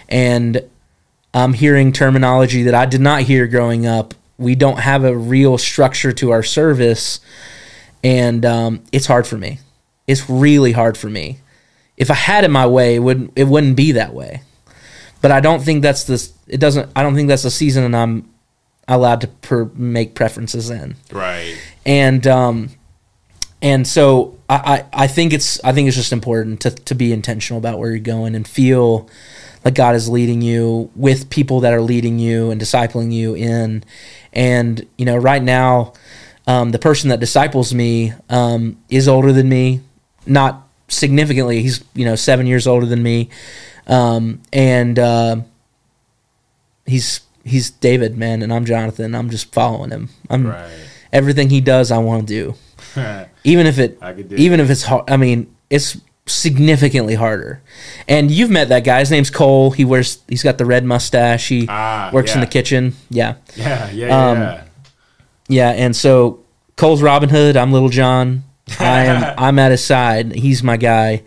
and 0.09 0.63
I'm 1.33 1.53
hearing 1.53 1.93
terminology 1.93 2.65
that 2.65 2.75
I 2.75 2.87
did 2.87 3.01
not 3.01 3.23
hear 3.23 3.47
growing 3.47 3.87
up. 3.87 4.15
We 4.37 4.55
don't 4.57 4.81
have 4.81 5.05
a 5.05 5.17
real 5.17 5.59
structure 5.59 6.11
to 6.13 6.31
our 6.33 6.43
service, 6.43 7.21
and 8.03 8.45
um, 8.45 8.83
it's 8.91 9.07
hard 9.07 9.27
for 9.29 9.37
me. 9.39 9.61
It's 10.09 10.29
really 10.29 10.73
hard 10.73 10.99
for 10.99 11.09
me. 11.09 11.39
If 11.97 12.11
I 12.11 12.15
had 12.15 12.43
it 12.43 12.51
my 12.51 12.67
way, 12.67 12.97
it 12.97 12.99
wouldn't 12.99 13.33
it 13.37 13.45
wouldn't 13.45 13.77
be 13.77 13.93
that 13.93 14.13
way. 14.13 14.43
But 15.23 15.31
I 15.31 15.39
don't 15.41 15.63
think 15.63 15.83
that's 15.83 16.05
the 16.05 16.29
it 16.49 16.59
doesn't. 16.59 16.91
I 16.97 17.03
don't 17.05 17.15
think 17.15 17.29
that's 17.29 17.45
the 17.45 17.51
season, 17.51 17.85
and 17.85 17.95
I'm 17.95 18.29
allowed 18.89 19.21
to 19.21 19.29
per, 19.29 19.67
make 19.77 20.17
preferences 20.17 20.69
in 20.69 20.97
Right. 21.13 21.55
and 21.87 22.27
um, 22.27 22.71
and 23.62 23.87
so 23.87 24.38
I, 24.49 24.85
I, 24.92 25.05
I 25.05 25.07
think 25.07 25.33
it's 25.33 25.62
I 25.64 25.73
think 25.73 25.88
it's 25.88 25.96
just 25.96 26.12
important 26.12 26.61
to 26.62 26.70
to 26.70 26.94
be 26.94 27.12
intentional 27.12 27.59
about 27.59 27.79
where 27.79 27.90
you're 27.90 27.99
going 27.99 28.35
and 28.35 28.46
feel 28.46 29.09
like 29.64 29.75
God 29.75 29.94
is 29.94 30.09
leading 30.09 30.40
you 30.40 30.90
with 30.96 31.29
people 31.29 31.61
that 31.61 31.75
are 31.75 31.83
leading 31.83 32.18
you 32.18 32.51
and 32.51 32.61
discipling 32.61 33.12
you 33.12 33.35
in, 33.35 33.85
and 34.33 34.87
you 34.96 35.05
know 35.05 35.16
right 35.16 35.42
now, 35.42 35.92
um, 36.46 36.70
the 36.70 36.79
person 36.79 37.11
that 37.11 37.20
disciples 37.20 37.75
me 37.75 38.14
um, 38.31 38.79
is 38.88 39.07
older 39.07 39.33
than 39.33 39.49
me, 39.49 39.81
not 40.27 40.66
significantly. 40.88 41.61
He's 41.62 41.85
you 41.94 42.07
know 42.07 42.16
seven 42.16 42.46
years 42.46 42.66
older 42.66 42.87
than 42.87 43.03
me, 43.03 43.29
um, 43.87 44.40
and 44.53 44.99
uh, 44.99 45.37
he's 46.87 47.20
he's 47.44 47.70
David 47.70 48.16
man, 48.16 48.40
and 48.42 48.53
I'm 48.53 48.64
Jonathan. 48.64 49.14
I'm 49.14 49.29
just 49.29 49.53
following 49.53 49.90
him. 49.90 50.09
I'm 50.31 50.46
Right. 50.46 50.70
everything 51.12 51.51
he 51.51 51.61
does, 51.61 51.90
I 51.90 51.99
want 51.99 52.27
to 52.27 52.35
do 52.35 52.55
even 53.44 53.66
if 53.66 53.79
it 53.79 53.98
I 54.00 54.12
could 54.12 54.29
do 54.29 54.37
even 54.37 54.61
if 54.61 54.68
it's 54.70 54.83
hard 54.83 55.09
i 55.11 55.16
mean 55.16 55.55
it's 55.70 55.96
significantly 56.26 57.14
harder. 57.16 57.61
And 58.07 58.31
you've 58.31 58.50
met 58.50 58.68
that 58.68 58.85
guy. 58.85 59.00
His 59.00 59.11
name's 59.11 59.31
cole. 59.31 59.72
He 59.72 59.85
wears 59.85 60.22
he's 60.29 60.44
got 60.44 60.59
the 60.59 60.64
red 60.64 60.85
mustache. 60.85 61.48
He 61.48 61.66
Ah, 61.68 62.11
works 62.12 62.35
in 62.35 62.40
the 62.40 62.46
kitchen. 62.46 62.94
Yeah 63.09 63.35
yeah, 63.57 63.90
yeah, 63.90 64.29
Um, 64.31 64.38
yeah. 64.38 64.64
yeah 65.48 65.70
and 65.70 65.96
so 65.96 66.40
cole's 66.76 67.03
robin 67.03 67.29
hood. 67.31 67.57
I'm 67.57 67.72
little 67.72 67.88
john. 67.88 68.44
I 68.79 69.05
am 69.07 69.35
i'm 69.38 69.59
at 69.59 69.70
his 69.72 69.83
side. 69.85 70.33
He's 70.35 70.62
my 70.62 70.76
guy. 70.76 71.22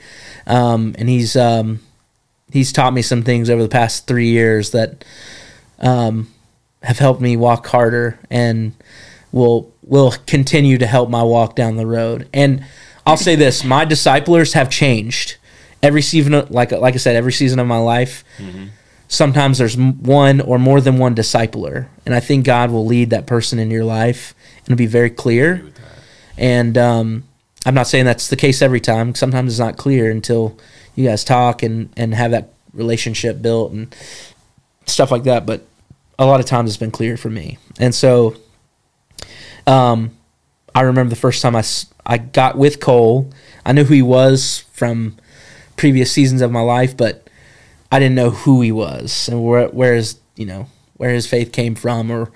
Um, 0.47 0.95
and 0.97 1.09
he's 1.09 1.35
um, 1.35 1.79
he's 2.51 2.71
taught 2.71 2.93
me 2.93 3.01
some 3.01 3.23
things 3.23 3.49
over 3.49 3.61
the 3.61 3.69
past 3.69 4.07
three 4.07 4.29
years 4.29 4.71
that 4.71 5.03
um, 5.79 6.31
have 6.81 6.99
helped 6.99 7.19
me 7.21 7.35
walk 7.35 7.65
harder 7.67 8.19
and 8.29 8.73
will 9.33 9.73
will 9.81 10.11
continue 10.27 10.77
to 10.77 10.87
help 10.87 11.09
my 11.09 11.23
walk 11.23 11.57
down 11.57 11.75
the 11.75 11.85
road. 11.85 12.29
And 12.33 12.65
I'll 13.05 13.17
say 13.17 13.35
this: 13.35 13.65
my 13.65 13.83
disciplers 13.83 14.53
have 14.53 14.69
changed 14.69 15.35
every 15.81 16.01
season. 16.01 16.45
Like 16.49 16.71
like 16.71 16.93
I 16.93 16.97
said, 16.97 17.17
every 17.17 17.33
season 17.33 17.59
of 17.59 17.67
my 17.67 17.79
life. 17.79 18.23
Sometimes 19.09 19.59
there's 19.59 19.77
one 19.77 20.41
or 20.41 20.57
more 20.57 20.81
than 20.81 20.97
one 20.97 21.13
discipler, 21.13 21.87
and 22.05 22.15
I 22.15 22.19
think 22.19 22.45
God 22.45 22.71
will 22.71 22.85
lead 22.85 23.11
that 23.11 23.27
person 23.27 23.59
in 23.59 23.69
your 23.69 23.83
life, 23.83 24.33
and 24.59 24.69
it'll 24.69 24.77
be 24.77 24.87
very 24.87 25.11
clear. 25.11 25.71
And 26.35 26.75
um, 26.79 27.23
I'm 27.63 27.75
not 27.75 27.85
saying 27.85 28.05
that's 28.05 28.29
the 28.29 28.35
case 28.35 28.61
every 28.63 28.79
time. 28.79 29.13
Sometimes 29.13 29.51
it's 29.51 29.59
not 29.59 29.77
clear 29.77 30.09
until 30.09 30.57
you 30.95 31.07
guys 31.07 31.23
talk 31.23 31.61
and 31.61 31.91
and 31.95 32.15
have 32.15 32.31
that 32.31 32.53
relationship 32.73 33.41
built 33.41 33.71
and 33.71 33.95
stuff 34.87 35.11
like 35.11 35.23
that. 35.23 35.45
But 35.45 35.61
a 36.17 36.25
lot 36.25 36.39
of 36.39 36.47
times 36.47 36.71
it's 36.71 36.77
been 36.77 36.89
clear 36.89 37.15
for 37.15 37.29
me, 37.29 37.59
and 37.79 37.93
so 37.93 38.35
um, 39.67 40.11
I 40.75 40.81
remember 40.81 41.09
the 41.09 41.15
first 41.19 41.41
time 41.41 41.55
I, 41.55 41.63
I 42.05 42.17
got 42.17 42.57
with 42.57 42.79
Cole. 42.79 43.29
I 43.65 43.71
knew 43.73 43.83
who 43.83 43.93
he 43.93 44.01
was 44.01 44.65
from 44.73 45.17
previous 45.77 46.11
seasons 46.11 46.41
of 46.41 46.51
my 46.51 46.61
life, 46.61 46.95
but 46.97 47.29
I 47.91 47.99
didn't 47.99 48.15
know 48.15 48.31
who 48.31 48.61
he 48.61 48.71
was 48.71 49.27
and 49.29 49.43
where, 49.43 49.67
where 49.67 49.95
his 49.95 50.19
you 50.35 50.45
know 50.45 50.67
where 50.97 51.11
his 51.11 51.27
faith 51.27 51.51
came 51.51 51.75
from 51.75 52.09
or 52.11 52.31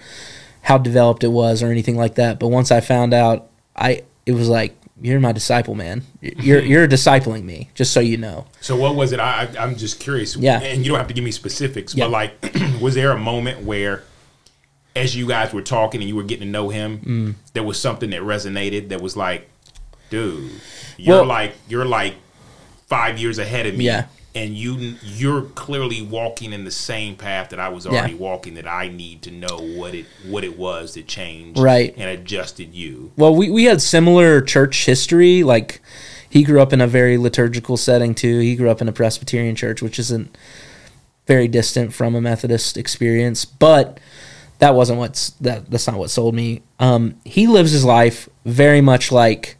how 0.61 0.77
developed 0.77 1.23
it 1.23 1.29
was 1.29 1.63
or 1.63 1.71
anything 1.71 1.95
like 1.95 2.15
that. 2.15 2.39
But 2.39 2.49
once 2.49 2.71
I 2.71 2.79
found 2.81 3.13
out, 3.13 3.49
I 3.75 4.03
it 4.25 4.33
was 4.33 4.49
like 4.49 4.75
you're 5.01 5.19
my 5.19 5.31
disciple, 5.31 5.75
man. 5.75 6.03
You're 6.21 6.61
you're 6.63 6.87
discipling 6.87 7.43
me, 7.43 7.69
just 7.75 7.91
so 7.91 7.99
you 7.99 8.17
know. 8.17 8.45
So 8.61 8.75
what 8.75 8.95
was 8.95 9.11
it? 9.11 9.19
I, 9.19 9.43
I 9.57 9.63
I'm 9.63 9.75
just 9.75 9.99
curious. 9.99 10.35
Yeah. 10.35 10.59
And 10.61 10.85
you 10.85 10.91
don't 10.91 10.97
have 10.99 11.07
to 11.07 11.13
give 11.13 11.23
me 11.23 11.31
specifics, 11.31 11.95
Yeah. 11.95 12.05
but 12.05 12.11
like, 12.11 12.55
was 12.81 12.95
there 12.95 13.11
a 13.11 13.17
moment 13.17 13.63
where, 13.63 14.03
as 14.97 15.15
you 15.15 15.27
guys 15.27 15.53
were 15.53 15.61
talking 15.61 16.01
and 16.01 16.07
you 16.09 16.15
were 16.15 16.23
getting 16.23 16.47
to 16.47 16.51
know 16.51 16.69
him, 16.69 16.99
Mm. 16.99 17.33
there 17.53 17.63
was 17.63 17.79
something 17.79 18.09
that 18.11 18.21
resonated 18.21 18.89
that 18.89 19.01
was 19.01 19.15
like, 19.15 19.49
dude, 20.09 20.49
you're 20.97 21.17
Well- 21.17 21.25
like 21.25 21.53
you're 21.69 21.85
like 21.85 22.15
five 22.87 23.17
years 23.17 23.37
ahead 23.37 23.65
of 23.65 23.75
me. 23.75 23.85
Yeah. 23.85 24.05
And 24.35 24.55
you 24.55 24.95
you're 25.03 25.41
clearly 25.41 26.01
walking 26.03 26.53
in 26.53 26.63
the 26.63 26.69
same 26.71 27.15
path 27.15 27.49
that 27.49 27.59
I 27.59 27.69
was 27.69 27.87
already 27.87 28.13
walking. 28.13 28.53
That 28.53 28.67
I 28.67 28.87
need 28.87 29.23
to 29.23 29.31
know 29.31 29.57
what 29.57 29.95
it 29.95 30.05
what 30.27 30.43
it 30.43 30.57
was 30.59 30.93
that 30.93 31.07
changed, 31.07 31.59
Right. 31.59 31.93
and 31.97 32.07
adjusted 32.09 32.73
you. 32.75 33.11
Well, 33.17 33.33
we, 33.35 33.49
we 33.49 33.63
had 33.63 33.81
similar 33.81 34.41
church 34.41 34.85
history. 34.85 35.41
Like, 35.43 35.81
he 36.29 36.43
grew 36.43 36.61
up 36.61 36.71
in 36.71 36.81
a 36.81 36.87
very 36.87 37.17
liturgical 37.17 37.77
setting, 37.77 38.13
too. 38.13 38.37
He 38.39 38.55
grew 38.55 38.69
up 38.69 38.79
in 38.79 38.87
a 38.87 38.91
Presbyterian 38.91 39.55
church, 39.55 39.81
which 39.81 39.97
isn't 39.97 40.35
very 41.25 41.47
distant 41.47 41.93
from 41.93 42.13
a 42.13 42.21
Methodist 42.21 42.77
experience. 42.77 43.43
But 43.43 43.99
that 44.59 44.75
wasn't 44.75 44.99
what's 44.99 45.31
that. 45.41 45.69
That's 45.69 45.87
not 45.87 45.97
what 45.97 46.09
sold 46.09 46.33
me. 46.33 46.63
Um, 46.79 47.15
he 47.23 47.47
lives 47.47 47.71
his 47.71 47.85
life 47.85 48.27
very 48.45 48.81
much 48.81 49.11
like 49.11 49.57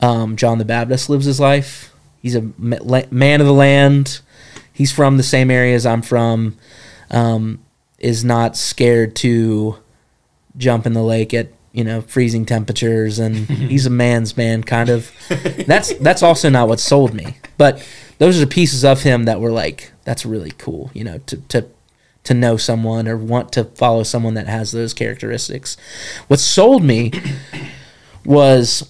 um, 0.00 0.36
John 0.36 0.58
the 0.58 0.64
Baptist 0.64 1.10
lives 1.10 1.26
his 1.26 1.40
life. 1.40 1.92
He's 2.22 2.34
a 2.34 2.42
man 2.58 3.40
of 3.40 3.46
the 3.46 3.52
land. 3.52 4.20
He's 4.72 4.92
from 4.92 5.16
the 5.16 5.22
same 5.22 5.50
area 5.50 5.74
as 5.74 5.86
I'm 5.86 6.02
from. 6.02 6.56
Um, 7.10 7.60
is 7.98 8.24
not 8.24 8.56
scared 8.56 9.16
to 9.16 9.76
jump 10.56 10.86
in 10.86 10.92
the 10.92 11.02
lake 11.02 11.32
at 11.32 11.48
you 11.72 11.84
know 11.84 12.00
freezing 12.00 12.46
temperatures 12.46 13.18
and 13.18 13.36
he's 13.48 13.86
a 13.86 13.90
man's 13.90 14.36
man 14.36 14.62
kind 14.62 14.88
of 14.88 15.12
that's 15.66 15.94
that's 15.98 16.22
also 16.22 16.48
not 16.48 16.68
what 16.68 16.80
sold 16.80 17.12
me 17.12 17.36
but 17.58 17.86
those 18.18 18.36
are 18.36 18.40
the 18.40 18.46
pieces 18.46 18.84
of 18.84 19.02
him 19.02 19.24
that 19.24 19.40
were 19.40 19.50
like 19.50 19.92
that's 20.04 20.24
really 20.24 20.52
cool 20.52 20.90
you 20.94 21.04
know 21.04 21.18
to 21.26 21.36
to 21.48 21.66
to 22.26 22.34
know 22.34 22.56
someone 22.56 23.08
or 23.08 23.16
want 23.16 23.52
to 23.52 23.64
follow 23.64 24.02
someone 24.02 24.34
that 24.34 24.46
has 24.46 24.72
those 24.72 24.92
characteristics 24.92 25.76
what 26.28 26.40
sold 26.40 26.82
me 26.82 27.12
was 28.24 28.88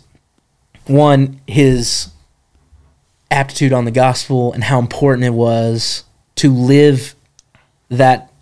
one 0.86 1.40
his 1.46 2.10
aptitude 3.30 3.72
on 3.72 3.84
the 3.84 3.90
gospel 3.90 4.52
and 4.52 4.64
how 4.64 4.78
important 4.78 5.24
it 5.24 5.30
was 5.30 6.04
to 6.36 6.52
live 6.52 7.14
that 7.88 8.32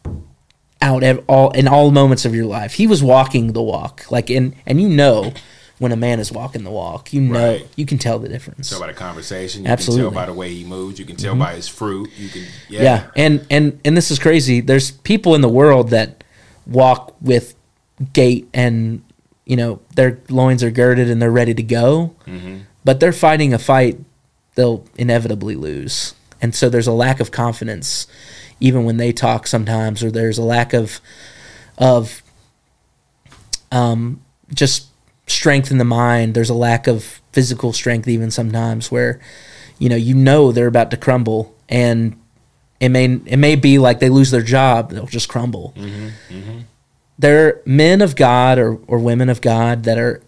out 0.80 1.02
ev- 1.02 1.24
all 1.26 1.50
in 1.52 1.66
all 1.66 1.90
moments 1.90 2.24
of 2.24 2.34
your 2.34 2.44
life. 2.44 2.74
He 2.74 2.86
was 2.86 3.02
walking 3.02 3.52
the 3.52 3.62
walk, 3.62 4.10
like 4.10 4.30
in 4.30 4.54
and 4.66 4.80
you 4.80 4.88
know 4.88 5.32
when 5.78 5.90
a 5.92 5.96
man 5.96 6.20
is 6.20 6.30
walking 6.30 6.62
the 6.64 6.70
walk, 6.70 7.12
you 7.12 7.20
know 7.20 7.52
Right. 7.54 7.68
you 7.76 7.84
can 7.84 7.98
tell 7.98 8.18
the 8.18 8.28
difference. 8.28 8.70
Tell 8.70 8.80
by 8.80 8.86
the 8.86 8.92
conversation. 8.94 9.64
You 9.64 9.68
Absolutely. 9.70 10.04
Mm-hmm. 10.04 10.08
can 10.10 10.14
tell 10.14 10.22
by 10.22 10.32
the 10.32 10.38
way 10.38 10.54
he 10.54 10.64
moves. 10.64 10.98
You 10.98 11.04
can 11.04 11.16
tell 11.16 11.34
by 11.34 11.54
his 11.54 11.68
fruit. 11.68 12.10
You 12.16 12.28
can 12.28 12.42
yeah. 12.68 12.82
yeah. 12.82 13.10
and 13.16 13.46
and 13.50 13.80
and 13.84 13.96
this 13.96 14.10
is 14.10 14.18
crazy. 14.18 14.60
There's 14.60 14.90
people 14.92 15.34
in 15.34 15.40
the 15.40 15.48
world 15.48 15.90
that 15.90 16.22
walk 16.66 17.14
with 17.20 17.54
gait 18.12 18.48
and 18.54 19.02
you 19.44 19.56
know 19.56 19.80
their 19.94 20.20
loins 20.28 20.62
are 20.62 20.70
girded 20.70 21.10
and 21.10 21.20
they're 21.20 21.30
ready 21.30 21.54
to 21.54 21.62
go, 21.62 22.14
but 22.84 23.00
they're 23.00 23.12
fighting 23.12 23.52
a 23.52 23.58
fight 23.58 23.98
they'll 24.54 24.86
inevitably 24.96 25.56
lose, 25.56 26.14
and 26.40 26.54
so 26.54 26.68
there's 26.68 26.86
a 26.86 26.92
lack 26.92 27.18
of 27.18 27.30
confidence 27.32 28.06
even 28.60 28.84
when 28.84 28.96
they 28.98 29.12
talk 29.12 29.46
sometimes, 29.48 30.02
or 30.04 30.10
there's 30.12 30.38
a 30.38 30.42
lack 30.44 30.72
of 30.72 31.00
of 31.76 32.22
um, 33.72 34.22
just 34.54 34.86
strength 35.26 35.70
in 35.70 35.78
the 35.78 35.84
mind. 35.84 36.34
There's 36.34 36.50
a 36.50 36.54
lack 36.54 36.86
of 36.86 37.20
physical 37.32 37.72
strength 37.72 38.06
even 38.08 38.30
sometimes 38.30 38.90
where 38.90 39.20
you 39.78 39.88
know 39.88 39.96
you 39.96 40.14
know 40.14 40.52
they're 40.52 40.68
about 40.68 40.90
to 40.92 40.96
crumble 40.96 41.54
and 41.68 42.18
it 42.80 42.90
may 42.90 43.04
it 43.04 43.38
may 43.38 43.56
be 43.56 43.78
like 43.78 43.98
they 43.98 44.08
lose 44.08 44.30
their 44.30 44.42
job 44.42 44.90
they'll 44.90 45.06
just 45.06 45.28
crumble. 45.28 45.72
Mm-hmm, 45.76 46.08
mm-hmm. 46.30 46.60
They're 47.18 47.60
men 47.64 48.02
of 48.02 48.16
god 48.16 48.58
or, 48.58 48.74
or 48.86 48.98
women 48.98 49.28
of 49.28 49.40
god 49.40 49.84
that 49.84 49.98
are 49.98 50.22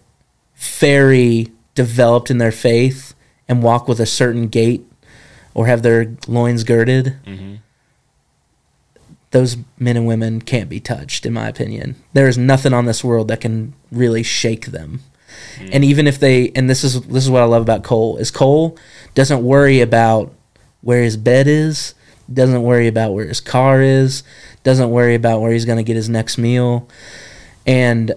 very 0.55 1.51
developed 1.75 2.31
in 2.31 2.39
their 2.39 2.51
faith 2.51 3.13
and 3.47 3.61
walk 3.61 3.87
with 3.87 3.99
a 3.99 4.05
certain 4.05 4.47
gait 4.47 4.85
or 5.53 5.67
have 5.67 5.83
their 5.83 6.15
loins 6.27 6.63
girded 6.63 7.17
mm-hmm. 7.25 7.55
Those 9.31 9.57
men 9.77 9.97
and 9.97 10.07
women 10.07 10.41
can't 10.41 10.69
be 10.69 10.79
touched 10.79 11.25
in 11.25 11.33
my 11.33 11.47
opinion. 11.47 11.95
There 12.13 12.27
is 12.27 12.37
nothing 12.37 12.73
on 12.73 12.85
this 12.85 13.03
world 13.03 13.27
that 13.27 13.41
can 13.41 13.73
really 13.91 14.23
shake 14.23 14.67
them. 14.67 15.01
Hmm. 15.57 15.69
And 15.73 15.85
even 15.85 16.07
if 16.07 16.19
they 16.19 16.49
and 16.55 16.69
this 16.69 16.83
is 16.83 17.01
this 17.01 17.23
is 17.23 17.29
what 17.29 17.41
i 17.41 17.45
love 17.45 17.61
about 17.61 17.83
cole 17.83 18.17
is 18.17 18.31
cole 18.31 18.77
doesn't 19.13 19.43
worry 19.43 19.81
about 19.81 20.33
where 20.81 21.03
his 21.03 21.17
bed 21.17 21.47
is 21.47 21.93
doesn't 22.31 22.63
worry 22.63 22.87
about 22.87 23.13
where 23.13 23.25
his 23.25 23.41
car 23.41 23.81
is 23.81 24.23
doesn't 24.63 24.89
worry 24.89 25.15
about 25.15 25.41
where 25.41 25.51
he's 25.51 25.65
going 25.65 25.77
to 25.77 25.83
get 25.83 25.95
his 25.95 26.09
next 26.09 26.37
meal. 26.37 26.87
And 27.65 28.13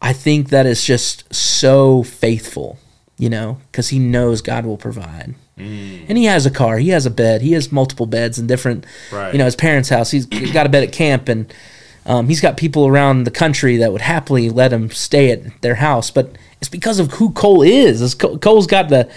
i 0.00 0.12
think 0.12 0.48
that 0.48 0.64
is 0.64 0.84
just 0.84 1.32
so 1.34 2.02
faithful 2.02 2.78
you 3.18 3.28
know 3.28 3.58
because 3.70 3.88
he 3.88 3.98
knows 3.98 4.40
god 4.40 4.64
will 4.64 4.76
provide 4.76 5.34
hmm. 5.56 5.87
And 6.08 6.18
he 6.18 6.24
has 6.24 6.46
a 6.46 6.50
car 6.50 6.78
he 6.78 6.88
has 6.88 7.06
a 7.06 7.10
bed 7.10 7.42
he 7.42 7.52
has 7.52 7.70
multiple 7.70 8.06
beds 8.06 8.38
in 8.38 8.46
different 8.46 8.84
Right. 9.12 9.32
you 9.32 9.38
know 9.38 9.44
his 9.44 9.56
parents 9.56 9.88
house. 9.90 10.10
He's 10.10 10.26
got 10.26 10.66
a 10.66 10.68
bed 10.68 10.82
at 10.82 10.92
camp 10.92 11.28
and 11.28 11.52
um, 12.06 12.28
he's 12.28 12.40
got 12.40 12.56
people 12.56 12.86
around 12.86 13.24
the 13.24 13.30
country 13.30 13.76
that 13.76 13.92
would 13.92 14.00
happily 14.00 14.48
let 14.48 14.72
him 14.72 14.90
stay 14.90 15.30
at 15.30 15.60
their 15.60 15.74
house. 15.74 16.10
But 16.10 16.36
it's 16.58 16.70
because 16.70 16.98
of 16.98 17.12
who 17.12 17.30
cole 17.32 17.60
is. 17.60 18.14
Cole- 18.14 18.38
cole's 18.38 18.66
got 18.66 18.88
the 18.88 19.10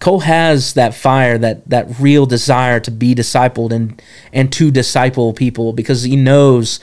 cole 0.00 0.20
has 0.20 0.74
that 0.74 0.94
fire 0.94 1.38
that 1.38 1.68
that 1.70 1.86
real 2.00 2.26
desire 2.26 2.80
to 2.80 2.90
be 2.90 3.14
discipled 3.14 3.70
and 3.72 4.02
and 4.32 4.52
to 4.52 4.70
disciple 4.70 5.32
people 5.32 5.72
because 5.72 6.02
he 6.02 6.16
knows 6.16 6.80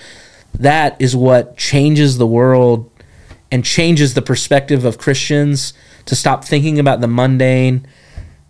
that 0.58 0.96
is 1.00 1.16
what 1.16 1.58
changes 1.58 2.18
the 2.18 2.26
world 2.28 2.90
and 3.52 3.66
changes 3.66 4.14
the 4.14 4.22
perspective 4.22 4.86
of 4.86 4.98
Christians 4.98 5.74
to 6.06 6.16
stop 6.16 6.46
thinking 6.46 6.80
about 6.80 7.02
the 7.02 7.08
mundane, 7.08 7.86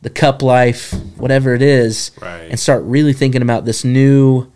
the 0.02 0.10
cup 0.10 0.42
life, 0.42 0.94
whatever 1.18 1.54
it 1.54 1.62
is, 1.62 2.12
Right. 2.22 2.48
and 2.50 2.60
start 2.60 2.84
really 2.84 3.14
thinking 3.14 3.42
about 3.42 3.66
this 3.66 3.84
new 3.86 4.48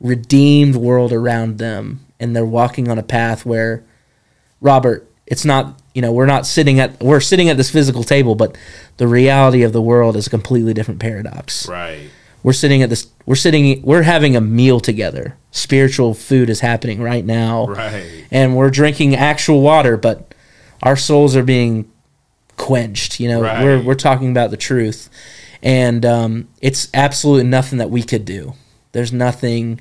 redeemed 0.00 0.76
world 0.76 1.12
around 1.12 1.58
them. 1.58 2.00
And 2.20 2.36
they're 2.36 2.44
walking 2.46 2.88
on 2.88 2.98
a 2.98 3.02
path 3.02 3.44
where, 3.46 3.82
Robert, 4.60 5.08
it's 5.26 5.44
not, 5.44 5.80
you 5.94 6.02
know, 6.02 6.12
we're 6.12 6.26
not 6.26 6.46
sitting 6.46 6.78
at, 6.80 7.00
we're 7.02 7.20
sitting 7.20 7.48
at 7.48 7.56
this 7.56 7.70
physical 7.70 8.04
table, 8.04 8.34
but 8.34 8.56
the 8.98 9.08
reality 9.08 9.62
of 9.62 9.72
the 9.72 9.82
world 9.82 10.16
is 10.16 10.26
a 10.26 10.30
completely 10.30 10.74
different 10.74 11.00
paradox 11.00 11.66
Right. 11.68 12.10
we're 12.42 12.52
sitting 12.52 12.82
at 12.82 12.90
this 12.90 13.06
we're 13.24 13.34
sitting 13.36 13.82
we're 13.82 14.02
having 14.02 14.34
a 14.36 14.40
meal 14.40 14.78
together 14.80 15.36
spiritual 15.52 16.12
food 16.12 16.50
is 16.50 16.60
happening 16.60 17.00
right 17.00 17.24
now 17.24 17.66
Right. 17.68 18.24
and 18.30 18.54
we're 18.56 18.68
drinking 18.70 19.14
actual 19.14 19.60
water 19.62 19.96
but 19.96 20.34
our 20.82 20.96
souls 20.96 21.34
are 21.36 21.42
being 21.44 21.90
quenched 22.66 23.18
you 23.20 23.28
know 23.28 23.40
Right. 23.42 23.62
we're 23.64 23.82
we're 23.82 23.94
talking 23.94 24.30
about 24.30 24.50
the 24.50 24.56
truth 24.56 25.08
and 25.62 26.04
um, 26.06 26.48
it's 26.60 26.88
absolutely 26.94 27.48
nothing 27.48 27.78
that 27.78 27.90
we 27.90 28.02
could 28.02 28.24
do 28.24 28.54
there's 28.92 29.12
nothing 29.12 29.80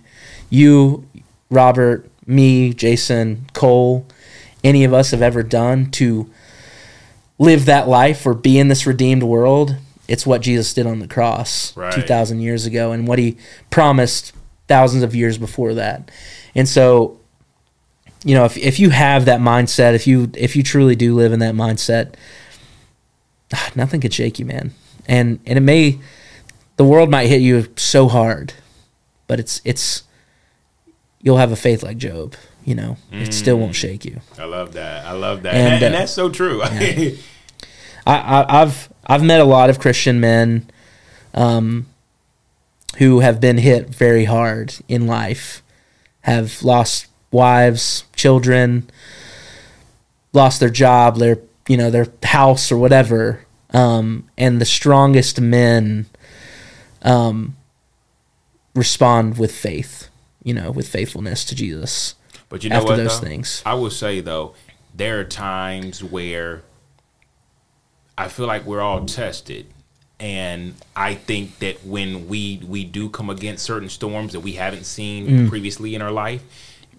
you 0.49 1.05
robert 1.49 2.09
me 2.25 2.73
jason 2.73 3.45
cole 3.53 4.05
any 4.63 4.83
of 4.83 4.93
us 4.93 5.11
have 5.11 5.21
ever 5.21 5.43
done 5.43 5.89
to 5.91 6.29
live 7.39 7.65
that 7.65 7.87
life 7.87 8.25
or 8.25 8.33
be 8.33 8.57
in 8.59 8.67
this 8.67 8.85
redeemed 8.87 9.23
world 9.23 9.75
it's 10.07 10.25
what 10.25 10.41
jesus 10.41 10.73
did 10.73 10.85
on 10.87 10.99
the 10.99 11.07
cross 11.07 11.75
Right. 11.77 11.93
2000 11.93 12.39
years 12.39 12.65
ago 12.65 12.91
and 12.91 13.07
what 13.07 13.19
he 13.19 13.37
promised 13.69 14.33
thousands 14.67 15.03
of 15.03 15.13
years 15.15 15.37
before 15.37 15.73
that 15.75 16.09
and 16.55 16.67
so 16.67 17.19
you 18.23 18.35
know 18.35 18.45
if, 18.45 18.57
if 18.57 18.79
you 18.79 18.89
have 18.91 19.25
that 19.25 19.39
mindset 19.39 19.93
if 19.93 20.05
you 20.07 20.31
if 20.35 20.55
you 20.55 20.63
truly 20.63 20.95
do 20.95 21.13
live 21.15 21.33
in 21.33 21.39
that 21.39 21.55
mindset 21.55 22.13
nothing 23.75 24.01
could 24.01 24.13
shake 24.13 24.39
you 24.39 24.45
man 24.45 24.73
and 25.07 25.39
and 25.45 25.57
it 25.57 25.61
may 25.61 25.99
the 26.77 26.83
world 26.83 27.09
might 27.09 27.27
hit 27.27 27.41
you 27.41 27.67
so 27.75 28.07
hard 28.07 28.53
but 29.27 29.39
it's 29.39 29.61
it's 29.65 30.03
you'll 31.21 31.37
have 31.37 31.51
a 31.51 31.55
faith 31.55 31.83
like 31.83 31.97
job 31.97 32.35
you 32.65 32.75
know 32.75 32.97
it 33.11 33.33
still 33.33 33.57
won't 33.57 33.75
shake 33.75 34.05
you 34.05 34.21
I 34.37 34.45
love 34.45 34.73
that. 34.73 35.05
I 35.05 35.11
love 35.13 35.43
that. 35.43 35.53
And, 35.53 35.73
And, 35.75 35.83
and 35.83 35.95
uh, 35.95 35.99
that's 35.99 36.11
so 36.11 36.29
true. 36.29 36.61
I, 36.63 37.17
I, 38.05 38.61
I've 38.61 38.89
I've 39.05 39.23
met 39.23 39.39
a 39.39 39.45
lot 39.45 39.69
of 39.69 39.79
Christian 39.79 40.19
men, 40.19 40.69
um, 41.33 41.85
who 42.97 43.19
have 43.19 43.39
been 43.39 43.57
hit 43.57 43.89
very 43.89 44.25
hard 44.25 44.75
in 44.87 45.07
life, 45.07 45.61
have 46.21 46.61
lost 46.63 47.07
wives, 47.31 48.05
children, 48.15 48.89
lost 50.33 50.59
their 50.59 50.69
job, 50.69 51.17
their 51.17 51.39
you 51.67 51.77
know 51.77 51.89
their 51.89 52.07
house 52.23 52.71
or 52.71 52.77
whatever, 52.77 53.45
um, 53.71 54.27
and 54.37 54.59
the 54.61 54.65
strongest 54.65 55.39
men, 55.41 56.05
um, 57.01 57.55
respond 58.75 59.37
with 59.37 59.53
faith, 59.53 60.09
you 60.43 60.53
know, 60.53 60.71
with 60.71 60.87
faithfulness 60.87 61.43
to 61.45 61.55
Jesus 61.55 62.15
but 62.49 62.65
you 62.65 62.69
know 62.69 62.75
after 62.75 62.87
what? 62.89 62.95
those 62.97 63.19
though? 63.21 63.27
things. 63.27 63.63
I 63.65 63.75
will 63.75 63.89
say 63.89 64.19
though, 64.19 64.55
there 64.93 65.21
are 65.21 65.23
times 65.23 66.03
where 66.03 66.63
I 68.17 68.27
feel 68.27 68.45
like 68.45 68.65
we're 68.65 68.81
all 68.81 69.05
tested. 69.05 69.67
And 70.19 70.75
I 70.95 71.15
think 71.15 71.59
that 71.59 71.85
when 71.85 72.27
we 72.27 72.61
we 72.67 72.83
do 72.83 73.09
come 73.09 73.29
against 73.29 73.63
certain 73.65 73.87
storms 73.89 74.33
that 74.33 74.41
we 74.41 74.51
haven't 74.53 74.83
seen 74.83 75.27
Mm. 75.27 75.49
previously 75.49 75.95
in 75.95 76.01
our 76.01 76.11
life, 76.11 76.43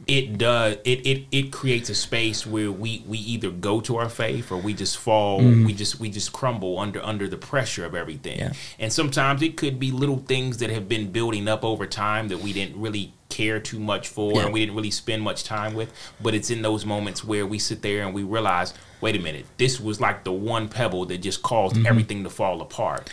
it 0.09 0.37
does 0.37 0.77
it, 0.85 1.07
it 1.07 1.27
it 1.31 1.53
creates 1.53 1.89
a 1.89 1.95
space 1.95 2.45
where 2.47 2.73
we 2.73 3.05
we 3.07 3.19
either 3.19 3.51
go 3.51 3.81
to 3.81 3.97
our 3.97 4.09
faith 4.09 4.51
or 4.51 4.57
we 4.59 4.75
just 4.75 4.97
fall 4.99 5.39
we 5.39 5.73
just 5.73 6.01
we 6.01 6.11
just 6.11 6.33
crumble 6.33 6.79
under 6.79 7.01
under 7.05 7.29
the 7.29 7.37
pressure 7.37 7.85
of 7.85 7.95
everything 7.95 8.37
Mm. 8.39 8.41
Yeah. 8.41 8.53
and 8.81 8.93
sometimes 8.93 9.43
it 9.43 9.57
could 9.57 9.79
be 9.79 9.91
little 9.93 10.19
things 10.19 10.59
that 10.59 10.71
have 10.71 10.89
been 10.89 11.13
building 11.13 11.47
up 11.47 11.65
over 11.65 11.87
time 11.87 12.29
that 12.29 12.41
we 12.41 12.53
didn't 12.53 12.81
really 12.81 13.13
care 13.29 13.61
too 13.61 13.79
much 13.79 14.09
for 14.09 14.33
Yeah. 14.33 14.45
and 14.45 14.53
we 14.53 14.61
didn't 14.61 14.75
really 14.75 14.91
spend 14.91 15.23
much 15.23 15.45
time 15.45 15.75
with 15.75 15.93
but 16.21 16.35
it's 16.35 16.51
in 16.51 16.63
those 16.63 16.85
moments 16.85 17.23
where 17.25 17.47
we 17.47 17.59
sit 17.59 17.83
there 17.83 18.05
and 18.05 18.13
we 18.13 18.23
realize 18.25 18.75
wait 19.01 19.15
a 19.15 19.21
minute 19.21 19.47
this 19.59 19.79
was 19.81 20.01
like 20.01 20.25
the 20.25 20.33
one 20.33 20.69
pebble 20.69 21.05
that 21.07 21.19
just 21.19 21.43
caused 21.43 21.77
Mm-hmm. 21.77 21.87
everything 21.87 22.25
to 22.25 22.31
fall 22.31 22.61
apart 22.61 23.09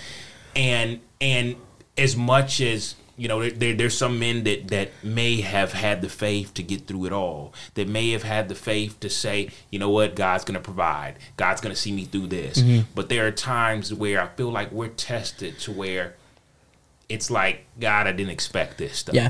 and 0.56 1.00
and 1.22 1.56
as 1.98 2.16
much 2.16 2.62
as 2.62 2.96
you 3.20 3.28
know 3.28 3.42
there, 3.42 3.52
there, 3.52 3.74
there's 3.74 3.98
some 3.98 4.18
men 4.20 4.44
that 4.46 4.70
that 4.70 4.92
may 5.04 5.42
have 5.42 5.74
had 5.74 6.02
the 6.02 6.10
faith 6.10 6.54
to 6.56 6.64
get 6.64 6.88
through 6.88 7.06
it 7.06 7.14
all. 7.14 7.54
That 7.74 7.88
may 7.88 8.12
have 8.12 8.24
had 8.24 8.50
the 8.50 8.56
faith 8.56 9.00
to 9.02 9.10
say 9.10 9.50
you 9.72 9.78
know 9.80 9.90
what 9.90 10.16
god's 10.16 10.44
gonna 10.46 10.60
provide. 10.60 11.16
God's 11.38 11.62
gonna 11.62 11.76
see 11.76 11.92
me 11.92 12.06
through 12.06 12.28
this. 12.28 12.60
Mm-hmm. 12.62 12.92
but 12.96 13.10
there 13.10 13.28
are 13.28 13.32
times 13.32 13.94
where 13.94 14.22
i 14.22 14.28
feel 14.28 14.52
like 14.52 14.72
we're 14.72 14.88
tested 14.88 15.60
to 15.60 15.72
where 15.72 16.16
it's 17.10 17.30
like 17.32 17.66
god 17.80 18.08
i 18.08 18.12
didn't 18.12 18.32
expect 18.32 18.78
this 18.78 18.98
stuff 18.98 19.16
Yeah. 19.16 19.30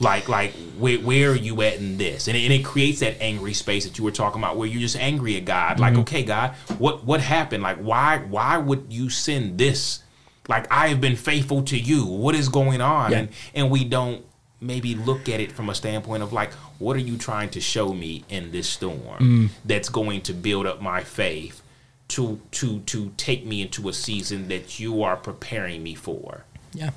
like 0.00 0.28
like 0.28 0.52
where, 0.78 0.98
where 0.98 1.30
are 1.32 1.36
you 1.36 1.62
at 1.62 1.76
in 1.76 1.96
this? 1.98 2.26
And 2.28 2.36
it, 2.36 2.42
and 2.44 2.52
it 2.52 2.64
creates 2.64 3.00
that 3.00 3.20
angry 3.22 3.54
space 3.54 3.84
that 3.84 3.96
you 3.98 4.04
were 4.04 4.10
talking 4.10 4.40
about 4.42 4.56
where 4.56 4.66
you're 4.68 4.80
just 4.80 4.96
angry 4.96 5.36
at 5.36 5.44
god. 5.44 5.78
Like 5.78 5.94
okay 5.98 6.22
god 6.24 6.54
what 6.78 7.04
what 7.04 7.20
happened? 7.20 7.62
Like 7.62 7.78
why 7.78 8.18
why 8.18 8.58
would 8.58 8.86
you 8.90 9.08
send 9.10 9.58
this 9.58 10.02
like 10.48 10.70
i 10.72 10.88
have 10.88 11.00
been 11.00 11.16
faithful 11.16 11.62
to 11.62 11.78
you 11.78 12.04
what 12.04 12.34
is 12.34 12.48
going 12.48 12.80
on 12.80 13.10
Yeah. 13.12 13.18
and 13.18 13.28
and 13.54 13.70
we 13.70 13.84
don't 13.84 14.24
maybe 14.60 14.94
look 14.94 15.28
at 15.28 15.40
it 15.40 15.50
from 15.52 15.68
a 15.68 15.74
standpoint 15.74 16.22
of 16.22 16.32
like 16.32 16.52
what 16.78 16.94
are 16.96 17.00
you 17.00 17.16
trying 17.16 17.50
to 17.50 17.60
show 17.60 17.92
me 17.92 18.24
in 18.28 18.52
this 18.52 18.68
storm 18.68 19.18
mm. 19.18 19.48
that's 19.64 19.88
going 19.88 20.20
to 20.22 20.32
build 20.32 20.66
up 20.66 20.80
my 20.80 21.02
faith 21.02 21.62
to 22.08 22.40
to 22.52 22.80
to 22.80 23.12
take 23.16 23.44
me 23.46 23.62
into 23.62 23.88
a 23.88 23.92
season 23.92 24.48
that 24.48 24.78
you 24.78 25.02
are 25.02 25.16
preparing 25.16 25.82
me 25.82 25.94
for 25.94 26.44
Yeah. 26.74 26.90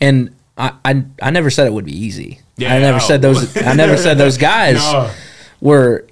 And 0.00 0.34
I, 0.56 0.72
I 0.84 1.04
I 1.22 1.30
never 1.30 1.50
said 1.50 1.66
it 1.66 1.72
would 1.72 1.84
be 1.84 1.96
easy. 1.96 2.40
Yeah, 2.56 2.74
I 2.74 2.78
never 2.78 2.98
no. 2.98 3.04
said 3.04 3.20
those. 3.22 3.56
I 3.56 3.74
never 3.74 3.96
said 3.96 4.16
those 4.18 4.38
guys 4.52 4.76
No. 4.76 5.10
were 5.60 6.06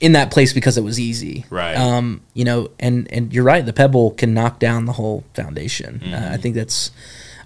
in 0.00 0.12
that 0.12 0.30
place 0.30 0.52
because 0.52 0.78
it 0.78 0.84
was 0.84 1.00
easy. 1.00 1.44
Right. 1.50 1.74
Um. 1.74 2.22
You 2.34 2.44
know, 2.44 2.70
and 2.78 3.10
and 3.12 3.32
you're 3.32 3.44
right. 3.44 3.64
The 3.64 3.72
pebble 3.72 4.12
can 4.12 4.34
knock 4.34 4.58
down 4.58 4.84
the 4.84 4.92
whole 4.92 5.24
foundation. 5.34 6.00
Mm-hmm. 6.00 6.14
Uh, 6.14 6.34
I 6.34 6.36
think 6.36 6.54
that's. 6.54 6.90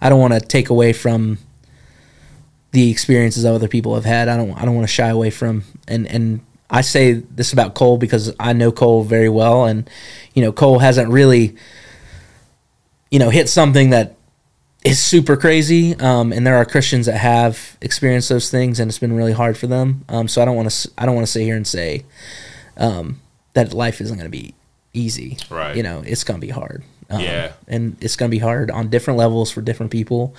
I 0.01 0.09
don't 0.09 0.21
want 0.21 0.35
to 0.35 0.41
take 0.41 0.69
away 0.69 0.93
from 0.93 1.39
the 2.73 2.91
experiences 2.91 3.45
other 3.45 3.69
people 3.69 3.95
have 3.95 4.05
had. 4.05 4.29
I 4.29 4.37
don't. 4.37 4.53
I 4.53 4.65
don't 4.65 4.75
want 4.75 4.87
to 4.87 4.93
shy 4.93 5.09
away 5.09 5.31
from 5.31 5.65
and 5.89 6.07
and. 6.07 6.41
I 6.75 6.81
say 6.81 7.13
this 7.13 7.53
about 7.53 7.75
Cole 7.75 7.99
because 7.99 8.35
I 8.41 8.55
know 8.55 8.73
Cole 8.73 9.05
very 9.05 9.29
well, 9.29 9.67
and 9.67 9.91
you 10.33 10.43
know 10.43 10.53
Cole 10.53 10.79
hasn't 10.79 11.11
really, 11.11 11.55
you 13.11 13.19
know, 13.19 13.29
hit 13.29 13.51
something 13.51 13.91
that 13.91 14.17
is 14.85 15.03
super 15.03 15.37
crazy. 15.37 15.95
Um, 15.97 16.33
and 16.33 16.47
there 16.47 16.57
are 16.57 16.65
Christians 16.65 17.07
that 17.07 17.19
have 17.19 17.77
experienced 17.81 18.29
those 18.29 18.51
things, 18.51 18.81
and 18.81 18.91
it's 18.91 18.99
been 18.99 19.13
really 19.13 19.33
hard 19.33 19.57
for 19.57 19.67
them. 19.67 20.05
Um, 20.09 20.29
so 20.29 20.43
I 20.43 20.45
don't 20.45 20.57
want 20.57 20.71
to. 20.71 20.91
I 20.99 21.07
don't 21.07 21.15
want 21.15 21.27
to 21.27 21.33
sit 21.33 21.43
here 21.43 21.57
and 21.57 21.67
say 21.67 22.05
um, 22.77 23.21
that 23.55 23.73
life 23.73 24.01
isn't 24.01 24.17
going 24.17 24.31
to 24.31 24.31
be 24.31 24.55
easy. 24.93 25.39
Right. 25.51 25.77
You 25.77 25.83
know, 25.83 26.03
it's 26.05 26.25
going 26.25 26.41
to 26.41 26.47
be 26.47 26.53
hard. 26.53 26.83
Um, 27.11 27.21
Yeah. 27.21 27.53
And 27.69 27.97
it's 28.01 28.17
going 28.17 28.31
to 28.31 28.35
be 28.35 28.41
hard 28.41 28.71
on 28.71 28.89
different 28.89 29.19
levels 29.19 29.51
for 29.51 29.61
different 29.63 29.93
people. 29.93 30.35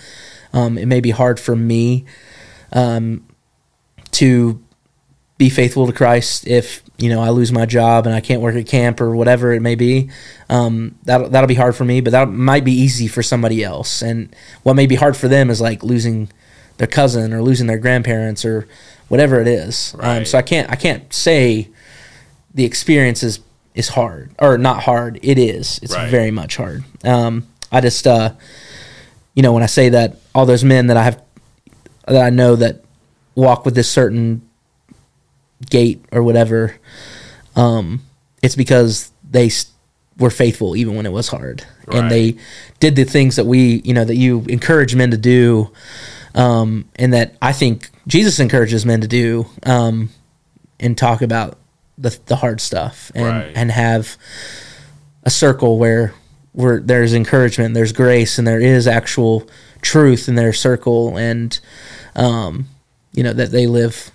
Um, 0.51 0.77
it 0.77 0.85
may 0.87 0.99
be 0.99 1.11
hard 1.11 1.39
for 1.39 1.55
me 1.55 2.05
um, 2.71 3.25
to 4.11 4.61
be 5.37 5.49
faithful 5.49 5.87
to 5.87 5.93
Christ 5.93 6.45
if 6.47 6.83
you 6.97 7.09
know 7.09 7.19
I 7.21 7.29
lose 7.29 7.51
my 7.51 7.65
job 7.65 8.05
and 8.05 8.15
I 8.15 8.21
can't 8.21 8.41
work 8.41 8.55
at 8.55 8.67
camp 8.67 9.01
or 9.01 9.15
whatever 9.15 9.51
it 9.51 9.61
may 9.61 9.75
be. 9.75 10.09
Um, 10.49 10.95
that 11.03 11.31
that'll 11.31 11.47
be 11.47 11.55
hard 11.55 11.75
for 11.75 11.85
me, 11.85 12.01
but 12.01 12.11
that 12.11 12.29
might 12.29 12.63
be 12.63 12.71
easy 12.73 13.07
for 13.07 13.23
somebody 13.23 13.63
else. 13.63 14.01
And 14.01 14.33
what 14.63 14.75
may 14.75 14.85
be 14.85 14.95
hard 14.95 15.17
for 15.17 15.27
them 15.27 15.49
is 15.49 15.59
like 15.59 15.83
losing 15.83 16.29
their 16.77 16.87
cousin 16.87 17.33
or 17.33 17.41
losing 17.41 17.67
their 17.67 17.77
grandparents 17.79 18.45
or 18.45 18.67
whatever 19.07 19.41
it 19.41 19.47
is. 19.47 19.95
Um, 19.99 20.25
so 20.25 20.37
I 20.37 20.41
can't 20.43 20.69
I 20.69 20.75
can't 20.75 21.11
say 21.13 21.69
the 22.53 22.63
experience 22.65 23.23
is 23.23 23.39
is 23.73 23.89
hard 23.89 24.29
or 24.39 24.57
not 24.59 24.83
hard. 24.83 25.19
It 25.23 25.39
is. 25.39 25.79
It's 25.81 25.95
Right. 25.95 26.09
very 26.09 26.29
much 26.31 26.57
hard. 26.57 26.83
Um, 27.03 27.47
I 27.71 27.81
just 27.81 28.05
uh, 28.05 28.33
you 29.33 29.41
know 29.41 29.51
when 29.51 29.63
I 29.63 29.67
say 29.67 29.89
that 29.89 30.17
all 30.35 30.45
those 30.45 30.63
men 30.63 30.87
that 30.87 30.97
I 30.97 31.03
have 31.03 31.21
that 32.07 32.23
I 32.23 32.29
know 32.29 32.55
that 32.55 32.83
walk 33.33 33.65
with 33.65 33.73
this 33.73 33.89
certain 33.89 34.47
gait 35.69 36.03
or 36.11 36.23
whatever, 36.23 36.75
um, 37.55 38.01
it's 38.41 38.55
because 38.55 39.11
they 39.29 39.47
s- 39.47 39.67
were 40.17 40.29
faithful 40.29 40.75
even 40.75 40.95
when 40.95 41.05
it 41.05 41.11
was 41.11 41.27
hard, 41.29 41.63
Right. 41.87 41.97
and 41.99 42.11
they 42.11 42.35
did 42.79 42.95
the 42.95 43.03
things 43.03 43.35
that 43.35 43.45
we, 43.45 43.81
you 43.83 43.93
know, 43.93 44.05
that 44.05 44.15
you 44.15 44.43
encourage 44.47 44.95
men 44.95 45.11
to 45.11 45.17
do, 45.17 45.69
um, 46.35 46.85
and 46.97 47.13
that 47.13 47.35
I 47.41 47.51
think 47.53 47.89
Jesus 48.07 48.39
encourages 48.39 48.85
men 48.85 49.01
to 49.01 49.07
do, 49.07 49.47
um, 49.63 50.09
and 50.79 50.97
talk 50.97 51.21
about 51.21 51.57
the 51.97 52.17
the 52.25 52.37
hard 52.37 52.59
stuff 52.59 53.11
and 53.15 53.25
Right. 53.25 53.51
and 53.55 53.71
have 53.71 54.17
a 55.23 55.29
circle 55.29 55.77
where 55.77 56.13
where 56.53 56.79
there's 56.79 57.13
encouragement, 57.13 57.73
there's 57.73 57.91
grace, 57.91 58.37
and 58.37 58.47
there 58.47 58.59
is 58.59 58.87
actual 58.87 59.47
truth 59.81 60.27
in 60.29 60.35
their 60.35 60.53
circle, 60.53 61.17
and 61.17 61.59
um, 62.15 62.67
you 63.13 63.23
know 63.23 63.33
that 63.33 63.51
they 63.51 63.65
live 63.67 64.11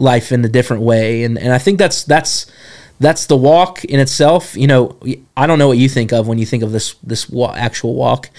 life 0.00 0.32
in 0.32 0.44
a 0.44 0.48
different 0.48 0.82
way, 0.82 1.22
and 1.22 1.38
and 1.38 1.52
I 1.52 1.58
think 1.58 1.78
that's 1.78 2.02
that's 2.04 2.50
that's 2.98 3.26
the 3.26 3.36
walk 3.36 3.84
in 3.84 4.00
itself. 4.00 4.56
You 4.56 4.66
know, 4.66 4.98
I 5.36 5.46
don't 5.46 5.58
know 5.58 5.68
what 5.68 5.78
you 5.78 5.88
think 5.88 6.12
of 6.12 6.26
when 6.26 6.38
you 6.38 6.46
think 6.46 6.62
of 6.62 6.72
this 6.72 6.94
this 7.02 7.28
wa- 7.28 7.54
actual 7.54 7.94
walk, 7.94 8.30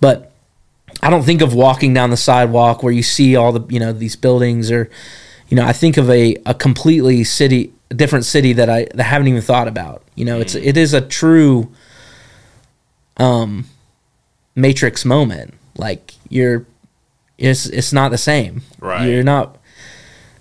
but 0.00 0.32
I 1.02 1.10
don't 1.10 1.22
think 1.22 1.42
of 1.42 1.54
walking 1.54 1.94
down 1.94 2.10
the 2.10 2.16
sidewalk 2.16 2.82
where 2.82 2.92
you 2.92 3.02
see 3.02 3.36
all 3.36 3.52
the 3.52 3.72
you 3.72 3.80
know 3.80 3.92
these 3.92 4.16
buildings 4.16 4.70
or 4.70 4.90
you 5.48 5.56
know 5.56 5.64
I 5.64 5.72
think 5.72 5.96
of 5.96 6.08
a 6.10 6.36
a 6.46 6.54
completely 6.54 7.24
city 7.24 7.72
a 7.90 7.94
different 7.94 8.24
city 8.24 8.52
that 8.52 8.70
I 8.70 8.84
that 8.94 9.00
I 9.00 9.04
haven't 9.04 9.28
even 9.28 9.42
thought 9.42 9.68
about. 9.68 10.02
You 10.14 10.24
know, 10.24 10.40
it's 10.40 10.54
it 10.54 10.76
is 10.76 10.94
a 10.94 11.00
true 11.00 11.72
um 13.16 13.66
matrix 14.54 15.04
moment. 15.04 15.54
Like 15.76 16.14
you're 16.28 16.66
it's 17.38 17.66
it's 17.66 17.92
not 17.92 18.10
the 18.10 18.18
same. 18.18 18.62
Right. 18.78 19.06
You're 19.06 19.24
not 19.24 19.56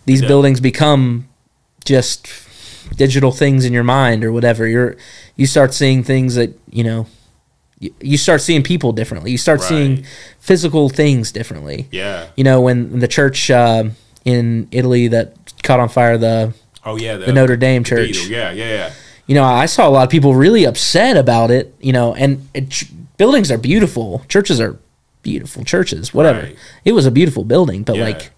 these 0.10 0.22
Yeah. 0.22 0.28
buildings 0.32 0.60
become 0.60 1.28
just 1.86 2.28
digital 2.96 3.32
things 3.32 3.66
in 3.66 3.72
your 3.74 3.84
mind 3.84 4.24
or 4.26 4.32
whatever. 4.32 4.68
You're 4.68 4.96
you 5.36 5.46
start 5.46 5.74
seeing 5.74 6.04
things 6.04 6.36
that, 6.36 6.50
you 6.72 6.84
know, 6.84 7.06
you, 7.80 7.92
you 8.02 8.18
start 8.18 8.42
seeing 8.42 8.64
people 8.64 8.92
differently. 8.92 9.30
You 9.32 9.38
start 9.38 9.60
Right. 9.62 9.70
seeing 9.70 10.06
physical 10.40 10.90
things 10.90 11.32
differently. 11.32 11.88
Yeah. 11.92 12.26
You 12.36 12.44
know, 12.44 12.60
when 12.62 13.00
the 13.00 13.08
church 13.08 13.50
uh, 13.52 13.84
in 14.26 14.68
Italy 14.72 15.08
that 15.10 15.34
caught 15.64 15.80
on 15.80 15.90
fire 15.90 16.18
the 16.18 16.54
Oh 16.86 16.98
yeah. 16.98 17.16
the 17.18 17.32
Notre 17.34 17.58
Dame 17.58 17.84
church. 17.84 18.18
Yeah. 18.28 18.52
Yeah. 18.52 18.70
Yeah. 18.78 18.90
You 19.28 19.36
know, 19.36 19.44
I 19.64 19.68
saw 19.68 19.88
a 19.88 19.92
lot 19.98 20.04
of 20.04 20.10
people 20.10 20.34
really 20.36 20.66
upset 20.66 21.16
about 21.16 21.52
it. 21.52 21.74
You 21.80 21.94
know, 21.94 22.14
and 22.16 22.48
it, 22.54 22.84
buildings 23.18 23.52
are 23.52 23.58
beautiful. 23.60 24.24
Churches 24.28 24.60
are 24.60 24.74
beautiful 25.22 25.64
churches. 25.64 26.14
Whatever. 26.14 26.42
Right. 26.42 26.56
It 26.84 26.94
was 26.94 27.06
a 27.06 27.12
beautiful 27.12 27.44
building, 27.44 27.84
but 27.84 27.96
Yeah. 27.96 28.06
like, 28.10 28.32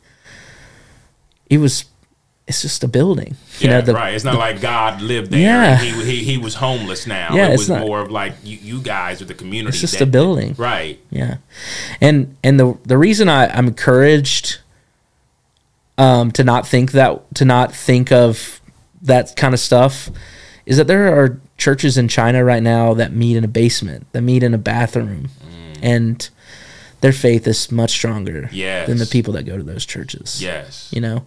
it 1.51 1.59
was. 1.59 1.85
It's 2.47 2.63
just 2.63 2.83
a 2.83 2.87
building. 2.87 3.35
You 3.59 3.69
yeah, 3.69 3.75
know, 3.79 3.81
the, 3.81 3.93
right. 3.93 4.13
It's 4.15 4.25
not 4.25 4.37
like 4.37 4.59
God 4.59 5.01
lived 5.01 5.31
there. 5.31 5.39
Yeah. 5.39 5.77
he, 5.77 5.91
he 6.03 6.23
he 6.23 6.37
was 6.37 6.55
homeless 6.55 7.05
now. 7.07 7.35
Yeah, 7.35 7.49
it 7.49 7.57
was 7.57 7.69
not- 7.69 7.85
more 7.85 8.01
of 8.01 8.11
like 8.11 8.33
you, 8.43 8.57
you 8.57 8.81
guys 8.81 9.21
are 9.21 9.25
the 9.25 9.35
community. 9.35 9.69
It's 9.69 9.79
just 9.79 9.99
that- 9.99 10.03
a 10.03 10.07
building. 10.07 10.55
Right. 10.57 10.99
Yeah, 11.11 11.37
and 12.01 12.35
and 12.43 12.59
the 12.59 12.77
the 12.83 12.97
reason 12.97 13.29
I, 13.29 13.47
I'm 13.47 13.67
encouraged 13.67 14.57
um, 15.97 16.31
to 16.31 16.43
not 16.43 16.67
think 16.67 16.91
that 16.93 17.33
to 17.35 17.45
not 17.45 17.73
think 17.73 18.11
of 18.11 18.59
that 19.01 19.35
kind 19.35 19.53
of 19.53 19.59
stuff 19.59 20.09
is 20.65 20.77
that 20.77 20.87
there 20.87 21.15
are 21.15 21.39
churches 21.57 21.97
in 21.97 22.07
China 22.07 22.43
right 22.43 22.63
now 22.63 22.93
that 22.95 23.13
meet 23.13 23.37
in 23.37 23.43
a 23.43 23.47
basement, 23.47 24.07
that 24.13 24.21
meet 24.21 24.43
in 24.43 24.53
a 24.53 24.57
bathroom, 24.57 25.29
Mm. 25.45 25.79
and 25.81 26.29
their 27.01 27.11
faith 27.11 27.47
is 27.47 27.71
much 27.71 27.91
stronger 27.91 28.49
Yes. 28.51 28.87
than 28.87 28.97
the 28.97 29.05
people 29.05 29.33
that 29.33 29.43
go 29.43 29.57
to 29.57 29.63
those 29.63 29.85
churches. 29.85 30.41
Yes. 30.41 30.89
you 30.93 31.01
know, 31.01 31.25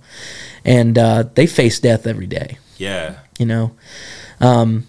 and 0.64 0.96
uh, 0.96 1.24
they 1.34 1.46
face 1.46 1.78
death 1.80 2.06
every 2.06 2.26
day 2.26 2.58
Yeah. 2.78 3.16
you 3.38 3.46
know 3.46 3.72
um 4.40 4.86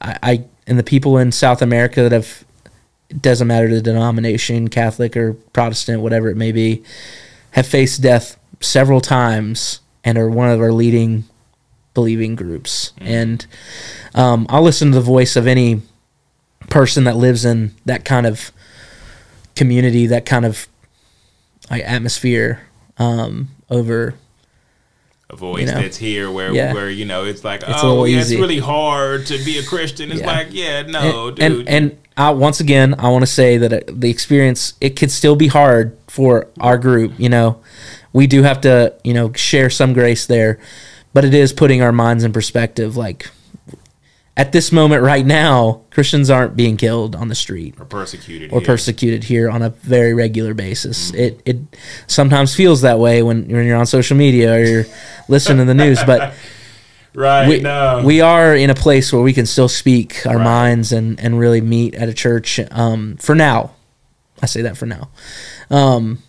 I, 0.00 0.18
I 0.22 0.44
and 0.66 0.78
the 0.78 0.82
people 0.82 1.16
in 1.18 1.32
south 1.32 1.62
america 1.62 2.02
that 2.02 2.12
have 2.12 2.44
it 3.08 3.22
doesn't 3.22 3.46
matter 3.48 3.68
the 3.68 3.80
denomination 3.80 4.68
catholic 4.68 5.16
or 5.16 5.34
protestant 5.52 6.02
whatever 6.02 6.28
it 6.28 6.36
may 6.36 6.52
be 6.52 6.82
have 7.52 7.66
faced 7.66 8.02
death 8.02 8.36
several 8.60 9.00
times 9.00 9.80
and 10.04 10.18
are 10.18 10.28
one 10.28 10.50
of 10.50 10.60
our 10.60 10.72
leading 10.72 11.24
believing 11.94 12.34
groups 12.36 12.92
and 12.98 13.46
um, 14.14 14.46
i'll 14.50 14.62
listen 14.62 14.88
to 14.90 14.94
the 14.96 15.00
voice 15.00 15.36
of 15.36 15.46
any 15.46 15.80
person 16.68 17.04
that 17.04 17.16
lives 17.16 17.44
in 17.44 17.74
that 17.86 18.04
kind 18.04 18.26
of 18.26 18.50
community 19.56 20.06
that 20.06 20.24
kind 20.26 20.44
of 20.44 20.66
like 21.70 21.82
atmosphere 21.84 22.60
um, 22.98 23.48
over 23.70 24.14
A 25.30 25.36
voice 25.36 25.60
You 25.60 25.66
know? 25.74 25.80
that's 25.80 25.96
here 25.96 26.30
where 26.30 26.52
Yeah. 26.52 26.72
where 26.74 26.90
you 26.90 27.04
know 27.04 27.24
it's 27.24 27.44
like 27.44 27.62
It's 27.62 27.82
oh 27.82 28.04
yeah, 28.04 28.18
easy. 28.20 28.34
it's 28.34 28.40
really 28.40 28.58
hard 28.58 29.26
to 29.26 29.38
be 29.44 29.58
a 29.58 29.62
Christian. 29.62 30.10
It's 30.12 30.20
Yeah. 30.20 30.26
like 30.26 30.48
yeah 30.50 30.82
no 30.82 31.28
and, 31.28 31.36
dude. 31.36 31.44
and 31.44 31.68
and 31.68 31.98
I, 32.14 32.28
once 32.30 32.60
again, 32.60 32.94
I 32.98 33.08
want 33.08 33.22
to 33.22 33.26
say 33.26 33.56
that 33.56 33.72
uh, 33.72 33.80
the 33.90 34.10
experience 34.10 34.74
it 34.82 34.96
could 34.96 35.10
still 35.10 35.34
be 35.34 35.46
hard 35.46 35.96
for 36.08 36.46
our 36.60 36.76
group. 36.76 37.14
You 37.16 37.30
know, 37.30 37.58
we 38.12 38.26
do 38.26 38.42
have 38.42 38.60
to 38.62 38.92
you 39.02 39.14
know 39.14 39.32
share 39.32 39.70
some 39.70 39.94
grace 39.94 40.26
there, 40.26 40.58
but 41.14 41.24
it 41.24 41.32
is 41.32 41.54
putting 41.54 41.80
our 41.80 41.90
minds 41.92 42.22
in 42.22 42.30
perspective. 42.34 42.98
Like 42.98 43.30
at 44.36 44.52
this 44.52 44.72
moment 44.72 45.02
right 45.02 45.26
now, 45.26 45.82
Christians 45.90 46.30
aren't 46.30 46.56
being 46.56 46.76
killed 46.78 47.14
on 47.14 47.28
the 47.28 47.34
street 47.34 47.74
or 47.78 47.84
persecuted 47.84 48.50
or 48.52 48.60
here. 48.60 48.66
persecuted 48.66 49.24
here 49.24 49.50
on 49.50 49.60
a 49.62 49.68
very 49.70 50.14
regular 50.14 50.54
basis. 50.54 51.12
It 51.12 51.42
it 51.44 51.58
sometimes 52.06 52.54
feels 52.54 52.80
that 52.80 52.98
way 52.98 53.22
when 53.22 53.46
when 53.48 53.66
you're 53.66 53.76
on 53.76 53.86
social 53.86 54.16
media 54.16 54.54
or 54.54 54.64
you're 54.64 54.84
listening 55.28 55.58
to 55.58 55.64
the 55.66 55.74
news, 55.74 56.02
but 56.04 56.32
right 57.14 57.46
we, 57.46 57.60
no 57.60 58.00
we 58.06 58.22
are 58.22 58.56
in 58.56 58.70
a 58.70 58.74
place 58.74 59.12
where 59.12 59.20
we 59.20 59.34
can 59.34 59.44
still 59.44 59.68
speak 59.68 60.26
our 60.26 60.38
Right. 60.38 60.44
minds 60.44 60.92
and, 60.92 61.20
and 61.20 61.38
really 61.38 61.60
meet 61.60 61.94
at 61.94 62.08
a 62.08 62.14
church 62.14 62.58
um, 62.70 63.18
for 63.18 63.34
now. 63.34 63.72
I 64.40 64.46
say 64.46 64.62
that 64.62 64.78
for 64.78 64.86
now. 64.86 65.10
Um, 65.70 66.22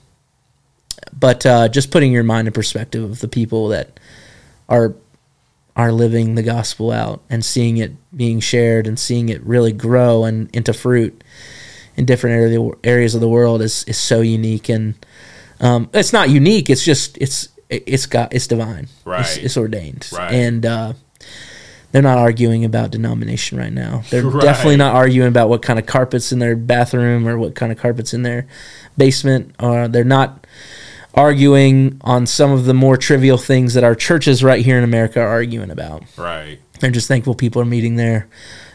but 1.18 1.46
uh, 1.46 1.70
just 1.70 1.90
putting 1.90 2.12
your 2.12 2.24
mind 2.24 2.48
in 2.48 2.54
perspective 2.54 3.04
of 3.04 3.20
the 3.22 3.28
people 3.30 3.70
that 3.70 3.98
are 4.68 4.94
are 5.76 5.92
living 5.92 6.36
the 6.36 6.44
gospel 6.44 6.92
out 6.92 7.22
and 7.30 7.44
seeing 7.44 7.78
it 7.78 7.92
being 8.16 8.40
shared 8.40 8.86
and 8.88 9.00
seeing 9.00 9.30
it 9.30 9.42
really 9.44 9.72
grow 9.72 10.24
and 10.24 10.50
into 10.56 10.72
fruit 10.74 11.24
in 11.96 12.06
different 12.06 12.36
area, 12.36 12.70
areas 12.84 13.16
of 13.16 13.22
the 13.22 13.28
world 13.30 13.62
is, 13.62 13.84
is 13.86 13.98
so 13.98 14.22
unique 14.22 14.70
and 14.70 14.94
um, 15.60 15.90
it's 15.94 16.14
not 16.14 16.30
unique 16.30 16.70
it's 16.70 16.84
just 16.86 17.18
it's 17.20 17.50
it's 17.70 18.06
got 18.06 18.32
it's 18.34 18.46
divine 18.48 18.84
it's, 18.84 19.06
Right. 19.06 19.44
it's 19.44 19.58
ordained 19.58 20.08
Right. 20.14 20.32
and 20.32 20.66
uh, 20.66 20.94
they're 21.92 22.02
not 22.02 22.18
arguing 22.18 22.66
about 22.66 22.90
denomination 22.90 23.60
right 23.60 23.72
now. 23.72 24.02
They're 24.10 24.24
Right. 24.28 24.42
definitely 24.42 24.78
not 24.78 24.96
arguing 24.96 25.28
about 25.28 25.48
what 25.50 25.62
kind 25.62 25.78
of 25.78 25.86
carpets 25.86 26.32
in 26.32 26.40
their 26.40 26.56
bathroom 26.56 27.28
or 27.28 27.38
what 27.38 27.54
kind 27.54 27.72
of 27.72 27.78
carpets 27.78 28.16
in 28.16 28.24
their 28.24 28.48
basement. 28.98 29.54
Or 29.60 29.88
they're 29.88 30.04
not 30.04 30.48
arguing 31.14 32.00
on 32.02 32.26
some 32.26 32.52
of 32.52 32.66
the 32.66 32.74
more 32.74 32.98
trivial 32.98 33.38
things 33.38 33.74
that 33.76 33.84
our 33.84 33.96
churches 33.96 34.44
right 34.44 34.66
here 34.66 34.78
in 34.78 34.84
America 34.84 35.20
are 35.20 35.28
arguing 35.28 35.72
about. 35.72 36.04
Right. 36.18 36.60
They're 36.80 36.92
just 36.92 37.08
thankful 37.08 37.36
people 37.36 37.62
are 37.62 37.66
meeting 37.66 37.96
there, 37.96 38.28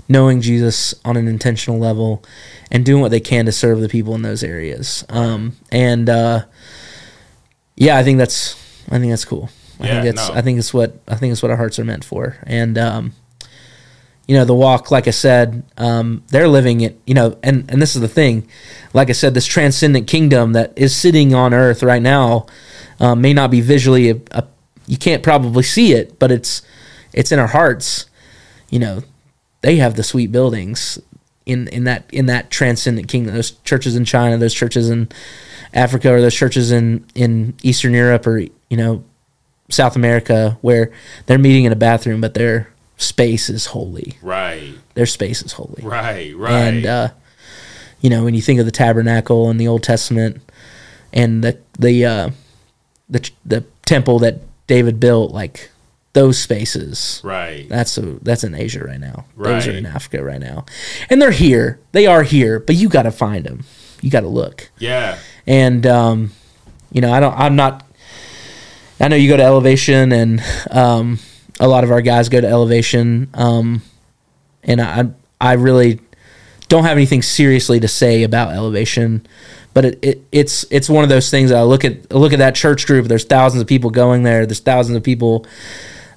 knowing 0.09 0.41
Jesus 0.41 0.95
on 1.05 1.17
an 1.17 1.29
intentional 1.29 1.79
level, 1.79 2.25
and 2.71 2.85
doing 2.85 3.01
what 3.03 3.11
they 3.11 3.21
can 3.21 3.45
to 3.47 3.53
serve 3.53 3.81
the 3.81 3.89
people 3.89 4.15
in 4.15 4.23
those 4.23 4.43
areas. 4.43 5.05
Um, 5.09 5.57
and 5.73 6.09
uh, 6.09 6.45
yeah, 7.77 7.97
I 7.97 8.03
think 8.05 8.19
that's 8.19 8.55
I 8.91 8.99
think 8.99 9.11
that's 9.11 9.25
cool. 9.25 9.51
I 9.81 9.87
Yeah, 9.87 9.93
think 10.03 10.15
it's 10.15 10.29
no. 10.29 10.35
I 10.35 10.41
think 10.43 10.59
it's 10.59 10.73
what 10.73 10.99
I 11.07 11.17
think 11.17 11.33
it's 11.33 11.43
what 11.43 11.51
our 11.51 11.57
hearts 11.57 11.79
are 11.79 11.85
meant 11.85 12.05
for. 12.05 12.37
And 12.45 12.79
um, 12.79 13.13
you 14.29 14.37
know, 14.37 14.45
the 14.45 14.55
walk, 14.55 14.91
like 14.91 15.09
I 15.09 15.11
said, 15.11 15.65
um, 15.79 16.23
they're 16.29 16.49
living 16.49 16.83
it. 16.83 17.01
You 17.07 17.15
know, 17.15 17.39
and 17.43 17.69
and 17.71 17.81
this 17.81 17.97
is 17.97 18.03
the 18.03 18.09
thing, 18.09 18.47
like 18.93 19.09
I 19.09 19.13
said, 19.13 19.33
this 19.35 19.47
transcendent 19.47 20.07
kingdom 20.07 20.53
that 20.53 20.75
is 20.77 20.95
sitting 20.95 21.35
on 21.35 21.55
earth 21.55 21.83
right 21.83 22.03
now 22.03 22.47
um, 23.01 23.23
may 23.23 23.33
not 23.33 23.51
be 23.51 23.63
visually 23.63 24.11
a, 24.11 24.21
a, 24.33 24.45
you 24.87 24.99
can't 24.99 25.23
probably 25.23 25.63
see 25.63 25.95
it, 25.95 26.19
but 26.19 26.31
it's 26.31 26.61
it's 27.15 27.33
in 27.33 27.39
our 27.39 27.49
hearts. 27.49 28.05
You 28.69 28.81
know, 28.81 29.03
they 29.63 29.77
have 29.77 29.97
the 29.97 30.05
sweet 30.05 30.31
buildings 30.31 30.99
in 31.47 31.67
in 31.69 31.85
that 31.85 32.05
in 32.13 32.27
that 32.27 32.51
transcendent 32.51 33.09
kingdom. 33.09 33.35
Those 33.35 33.53
churches 33.65 33.97
in 33.97 34.05
China, 34.05 34.37
those 34.37 34.55
churches 34.55 34.91
in 34.91 35.09
Africa, 35.73 36.13
or 36.13 36.21
those 36.21 36.35
churches 36.35 36.71
in 36.71 37.07
in 37.15 37.55
Eastern 37.63 37.95
Europe, 37.95 38.27
or 38.27 38.39
you 38.39 38.77
know, 38.77 39.05
South 39.71 39.97
America, 39.97 40.59
where 40.61 40.93
they're 41.25 41.39
meeting 41.39 41.65
in 41.65 41.73
a 41.73 41.77
bathroom, 41.77 42.21
but 42.21 42.35
their 42.35 42.71
space 42.99 43.49
is 43.49 43.67
holy. 43.67 44.19
Right. 44.21 44.75
Their 44.95 45.07
space 45.07 45.41
is 45.41 45.53
holy. 45.53 45.83
Right. 45.83 46.37
Right. 46.37 46.53
And 46.53 46.87
uh, 46.87 47.09
you 48.01 48.11
know, 48.11 48.25
when 48.25 48.35
you 48.35 48.43
think 48.43 48.61
of 48.61 48.67
the 48.67 48.73
tabernacle 48.73 49.49
in 49.51 49.57
the 49.57 49.69
Old 49.69 49.83
Testament 49.83 50.43
and 51.13 51.43
the 51.43 51.59
the 51.79 52.05
uh, 52.05 52.31
the 53.09 53.31
the 53.47 53.65
temple 53.87 54.19
that 54.19 54.41
David 54.67 55.01
built, 55.01 55.33
like 55.33 55.71
those 56.13 56.39
spaces, 56.39 57.21
right. 57.25 57.69
that's 57.69 57.97
a 57.97 58.03
that's 58.23 58.45
in 58.45 58.55
Asia 58.55 58.85
right 58.85 59.01
now. 59.01 59.25
Those 59.37 59.67
are 59.67 59.73
in 59.73 59.87
Africa 59.87 60.23
right 60.23 60.41
now, 60.41 60.67
and 61.09 61.23
they're 61.23 61.31
here. 61.31 61.81
They 61.93 62.07
are 62.07 62.23
here, 62.23 62.61
but 62.61 62.77
you 62.77 62.89
got 62.89 63.05
to 63.05 63.13
find 63.13 63.45
them. 63.45 63.65
You 64.03 64.11
got 64.11 64.21
to 64.21 64.29
look. 64.29 64.71
Yeah. 64.79 65.19
And 65.47 65.87
um, 65.87 66.33
you 66.93 67.01
know, 67.01 67.13
I 67.13 67.21
don't. 67.21 67.35
I'm 67.39 67.57
not. 67.57 67.85
I 69.01 69.07
know 69.09 69.17
you 69.17 69.29
go 69.29 69.37
to 69.37 69.45
Elevation, 69.45 70.13
and 70.13 70.43
um, 70.71 71.21
a 71.61 71.69
lot 71.69 71.85
of 71.85 71.91
our 71.91 72.01
guys 72.01 72.29
go 72.29 72.41
to 72.41 72.47
Elevation, 72.47 73.29
um, 73.35 73.83
and 74.63 74.81
I 74.81 75.11
I 75.41 75.55
really 75.55 76.01
don't 76.69 76.85
have 76.85 76.97
anything 76.97 77.23
seriously 77.23 77.81
to 77.81 77.89
say 77.89 78.23
about 78.23 78.53
Elevation, 78.53 79.27
but 79.75 79.85
it, 79.85 79.99
it 80.03 80.23
it's 80.33 80.65
it's 80.71 80.89
one 80.89 81.03
of 81.03 81.11
those 81.11 81.31
things. 81.31 81.51
I 81.53 81.63
look 81.63 81.85
at 81.85 82.13
look 82.13 82.33
at 82.33 82.39
that 82.39 82.55
church 82.55 82.87
group. 82.87 83.07
There's 83.07 83.25
thousands 83.25 83.63
of 83.63 83.69
people 83.69 83.91
going 83.91 84.23
there. 84.23 84.47
There's 84.47 84.61
thousands 84.61 84.97
of 84.97 85.03
people 85.03 85.47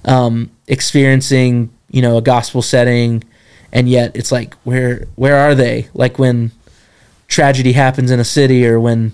um, 0.04 0.50
experiencing 0.66 1.70
you 1.90 2.02
know 2.02 2.16
a 2.16 2.22
gospel 2.22 2.62
setting, 2.62 3.24
and 3.72 3.88
yet 3.88 4.16
it's 4.16 4.32
like 4.32 4.54
where 4.64 5.06
where 5.16 5.36
are 5.36 5.54
they? 5.54 5.88
Like 5.94 6.18
when 6.18 6.52
tragedy 7.32 7.72
happens 7.72 8.10
in 8.10 8.20
a 8.20 8.24
city 8.24 8.66
or 8.66 8.78
when 8.78 9.10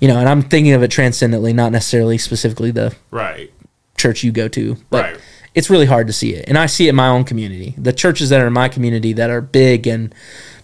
you 0.00 0.06
know 0.06 0.18
and 0.18 0.28
i'm 0.28 0.42
thinking 0.42 0.74
of 0.74 0.82
it 0.82 0.90
transcendently 0.90 1.50
not 1.50 1.72
necessarily 1.72 2.18
specifically 2.18 2.70
the 2.70 2.94
Right. 3.10 3.50
Church 3.96 4.22
you 4.24 4.32
go 4.32 4.48
to 4.48 4.76
but 4.90 5.04
Right. 5.04 5.20
it's 5.54 5.70
really 5.70 5.86
hard 5.86 6.06
to 6.06 6.12
see 6.12 6.34
it. 6.34 6.48
And 6.48 6.56
i 6.58 6.66
see 6.66 6.86
it 6.86 6.90
in 6.90 6.96
my 6.96 7.08
own 7.08 7.24
community. 7.24 7.74
The 7.78 7.92
churches 7.92 8.28
that 8.30 8.40
are 8.40 8.46
in 8.46 8.52
my 8.52 8.68
community 8.68 9.12
that 9.14 9.30
are 9.30 9.40
big 9.40 9.86
and 9.86 10.14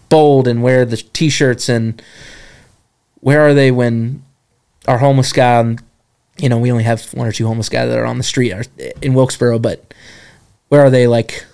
bold 0.09 0.47
and 0.47 0.62
wear 0.62 0.85
the 0.85 0.97
t-shirts 0.99 1.68
and 1.68 2.03
where 3.20 3.41
are 3.41 3.55
they 3.55 3.70
when 3.70 4.22
our 4.87 4.99
homeless 4.99 5.33
guy 5.33 5.76
you 6.39 6.49
know 6.49 6.59
we 6.59 6.70
only 6.72 6.85
have 6.85 7.03
one 7.14 7.26
or 7.26 7.33
two 7.33 7.47
homeless 7.47 7.68
guys 7.68 7.89
that 7.89 7.99
are 7.99 8.05
on 8.07 8.18
the 8.18 8.24
street 8.24 8.53
in 9.01 9.14
wilkesboro 9.14 9.59
but 9.59 9.95
where 10.68 10.80
are 10.83 10.91
they 10.91 11.07
like 11.07 11.45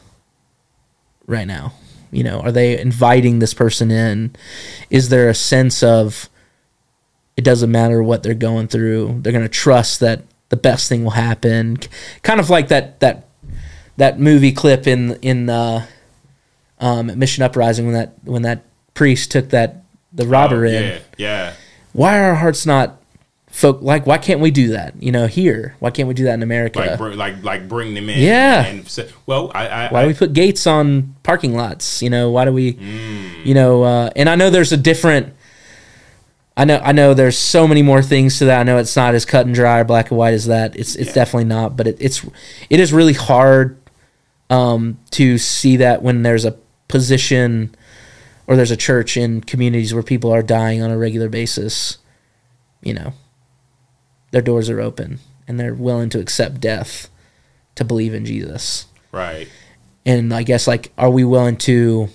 right 1.26 1.47
now? 1.47 1.72
You 2.11 2.24
know 2.24 2.41
are 2.41 2.53
they 2.53 2.81
inviting 2.81 3.39
this 3.39 3.55
person 3.55 3.91
in? 3.91 4.35
Is 4.91 5.09
there 5.11 5.29
a 5.29 5.35
sense 5.35 5.83
of 5.83 6.29
it 7.37 7.45
doesn't 7.45 7.70
matter 7.70 8.03
what 8.03 8.22
they're 8.22 8.35
going 8.35 8.66
through? 8.68 9.20
They're 9.22 9.33
going 9.33 9.45
to 9.45 9.49
trust 9.49 10.01
that 10.01 10.22
the 10.51 10.57
best 10.57 10.88
thing 10.88 11.05
will 11.05 11.11
happen 11.12 11.76
kind 12.22 12.40
of 12.40 12.49
like 12.51 12.68
that 12.68 13.01
that 13.01 13.26
that 13.96 14.18
movie 14.18 14.53
clip 14.53 14.86
in 14.86 15.14
in 15.22 15.51
uh 15.51 15.84
um 16.80 17.16
mission 17.18 17.42
uprising 17.42 17.84
when 17.86 17.94
that 17.94 18.14
when 18.24 18.42
that 18.42 18.64
priest 18.94 19.30
took 19.30 19.51
that 19.51 19.82
the 20.12 20.26
robber 20.26 20.64
Oh, 20.64 20.68
in 20.68 20.82
Yeah. 20.84 20.99
Yeah. 21.16 21.53
why 21.92 22.18
are 22.18 22.30
our 22.30 22.34
hearts 22.36 22.64
not 22.66 22.94
folk 23.51 23.80
like 23.82 24.07
why 24.07 24.18
can't 24.18 24.40
we 24.40 24.51
do 24.51 24.68
that 24.68 24.94
you 25.03 25.11
know 25.11 25.26
here 25.26 25.74
why 25.80 25.90
can't 25.90 26.07
we 26.07 26.14
do 26.14 26.24
that 26.24 26.34
in 26.34 26.42
america 26.42 26.78
Like, 26.78 26.99
br- 26.99 27.12
like, 27.14 27.42
like, 27.42 27.68
bring 27.68 27.94
them 27.94 28.09
in. 28.09 28.20
Yeah. 28.20 28.64
And 28.66 28.86
say, 28.88 29.09
well, 29.26 29.51
I, 29.55 29.66
I, 29.68 29.88
why 29.92 30.03
do 30.03 30.09
we 30.09 30.14
put 30.14 30.32
gates 30.32 30.66
on 30.66 31.14
parking 31.22 31.55
lots 31.55 32.01
you 32.03 32.11
know 32.11 32.30
why 32.30 32.44
do 32.44 32.53
we 32.53 32.74
Mm. 32.74 33.44
you 33.44 33.55
know 33.55 33.82
uh, 33.82 34.11
and 34.16 34.28
i 34.28 34.34
know 34.36 34.49
there's 34.51 34.72
a 34.72 34.76
different 34.76 35.34
i 36.59 36.65
know 36.65 36.79
i 36.85 36.93
know 36.93 37.15
there's 37.15 37.39
so 37.39 37.67
many 37.67 37.81
more 37.83 38.03
things 38.03 38.39
to 38.39 38.45
that 38.45 38.61
i 38.61 38.63
know 38.63 38.77
it's 38.77 38.97
not 38.97 39.15
as 39.15 39.25
cut 39.25 39.47
and 39.47 39.55
dry 39.55 39.79
or 39.79 39.85
black 39.85 40.11
and 40.11 40.19
white 40.19 40.35
as 40.35 40.47
that 40.47 40.77
it's 40.77 40.95
it's 40.97 41.09
Yeah. 41.09 41.15
definitely 41.15 41.45
not 41.49 41.77
but 41.77 41.87
it, 41.87 41.97
it's 42.01 42.27
it 42.69 42.81
is 42.81 42.93
really 42.93 43.15
hard 43.15 43.79
um, 44.51 44.99
to 45.13 45.37
see 45.39 45.77
that 45.77 46.03
when 46.03 46.23
there's 46.23 46.45
a 46.47 46.57
position 46.89 47.75
or 48.47 48.57
there's 48.57 48.71
a 48.71 48.77
church 48.79 49.17
in 49.17 49.43
communities 49.43 49.93
where 49.93 50.03
people 50.03 50.33
are 50.33 50.43
dying 50.43 50.83
on 50.83 50.91
a 50.91 50.97
regular 50.99 51.29
basis 51.29 51.99
you 52.83 52.93
know 52.95 53.13
their 54.31 54.43
doors 54.43 54.69
are 54.71 54.81
open 54.81 55.19
and 55.47 55.59
they're 55.61 55.75
willing 55.75 56.09
to 56.11 56.19
accept 56.19 56.61
death 56.61 57.09
to 57.75 57.85
believe 57.85 58.15
in 58.15 58.25
jesus 58.25 58.87
right. 59.13 59.49
and 60.07 60.33
I 60.35 60.43
guess 60.43 60.67
like, 60.67 60.93
are 60.99 61.11
we 61.11 61.25
willing 61.25 61.57
to 61.59 62.09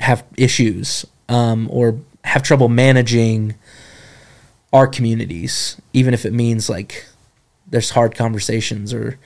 have 0.00 0.24
issues 0.36 1.06
um, 1.28 1.68
or 1.70 1.98
have 2.26 2.42
trouble 2.42 2.68
managing 2.68 3.54
our 4.72 4.86
communities, 4.86 5.80
even 5.92 6.12
if 6.12 6.26
it 6.26 6.32
means 6.32 6.68
like 6.68 7.06
there's 7.68 7.90
hard 7.90 8.14
conversations 8.14 8.92
or 8.92 9.18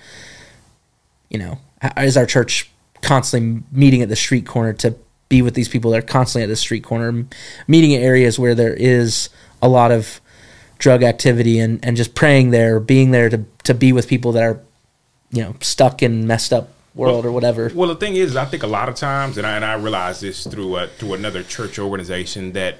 you 1.30 1.38
know, 1.38 1.58
is 1.96 2.16
our 2.16 2.26
church 2.26 2.70
constantly 3.00 3.62
meeting 3.72 4.02
at 4.02 4.08
the 4.08 4.16
street 4.16 4.46
corner 4.46 4.72
to 4.74 4.94
be 5.28 5.40
with 5.40 5.54
these 5.54 5.68
people 5.68 5.92
that 5.92 5.98
are 5.98 6.06
constantly 6.06 6.42
at 6.42 6.48
the 6.48 6.56
street 6.56 6.84
corner, 6.84 7.24
meeting 7.66 7.92
in 7.92 8.02
areas 8.02 8.38
where 8.38 8.54
there 8.54 8.74
is 8.74 9.30
a 9.62 9.68
lot 9.68 9.90
of 9.92 10.20
drug 10.78 11.02
activity 11.02 11.58
and, 11.58 11.82
and 11.84 11.96
just 11.96 12.14
praying 12.14 12.50
there, 12.50 12.80
being 12.80 13.12
there 13.12 13.28
to, 13.30 13.44
to 13.62 13.72
be 13.72 13.92
with 13.92 14.08
people 14.08 14.32
that 14.32 14.42
are, 14.42 14.60
you 15.30 15.42
know, 15.42 15.54
stuck 15.60 16.02
in 16.02 16.26
messed 16.26 16.52
up 16.52 16.70
world 16.94 17.24
or 17.24 17.30
whatever. 17.30 17.70
Well, 17.72 17.88
the 17.88 17.94
thing 17.94 18.16
is, 18.16 18.34
I 18.34 18.44
think 18.44 18.64
a 18.64 18.66
lot 18.66 18.88
of 18.88 18.96
times, 18.96 19.38
and 19.38 19.46
I, 19.46 19.54
and 19.54 19.64
I 19.64 19.74
realized 19.74 20.20
this 20.20 20.44
through 20.44 20.76
a, 20.76 20.88
through 20.88 21.14
another 21.14 21.44
church 21.44 21.78
organization 21.78 22.52
that 22.52 22.78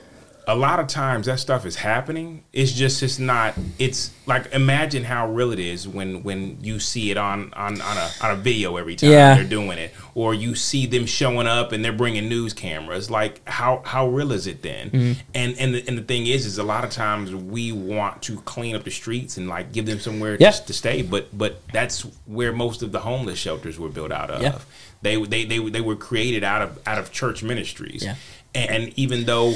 a 0.51 0.57
lot 0.57 0.81
of 0.81 0.89
times 0.89 1.27
that 1.27 1.39
stuff 1.39 1.65
is 1.65 1.77
happening. 1.77 2.43
It's 2.53 2.73
just 2.73 3.05
it's 3.05 3.21
not. 3.21 3.55
It's 3.79 4.11
like 4.27 4.53
imagine 4.53 5.05
how 5.05 5.31
real 5.31 5.53
it 5.53 5.61
is 5.61 5.87
when 5.87 6.25
when 6.25 6.59
you 6.61 6.81
see 6.81 7.13
it 7.13 7.17
on 7.17 7.53
on 7.55 7.81
on 7.81 7.97
a 7.97 8.11
on 8.21 8.31
a 8.33 8.35
video 8.37 8.77
every 8.77 8.97
time 8.97 9.11
Yeah. 9.11 9.35
they're 9.37 9.45
doing 9.45 9.79
it, 9.79 9.95
or 10.17 10.35
you 10.35 10.57
see 10.57 10.87
them 10.87 11.07
showing 11.07 11.47
up 11.47 11.71
and 11.71 11.85
they're 11.85 11.93
bringing 11.93 12.29
news 12.29 12.53
cameras. 12.53 13.11
Like 13.11 13.47
how 13.49 13.83
how 13.85 14.09
real 14.09 14.33
is 14.33 14.49
it 14.49 14.63
then? 14.63 14.91
Mm-hmm. 14.91 15.21
And 15.35 15.57
and 15.59 15.75
the, 15.75 15.85
and 15.87 15.97
the 15.97 16.03
thing 16.03 16.27
is, 16.27 16.47
is 16.47 16.59
a 16.59 16.65
lot 16.65 16.83
of 16.85 16.91
times 16.91 17.33
we 17.33 17.71
want 17.71 18.21
to 18.23 18.41
clean 18.41 18.75
up 18.75 18.83
the 18.83 18.91
streets 18.91 19.37
and 19.37 19.49
like 19.49 19.71
give 19.73 19.87
them 19.87 20.01
somewhere 20.01 20.37
Yeah. 20.41 20.51
to, 20.51 20.67
to 20.67 20.73
stay, 20.73 21.03
but 21.03 21.29
but 21.39 21.63
that's 21.73 22.03
where 22.27 22.53
most 22.53 22.83
of 22.83 22.91
the 22.91 22.99
homeless 23.01 23.39
shelters 23.39 23.79
were 23.79 23.89
built 23.89 24.11
out 24.11 24.31
of. 24.31 24.43
Yeah. 24.43 24.59
They 25.03 25.23
they 25.25 25.45
they 25.45 25.59
they 25.71 25.81
were 25.81 25.97
created 25.97 26.43
out 26.43 26.63
of 26.63 26.79
out 26.89 26.99
of 26.99 27.13
church 27.13 27.45
ministries. 27.45 28.05
And 28.53 28.93
even 28.99 29.27
though 29.27 29.55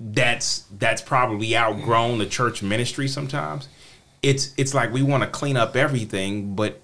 that's 0.00 0.64
that's 0.78 1.02
probably 1.02 1.56
outgrown 1.56 2.18
the 2.18 2.26
church 2.26 2.62
ministry 2.62 3.08
sometimes, 3.08 3.68
it's 4.22 4.52
it's 4.56 4.74
like 4.74 4.92
we 4.92 5.02
want 5.02 5.22
to 5.22 5.28
clean 5.28 5.56
up 5.56 5.76
everything, 5.76 6.54
but 6.54 6.80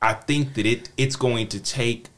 I 0.00 0.14
think 0.14 0.54
that 0.54 0.66
it 0.66 0.90
it's 0.96 1.16
going 1.16 1.48
to 1.48 1.60
take 1.60 2.08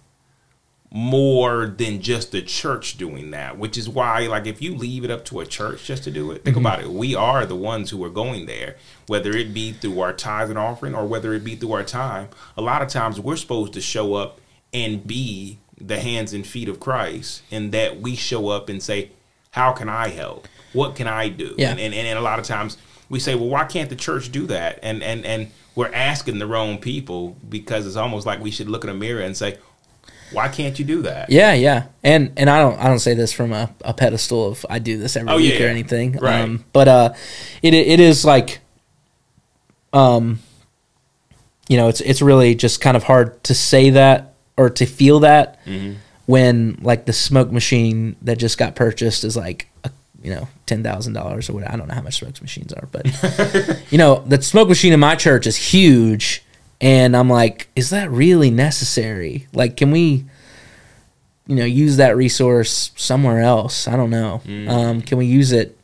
more 0.90 1.66
than 1.66 2.01
just 2.01 2.32
the 2.32 2.40
church 2.40 2.97
doing 2.97 3.30
that, 3.32 3.59
which 3.59 3.76
is 3.76 3.88
why, 3.88 4.26
like, 4.28 4.47
if 4.47 4.62
you 4.62 4.74
leave 4.74 5.05
it 5.05 5.11
up 5.11 5.24
to 5.26 5.40
a 5.40 5.47
church 5.47 5.84
just 5.84 6.05
to 6.05 6.11
do 6.11 6.30
it, 6.30 6.44
think 6.44 6.57
mm-hmm. 6.57 6.64
about 6.64 6.80
it. 6.80 6.90
We 6.90 7.14
are 7.14 7.44
the 7.44 7.57
ones 7.57 7.90
who 7.90 8.03
are 8.05 8.11
going 8.11 8.47
there, 8.47 8.76
whether 9.07 9.32
it 9.32 9.53
be 9.53 9.72
through 9.72 10.01
our 10.01 10.12
tithes 10.12 10.49
and 10.49 10.59
offering 10.59 10.94
or 10.94 11.05
whether 11.07 11.34
it 11.34 11.44
be 11.44 11.57
through 11.57 11.72
our 11.72 11.82
time. 11.82 12.28
A 12.57 12.62
lot 12.62 12.82
of 12.82 12.88
times 12.88 13.20
we're 13.20 13.36
supposed 13.36 13.72
to 13.74 13.80
show 13.80 14.14
up 14.14 14.40
and 14.72 15.07
be 15.07 15.59
the 15.78 16.01
hands 16.01 16.32
and 16.32 16.47
feet 16.47 16.68
of 16.68 16.80
Christ, 16.80 17.42
and 17.51 17.72
that 17.72 18.01
we 18.01 18.16
show 18.16 18.49
up 18.49 18.68
and 18.68 18.82
say, 18.82 19.11
How 19.57 19.72
can 19.72 19.88
I 19.88 20.09
help? 20.09 20.46
what 20.72 20.94
can 20.94 21.07
I 21.07 21.30
do? 21.30 21.54
Yeah. 21.57 21.70
And, 21.70 21.80
and 21.80 21.94
and 21.94 22.18
a 22.18 22.20
lot 22.20 22.38
of 22.38 22.44
times 22.44 22.76
we 23.09 23.18
say, 23.18 23.34
well, 23.34 23.48
why 23.48 23.64
can't 23.64 23.88
the 23.88 23.96
church 23.96 24.30
do 24.30 24.46
that? 24.48 24.78
And 24.82 25.02
and 25.02 25.24
and 25.24 25.50
we're 25.74 25.90
asking 25.94 26.38
the 26.38 26.46
wrong 26.46 26.76
people 26.76 27.34
because 27.48 27.86
it's 27.86 27.96
almost 27.96 28.26
like 28.26 28.40
we 28.42 28.50
should 28.50 28.68
look 28.68 28.84
in 28.84 28.90
a 28.90 28.94
mirror 28.94 29.22
and 29.22 29.34
say, 29.34 29.57
why 30.32 30.48
can't 30.48 30.78
you 30.78 30.84
do 30.84 31.00
that? 31.02 31.30
Yeah, 31.30 31.54
yeah, 31.54 31.84
and 32.04 32.32
and 32.36 32.50
I 32.50 32.59
don't 32.61 32.78
I 32.78 32.88
don't 32.88 32.98
say 32.98 33.14
this 33.14 33.32
from 33.32 33.52
a, 33.54 33.70
a 33.86 33.94
pedestal 33.94 34.48
of 34.48 34.66
I 34.68 34.78
do 34.78 34.98
this 34.98 35.16
every 35.16 35.30
Oh, 35.32 35.36
week 35.38 35.59
yeah. 35.59 35.64
or 35.66 35.68
anything. 35.70 36.12
Right. 36.12 36.42
Um, 36.42 36.64
but 36.74 36.88
uh, 36.88 37.14
it 37.62 37.72
it 37.72 37.98
is 38.00 38.22
like, 38.26 38.59
um, 39.94 40.40
you 41.68 41.78
know, 41.78 41.88
it's 41.88 42.02
it's 42.02 42.20
really 42.20 42.54
just 42.54 42.82
kind 42.82 42.96
of 42.98 43.04
hard 43.04 43.42
to 43.44 43.54
say 43.54 43.90
that 43.90 44.34
or 44.59 44.68
to 44.70 44.84
feel 44.84 45.20
that 45.20 45.64
Mm-hmm. 45.64 45.98
When 46.26 46.78
like 46.82 47.06
the 47.06 47.12
smoke 47.12 47.50
machine 47.50 48.16
that 48.22 48.38
just 48.38 48.58
got 48.58 48.74
purchased 48.76 49.24
is 49.24 49.36
like. 49.36 49.68
A, 49.84 49.90
you 50.22 50.34
know, 50.34 50.48
ten 50.64 50.82
thousand 50.82 51.12
dollars 51.12 51.48
or 51.48 51.52
whatever. 51.52 51.72
I 51.72 51.76
don't 51.76 51.86
know 51.86 51.94
how 51.94 52.02
much 52.02 52.18
smoke 52.18 52.40
machines 52.42 52.72
are, 52.72 52.88
but 52.90 53.06
you 53.90 53.98
know, 53.98 54.24
the 54.26 54.42
smoke 54.42 54.68
machine 54.68 54.92
in 54.92 54.98
my 54.98 55.14
church 55.14 55.46
is 55.46 55.56
huge, 55.56 56.42
and 56.80 57.16
I'm 57.16 57.30
like, 57.30 57.68
is 57.76 57.90
that 57.90 58.10
really 58.10 58.50
necessary? 58.50 59.46
Like, 59.52 59.76
can 59.76 59.92
we, 59.92 60.24
you 61.46 61.54
know, 61.54 61.64
use 61.64 61.98
that 61.98 62.16
resource 62.16 62.90
somewhere 62.96 63.40
else? 63.40 63.86
I 63.86 63.94
don't 63.94 64.10
know. 64.10 64.42
Um, 64.68 65.00
can 65.00 65.16
we 65.18 65.26
use 65.26 65.52
it 65.52 65.78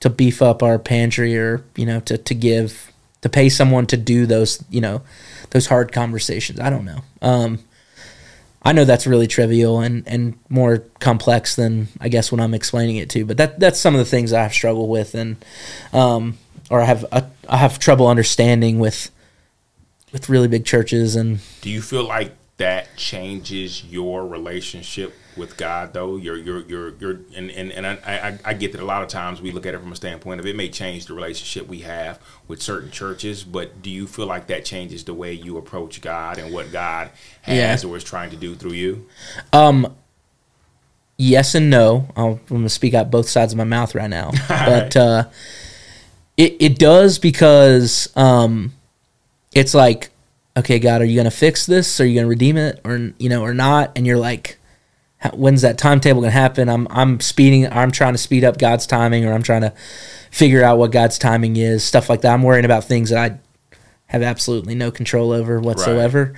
to 0.00 0.10
beef 0.10 0.40
up 0.40 0.62
our 0.62 0.78
pantry, 0.78 1.36
or 1.36 1.64
you 1.74 1.86
know, 1.86 1.98
to 2.00 2.16
to 2.16 2.34
give 2.34 2.92
to 3.22 3.28
pay 3.28 3.48
someone 3.48 3.86
to 3.86 3.96
do 3.96 4.24
those, 4.26 4.62
you 4.70 4.80
know, 4.80 5.02
those 5.50 5.66
hard 5.66 5.90
conversations? 5.90 6.60
I 6.60 6.70
don't 6.70 6.84
know. 6.84 7.02
Um, 7.22 7.58
I 8.68 8.72
know 8.72 8.84
that's 8.84 9.06
really 9.06 9.26
trivial 9.26 9.80
and, 9.80 10.06
and 10.06 10.38
more 10.50 10.84
complex 11.00 11.56
than 11.56 11.88
I 12.02 12.10
guess 12.10 12.30
when 12.30 12.38
I'm 12.38 12.52
explaining 12.52 12.96
it 12.96 13.08
to, 13.10 13.24
but 13.24 13.38
that 13.38 13.58
that's 13.58 13.80
some 13.80 13.94
of 13.94 13.98
the 13.98 14.04
things 14.04 14.34
I 14.34 14.42
have 14.42 14.52
struggled 14.52 14.90
with 14.90 15.14
and 15.14 15.42
um, 15.94 16.36
or 16.68 16.82
I 16.82 16.84
have 16.84 17.06
I, 17.10 17.24
I 17.48 17.56
have 17.56 17.78
trouble 17.78 18.08
understanding 18.08 18.78
with 18.78 19.10
with 20.12 20.28
really 20.28 20.48
big 20.48 20.66
churches 20.66 21.16
and 21.16 21.38
Do 21.62 21.70
you 21.70 21.80
feel 21.80 22.04
like 22.04 22.32
that 22.58 22.94
changes 22.98 23.84
your 23.84 24.26
relationship 24.26 25.14
with 25.38 25.56
God 25.56 25.92
though? 25.94 26.16
Your 26.16 26.36
your 26.36 26.60
your 26.62 26.94
your 26.96 27.20
and 27.34 27.50
and, 27.50 27.72
and 27.72 27.86
I, 27.86 27.98
I 28.04 28.38
I 28.50 28.54
get 28.54 28.72
that 28.72 28.80
a 28.80 28.84
lot 28.84 29.02
of 29.02 29.08
times 29.08 29.40
we 29.40 29.50
look 29.52 29.64
at 29.64 29.74
it 29.74 29.80
from 29.80 29.92
a 29.92 29.96
standpoint 29.96 30.40
of 30.40 30.46
it 30.46 30.56
may 30.56 30.68
change 30.68 31.06
the 31.06 31.14
relationship 31.14 31.66
we 31.68 31.78
have 31.80 32.20
with 32.46 32.60
certain 32.60 32.90
churches, 32.90 33.44
but 33.44 33.80
do 33.80 33.88
you 33.90 34.06
feel 34.06 34.26
like 34.26 34.48
that 34.48 34.64
changes 34.64 35.04
the 35.04 35.14
way 35.14 35.32
you 35.32 35.56
approach 35.56 36.00
God 36.00 36.36
and 36.38 36.52
what 36.52 36.70
God 36.72 37.10
has 37.42 37.82
Yeah. 37.84 37.88
or 37.90 37.96
is 37.96 38.04
trying 38.04 38.30
to 38.30 38.36
do 38.36 38.54
through 38.54 38.72
you? 38.72 39.06
Um 39.52 39.94
yes 41.16 41.54
and 41.54 41.68
no. 41.70 42.08
I'm 42.16 42.40
going 42.48 42.62
to 42.62 42.68
speak 42.68 42.94
out 42.94 43.10
both 43.10 43.28
sides 43.28 43.52
of 43.52 43.58
my 43.58 43.64
mouth 43.64 43.94
right 43.94 44.10
now, 44.10 44.30
but 44.48 44.96
uh, 44.96 45.28
it 46.36 46.56
it 46.60 46.78
does 46.78 47.18
because 47.18 48.08
um, 48.16 48.72
it's 49.54 49.74
like, 49.74 50.10
okay, 50.56 50.78
God, 50.78 51.02
are 51.02 51.04
you 51.04 51.14
going 51.16 51.24
to 51.24 51.30
fix 51.36 51.66
this? 51.66 52.00
Are 52.00 52.06
you 52.06 52.14
going 52.14 52.24
to 52.26 52.28
redeem 52.28 52.56
it, 52.56 52.80
or 52.84 53.12
you 53.18 53.28
know, 53.28 53.42
or 53.42 53.54
not? 53.54 53.92
And 53.96 54.06
you're 54.06 54.18
like, 54.18 54.57
when's 55.34 55.62
that 55.62 55.78
timetable 55.78 56.20
going 56.20 56.32
to 56.32 56.38
happen? 56.38 56.68
I'm 56.68 56.86
I'm 56.90 57.20
speeding. 57.20 57.70
I'm 57.70 57.90
trying 57.90 58.14
to 58.14 58.18
speed 58.18 58.44
up 58.44 58.58
God's 58.58 58.86
timing, 58.86 59.24
or 59.24 59.32
I'm 59.32 59.42
trying 59.42 59.62
to 59.62 59.72
figure 60.30 60.62
out 60.62 60.78
what 60.78 60.92
God's 60.92 61.18
timing 61.18 61.56
is. 61.56 61.84
Stuff 61.84 62.08
like 62.08 62.20
that. 62.22 62.32
I'm 62.32 62.42
worrying 62.42 62.64
about 62.64 62.84
things 62.84 63.10
that 63.10 63.32
I 63.32 63.38
have 64.06 64.22
absolutely 64.22 64.74
no 64.74 64.90
control 64.90 65.32
over 65.32 65.60
whatsoever. 65.60 66.34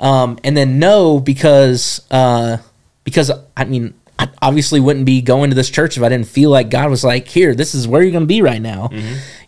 Um, 0.00 0.38
and 0.42 0.56
then 0.56 0.78
no, 0.78 1.20
because 1.20 2.06
uh, 2.10 2.58
because 3.04 3.30
I 3.56 3.64
mean, 3.64 3.94
I 4.18 4.28
obviously 4.40 4.80
wouldn't 4.80 5.06
be 5.06 5.20
going 5.20 5.50
to 5.50 5.56
this 5.56 5.70
church 5.70 5.96
if 5.96 6.02
I 6.02 6.08
didn't 6.08 6.26
feel 6.26 6.50
like 6.50 6.70
God 6.70 6.90
was 6.90 7.04
like, 7.04 7.28
here, 7.28 7.54
this 7.54 7.74
is 7.74 7.86
where 7.86 8.02
you're 8.02 8.12
going 8.12 8.24
to 8.24 8.28
be 8.28 8.42
right 8.42 8.62
now. 8.62 8.88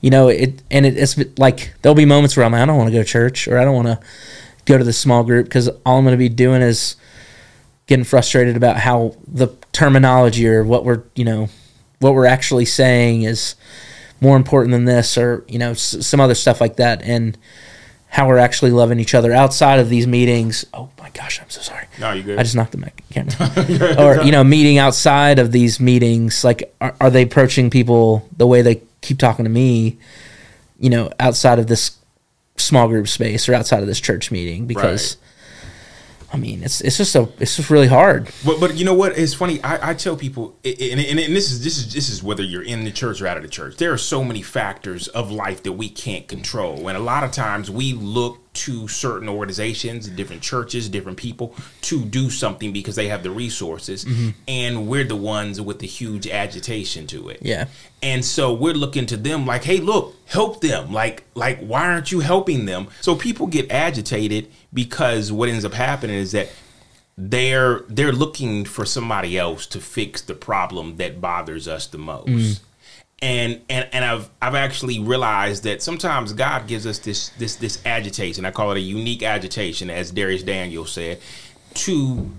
You 0.01 0.11
know, 0.11 0.28
it 0.28 0.62
and 0.70 0.85
it, 0.85 0.97
it's 0.97 1.18
like 1.39 1.72
there'll 1.82 1.95
be 1.95 2.05
moments 2.05 2.37
where 2.37 2.45
I'm 2.45 2.53
like, 2.53 2.62
I 2.62 2.66
don't 2.66 2.76
want 2.76 2.89
to 2.89 2.97
go 2.97 3.03
to 3.03 3.09
church 3.09 3.49
or 3.49 3.59
I 3.59 3.64
don't 3.64 3.74
want 3.74 3.89
to 3.89 4.01
go 4.66 4.78
to 4.78 4.85
the 4.85 4.93
small 4.93 5.24
group 5.24 5.47
because 5.47 5.68
all 5.85 5.99
I'm 5.99 6.05
going 6.05 6.12
to 6.14 6.18
be 6.18 6.28
doing 6.28 6.62
is 6.62 6.97
getting 7.87 8.05
frustrated 8.05 8.57
about 8.57 8.76
how 8.78 9.14
the 9.26 9.49
terminology 9.72 10.47
or 10.49 10.64
what 10.64 10.85
we're 10.85 11.03
you 11.14 11.24
know 11.24 11.49
what 12.01 12.14
we're 12.14 12.26
actually 12.26 12.64
saying 12.64 13.22
is 13.22 13.55
more 14.20 14.37
important 14.37 14.72
than 14.72 14.85
this 14.85 15.18
or 15.18 15.45
you 15.49 15.59
know 15.59 15.70
s- 15.72 16.07
some 16.07 16.20
other 16.20 16.35
stuff 16.35 16.61
like 16.61 16.76
that 16.76 17.03
and 17.03 17.37
how 18.09 18.28
we're 18.28 18.39
actually 18.39 18.70
loving 18.70 19.01
each 19.01 19.12
other 19.12 19.32
outside 19.32 19.80
of 19.80 19.89
these 19.89 20.07
meetings. 20.07 20.64
Oh 20.72 20.89
my 20.99 21.11
gosh 21.11 21.41
i'm 21.41 21.51
so 21.51 21.61
sorry. 21.61 21.87
No, 21.99 22.12
you 22.12 22.22
good. 22.22 22.39
i 22.39 22.43
just 22.43 22.55
knocked 22.57 22.72
the 22.72 22.78
mic 22.78 23.03
camera 23.11 23.97
or 23.99 24.22
you 24.22 24.32
know 24.32 24.45
meeting 24.45 24.78
outside 24.78 25.39
of 25.39 25.53
these 25.53 25.78
meetings 25.80 26.45
like 26.45 26.74
are, 26.80 26.95
are 27.01 27.11
they 27.11 27.22
approaching 27.22 27.70
people 27.70 28.28
the 28.37 28.47
way 28.47 28.62
they 28.62 28.80
keep 29.01 29.18
talking 29.18 29.45
to 29.45 29.51
me 29.51 29.99
you 30.78 30.91
know 30.91 31.11
outside 31.20 31.59
of 31.59 31.66
this 31.66 31.99
small 32.57 32.87
group 32.89 33.09
space 33.09 33.49
or 33.49 33.55
outside 33.55 33.80
of 33.80 33.87
this 33.89 34.01
church 34.01 34.30
meeting? 34.30 34.66
Because 34.66 35.16
I 36.35 36.37
mean, 36.37 36.64
it's 36.64 36.80
it's 36.80 36.97
just 36.97 37.14
a 37.14 37.28
it's 37.39 37.55
just 37.55 37.70
really 37.70 37.87
hard. 37.87 38.28
But 38.45 38.59
but 38.59 38.74
you 38.74 38.85
know 38.85 38.93
what? 38.93 39.16
It's 39.16 39.35
funny. 39.35 39.62
I, 39.62 39.91
I 39.91 39.95
tell 39.95 40.16
people, 40.16 40.57
and, 40.64 40.99
and, 40.99 41.20
and 41.20 41.37
this 41.37 41.53
is 41.53 41.62
this 41.62 41.78
is 41.78 41.95
this 41.95 42.09
is 42.09 42.24
whether 42.24 42.43
you're 42.43 42.64
in 42.64 42.82
the 42.82 42.91
church 42.91 43.22
or 43.22 43.28
out 43.28 43.37
of 43.37 43.45
the 43.45 43.49
church. 43.49 43.76
There 43.76 43.93
are 43.93 43.99
so 43.99 44.24
many 44.24 44.43
factors 44.43 45.07
of 45.07 45.30
life 45.30 45.62
that 45.62 45.74
we 45.74 45.89
can't 45.89 46.26
control, 46.26 46.89
and 46.89 46.99
a 46.99 47.01
lot 47.01 47.22
of 47.22 47.30
times 47.30 47.70
we 47.70 47.93
look 47.93 48.43
to 48.55 48.88
certain 48.88 49.28
organizations, 49.28 50.09
different 50.09 50.42
churches, 50.42 50.88
different 50.88 51.18
people 51.18 51.55
to 51.82 52.05
do 52.05 52.30
something 52.30 52.72
because 52.72 52.96
they 52.96 53.09
have 53.09 53.22
the 53.22 53.30
resources, 53.30 54.05
mm-hmm. 54.05 54.30
and 54.48 54.88
we're 54.88 55.05
the 55.05 55.16
ones 55.16 55.61
with 55.61 55.80
the 55.80 55.86
huge 55.86 56.26
agitation 56.26 57.07
to 57.09 57.28
it. 57.28 57.40
Yeah. 57.42 57.66
And 58.02 58.24
so 58.24 58.52
we're 58.52 58.74
looking 58.74 59.07
to 59.07 59.16
them 59.16 59.46
like, 59.46 59.64
hey, 59.64 59.78
look, 59.78 60.14
help 60.26 60.61
them. 60.61 60.92
Like, 60.92 61.24
like, 61.34 61.59
why 61.59 61.86
aren't 61.88 62.12
you 62.12 62.20
helping 62.20 62.64
them? 62.66 62.88
So 63.00 63.14
people 63.14 63.46
get 63.46 63.70
agitated 63.70 64.50
because 64.72 65.32
what 65.32 65.48
ends 65.48 65.64
up 65.64 65.74
happening 65.74 66.16
is 66.16 66.32
that 66.32 66.48
they're 67.16 67.80
they're 67.88 68.12
looking 68.12 68.64
for 68.64 68.84
somebody 68.84 69.38
else 69.38 69.66
to 69.68 69.80
fix 69.80 70.20
the 70.20 70.34
problem 70.34 70.96
that 70.96 71.20
bothers 71.20 71.68
us 71.68 71.86
the 71.86 71.98
most. 71.98 72.28
Mm. 72.28 72.61
And 73.24 73.62
and 73.70 73.88
and 73.92 74.04
I've 74.04 74.28
I've 74.42 74.54
actually 74.54 75.00
realized 75.00 75.64
that 75.64 75.82
sometimes 75.82 76.34
God 76.34 76.66
gives 76.66 76.86
us 76.86 76.98
this 76.98 77.30
this 77.38 77.56
this 77.56 77.80
agitation. 77.86 78.44
I 78.44 78.50
call 78.50 78.70
it 78.72 78.76
a 78.76 78.80
unique 78.80 79.22
agitation, 79.22 79.88
as 79.88 80.12
Dharius 80.12 80.44
Daniel 80.44 80.84
said, 80.84 81.20
to 81.74 82.30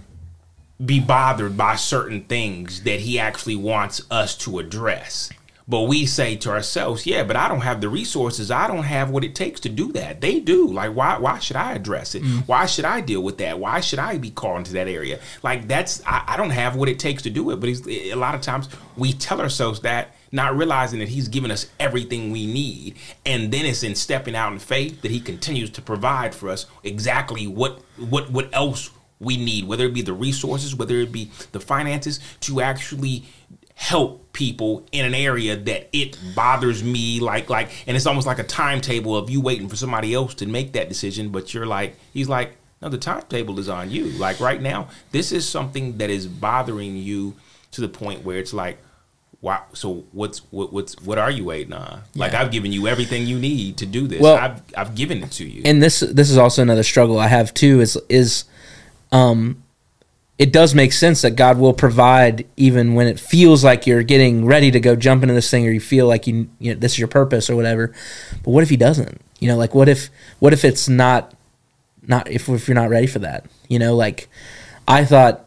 be 0.86 1.00
bothered 1.00 1.58
by 1.58 1.76
certain 1.76 2.26
things 2.26 2.84
that 2.84 3.00
he 3.00 3.18
actually 3.18 3.56
wants 3.56 4.02
us 4.12 4.38
to 4.38 4.60
address. 4.60 5.32
But 5.68 5.88
we 5.88 6.06
say 6.06 6.36
to 6.36 6.52
ourselves, 6.52 7.08
yeah, 7.08 7.24
but 7.24 7.36
I 7.36 7.48
don't 7.48 7.62
have 7.62 7.82
the 7.82 7.90
resources. 7.90 8.52
I 8.52 8.68
don't 8.68 8.84
have 8.84 9.10
what 9.10 9.24
it 9.24 9.34
takes 9.34 9.60
to 9.62 9.70
do 9.70 9.92
that. 9.94 10.22
They 10.22 10.40
do. 10.40 10.68
Like, 10.68 10.96
why 10.96 11.18
why 11.18 11.40
should 11.40 11.56
I 11.56 11.74
address 11.74 12.14
it? 12.14 12.22
Mm. 12.22 12.48
Why 12.48 12.68
should 12.68 12.86
I 12.86 13.02
deal 13.02 13.24
with 13.24 13.40
that? 13.40 13.58
Why 13.60 13.80
should 13.80 13.98
I 13.98 14.20
be 14.20 14.30
called 14.30 14.60
into 14.60 14.74
that 14.74 14.88
area? 14.88 15.20
Like 15.42 15.68
that's 15.68 16.04
I, 16.06 16.24
I 16.28 16.38
don't 16.38 16.52
have 16.52 16.76
what 16.76 16.90
it 16.90 17.00
takes 17.00 17.24
to 17.24 17.32
do 17.32 17.50
it. 17.50 17.60
But 17.60 17.70
a 17.88 18.14
lot 18.14 18.36
of 18.36 18.42
times 18.42 18.70
we 18.96 19.14
tell 19.14 19.42
ourselves 19.42 19.80
that, 19.80 20.16
not 20.36 20.56
realizing 20.56 21.00
that 21.00 21.10
he's 21.10 21.28
given 21.28 21.50
us 21.50 21.68
everything 21.80 22.32
we 22.32 22.46
need. 22.46 22.98
And 23.26 23.52
then 23.52 23.66
it's 23.66 23.84
in 23.84 23.96
stepping 23.96 24.36
out 24.36 24.52
in 24.54 24.60
faith 24.60 25.02
that 25.02 25.10
he 25.10 25.20
continues 25.20 25.70
to 25.72 25.82
provide 25.82 26.36
for 26.36 26.50
us 26.50 26.66
exactly 26.84 27.48
what 27.48 27.80
what 27.98 28.30
what 28.32 28.54
else 28.54 28.92
we 29.20 29.38
need, 29.38 29.66
whether 29.66 29.86
it 29.86 29.94
be 29.94 30.02
the 30.02 30.14
resources, 30.14 30.76
whether 30.76 30.98
it 30.98 31.12
be 31.12 31.32
the 31.54 31.60
finances, 31.60 32.20
to 32.42 32.62
actually 32.62 33.24
help 33.76 34.32
people 34.34 34.86
in 34.92 35.06
an 35.06 35.14
area 35.14 35.56
that 35.56 35.90
it 35.92 36.18
bothers 36.34 36.82
me 36.82 37.20
like 37.20 37.50
like 37.50 37.70
and 37.88 37.98
it's 37.98 38.06
almost 38.06 38.26
like 38.26 38.40
a 38.40 38.44
timetable 38.44 39.18
of 39.18 39.30
you 39.30 39.42
waiting 39.42 39.68
for 39.68 39.76
somebody 39.76 40.14
else 40.14 40.34
to 40.34 40.46
make 40.46 40.72
that 40.72 40.88
decision 40.88 41.30
but 41.30 41.54
you're 41.54 41.66
like 41.66 41.94
he's 42.14 42.30
like 42.30 42.56
no 42.82 42.88
the 42.88 42.98
timetable 42.98 43.60
is 43.60 43.68
on 43.68 43.92
you 43.92 44.06
like 44.12 44.40
right 44.40 44.62
now 44.62 44.88
this 45.12 45.34
is 45.34 45.48
something 45.48 45.98
that 45.98 46.10
is 46.10 46.26
bothering 46.26 46.96
you 46.96 47.36
to 47.72 47.82
the 47.82 47.90
point 47.90 48.24
where 48.24 48.38
it's 48.38 48.54
like 48.54 48.78
wow 49.42 49.64
so 49.74 50.04
what's 50.12 50.40
what, 50.52 50.74
what's 50.74 51.00
what 51.02 51.18
are 51.18 51.30
you 51.32 51.44
waiting 51.44 51.74
on 51.74 52.02
like 52.16 52.34
i've 52.34 52.52
given 52.52 52.72
you 52.72 52.88
everything 52.88 53.26
you 53.28 53.38
need 53.38 53.78
to 53.78 53.86
do 53.86 54.08
this 54.08 54.20
Well- 54.20 54.38
i've 54.38 54.62
i've 54.78 54.96
given 54.96 55.24
it 55.24 55.32
to 55.34 55.46
you 55.46 55.62
and 55.66 55.82
this 55.84 56.00
this 56.00 56.30
is 56.30 56.38
also 56.38 56.62
another 56.62 56.84
struggle 56.84 57.20
I 57.20 57.28
have 57.28 57.54
too 57.54 57.80
is 57.82 57.98
is 58.10 58.46
um 59.12 59.62
it 60.38 60.52
does 60.52 60.76
make 60.76 60.92
sense 60.92 61.22
that 61.22 61.32
God 61.32 61.58
will 61.58 61.74
provide 61.74 62.46
even 62.58 62.94
when 62.94 63.08
it 63.08 63.20
feels 63.20 63.64
like 63.64 63.88
you're 63.88 64.04
getting 64.04 64.46
ready 64.46 64.70
to 64.70 64.80
go 64.82 64.96
jump 64.96 65.24
into 65.24 65.34
this 65.34 65.50
thing 65.50 65.66
or 65.66 65.72
you 65.72 65.80
feel 65.80 66.08
like 66.08 66.28
you, 66.28 66.50
you 66.60 66.74
know 66.74 66.80
this 66.80 66.94
is 66.94 67.00
your 67.00 67.08
purpose 67.08 67.50
or 67.50 67.56
whatever. 67.56 67.94
But 68.44 68.52
what 68.52 68.62
if 68.62 68.70
he 68.70 68.76
doesn't? 68.76 69.22
You 69.40 69.48
know, 69.48 69.56
like 69.56 69.74
what 69.74 69.88
if 69.88 70.10
what 70.40 70.52
if 70.52 70.66
it's 70.66 70.90
not 70.90 71.34
not 72.06 72.30
if 72.30 72.50
if 72.50 72.68
you're 72.68 72.76
not 72.76 72.90
ready 72.90 73.08
for 73.08 73.20
that? 73.20 73.46
You 73.70 73.80
know, 73.80 73.96
like 73.96 74.28
I 74.88 75.06
thought 75.06 75.46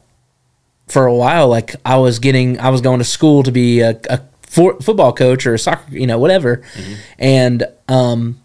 for 0.88 1.06
a 1.06 1.14
while 1.14 1.48
like 1.48 1.76
I 1.84 1.96
was 1.96 2.18
getting 2.18 2.58
I 2.58 2.70
was 2.70 2.80
going 2.80 2.98
to 2.98 3.04
school 3.04 3.42
to 3.44 3.52
be 3.52 3.80
a, 3.80 3.98
a 4.10 4.20
for, 4.42 4.80
football 4.80 5.12
coach 5.12 5.46
or 5.46 5.54
a 5.54 5.58
soccer, 5.58 5.90
you 5.90 6.06
know, 6.06 6.18
whatever. 6.18 6.62
And 7.18 7.64
um 7.88 8.40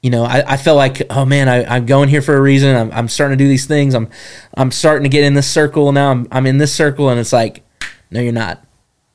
you 0.00 0.10
know, 0.10 0.22
I, 0.24 0.52
I 0.52 0.56
felt 0.56 0.76
like, 0.76 1.02
oh 1.10 1.24
man, 1.24 1.48
I, 1.48 1.64
I'm 1.64 1.84
going 1.84 2.08
here 2.08 2.22
for 2.22 2.36
a 2.36 2.40
reason. 2.40 2.76
I'm, 2.76 2.92
I'm 2.92 3.08
starting 3.08 3.36
to 3.36 3.44
do 3.44 3.48
these 3.48 3.66
things. 3.66 3.94
I'm, 3.94 4.08
I'm 4.54 4.70
starting 4.70 5.02
to 5.02 5.08
get 5.08 5.24
in 5.24 5.34
this 5.34 5.50
circle 5.50 5.90
now. 5.90 6.12
I'm, 6.12 6.28
I'm 6.30 6.46
in 6.46 6.58
this 6.58 6.72
circle, 6.72 7.10
and 7.10 7.18
it's 7.18 7.32
like, 7.32 7.64
no, 8.08 8.20
you're 8.20 8.32
not. 8.32 8.64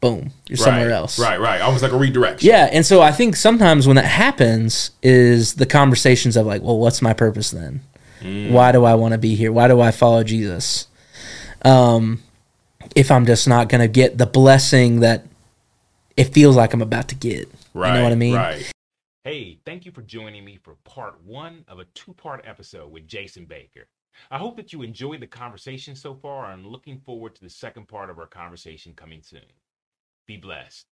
boom, 0.02 0.32
you're 0.50 0.58
somewhere 0.58 0.92
else. 0.92 1.18
Right, 1.18 1.40
right. 1.40 1.62
Almost 1.62 1.84
like 1.84 1.94
a 1.94 1.98
redirection. 1.98 2.48
Yeah, 2.50 2.70
and 2.72 2.86
so 2.86 3.02
I 3.02 3.14
think 3.14 3.38
sometimes 3.38 3.88
when 3.88 3.96
that 3.96 4.04
happens 4.06 4.92
is 5.02 5.54
the 5.56 5.66
conversations 5.66 6.36
of 6.36 6.46
like, 6.46 6.62
well, 6.62 6.78
what's 6.78 7.02
my 7.02 7.14
purpose 7.14 7.52
then? 7.52 7.82
Why 8.22 8.72
do 8.72 8.84
I 8.84 8.96
want 8.96 9.14
to 9.14 9.18
be 9.18 9.36
here? 9.36 9.52
Why 9.52 9.68
do 9.68 9.80
I 9.82 9.92
follow 9.92 10.24
Jesus? 10.24 10.88
Um, 11.64 12.22
if 12.96 13.12
I'm 13.12 13.26
just 13.26 13.48
not 13.48 13.70
going 13.70 13.82
to 13.82 13.88
get 13.88 14.18
the 14.18 14.26
blessing 14.26 15.00
that 15.02 15.26
it 16.18 16.26
feels 16.26 16.56
like 16.56 16.74
I'm 16.74 16.82
about 16.82 17.08
to 17.10 17.16
get, 17.16 17.50
Right. 17.74 17.90
you 17.90 17.98
know 17.98 18.04
what 18.04 18.12
I 18.12 18.16
mean? 18.16 18.36
Right. 18.36 18.72
Hey, 19.24 19.58
thank 19.66 19.86
you 19.86 19.92
for 19.92 20.02
joining 20.02 20.44
me 20.44 20.60
for 20.62 20.76
part 20.84 21.24
one 21.24 21.64
of 21.70 21.80
a 21.80 21.86
two 21.94 22.14
part 22.14 22.44
episode 22.46 22.92
with 22.92 23.08
Jason 23.08 23.46
Baker. 23.46 23.88
I 24.30 24.38
hope 24.38 24.58
that 24.58 24.74
you 24.74 24.82
enjoyed 24.84 25.22
the 25.22 25.28
conversation 25.28 25.96
so 25.96 26.14
far. 26.14 26.46
I'm 26.46 26.68
looking 26.68 27.00
forward 27.00 27.34
to 27.36 27.42
the 27.42 27.50
second 27.50 27.88
part 27.88 28.10
of 28.10 28.20
our 28.20 28.28
conversation 28.28 28.94
coming 28.96 29.22
soon. 29.24 29.42
Be 30.28 30.38
blessed. 30.38 30.86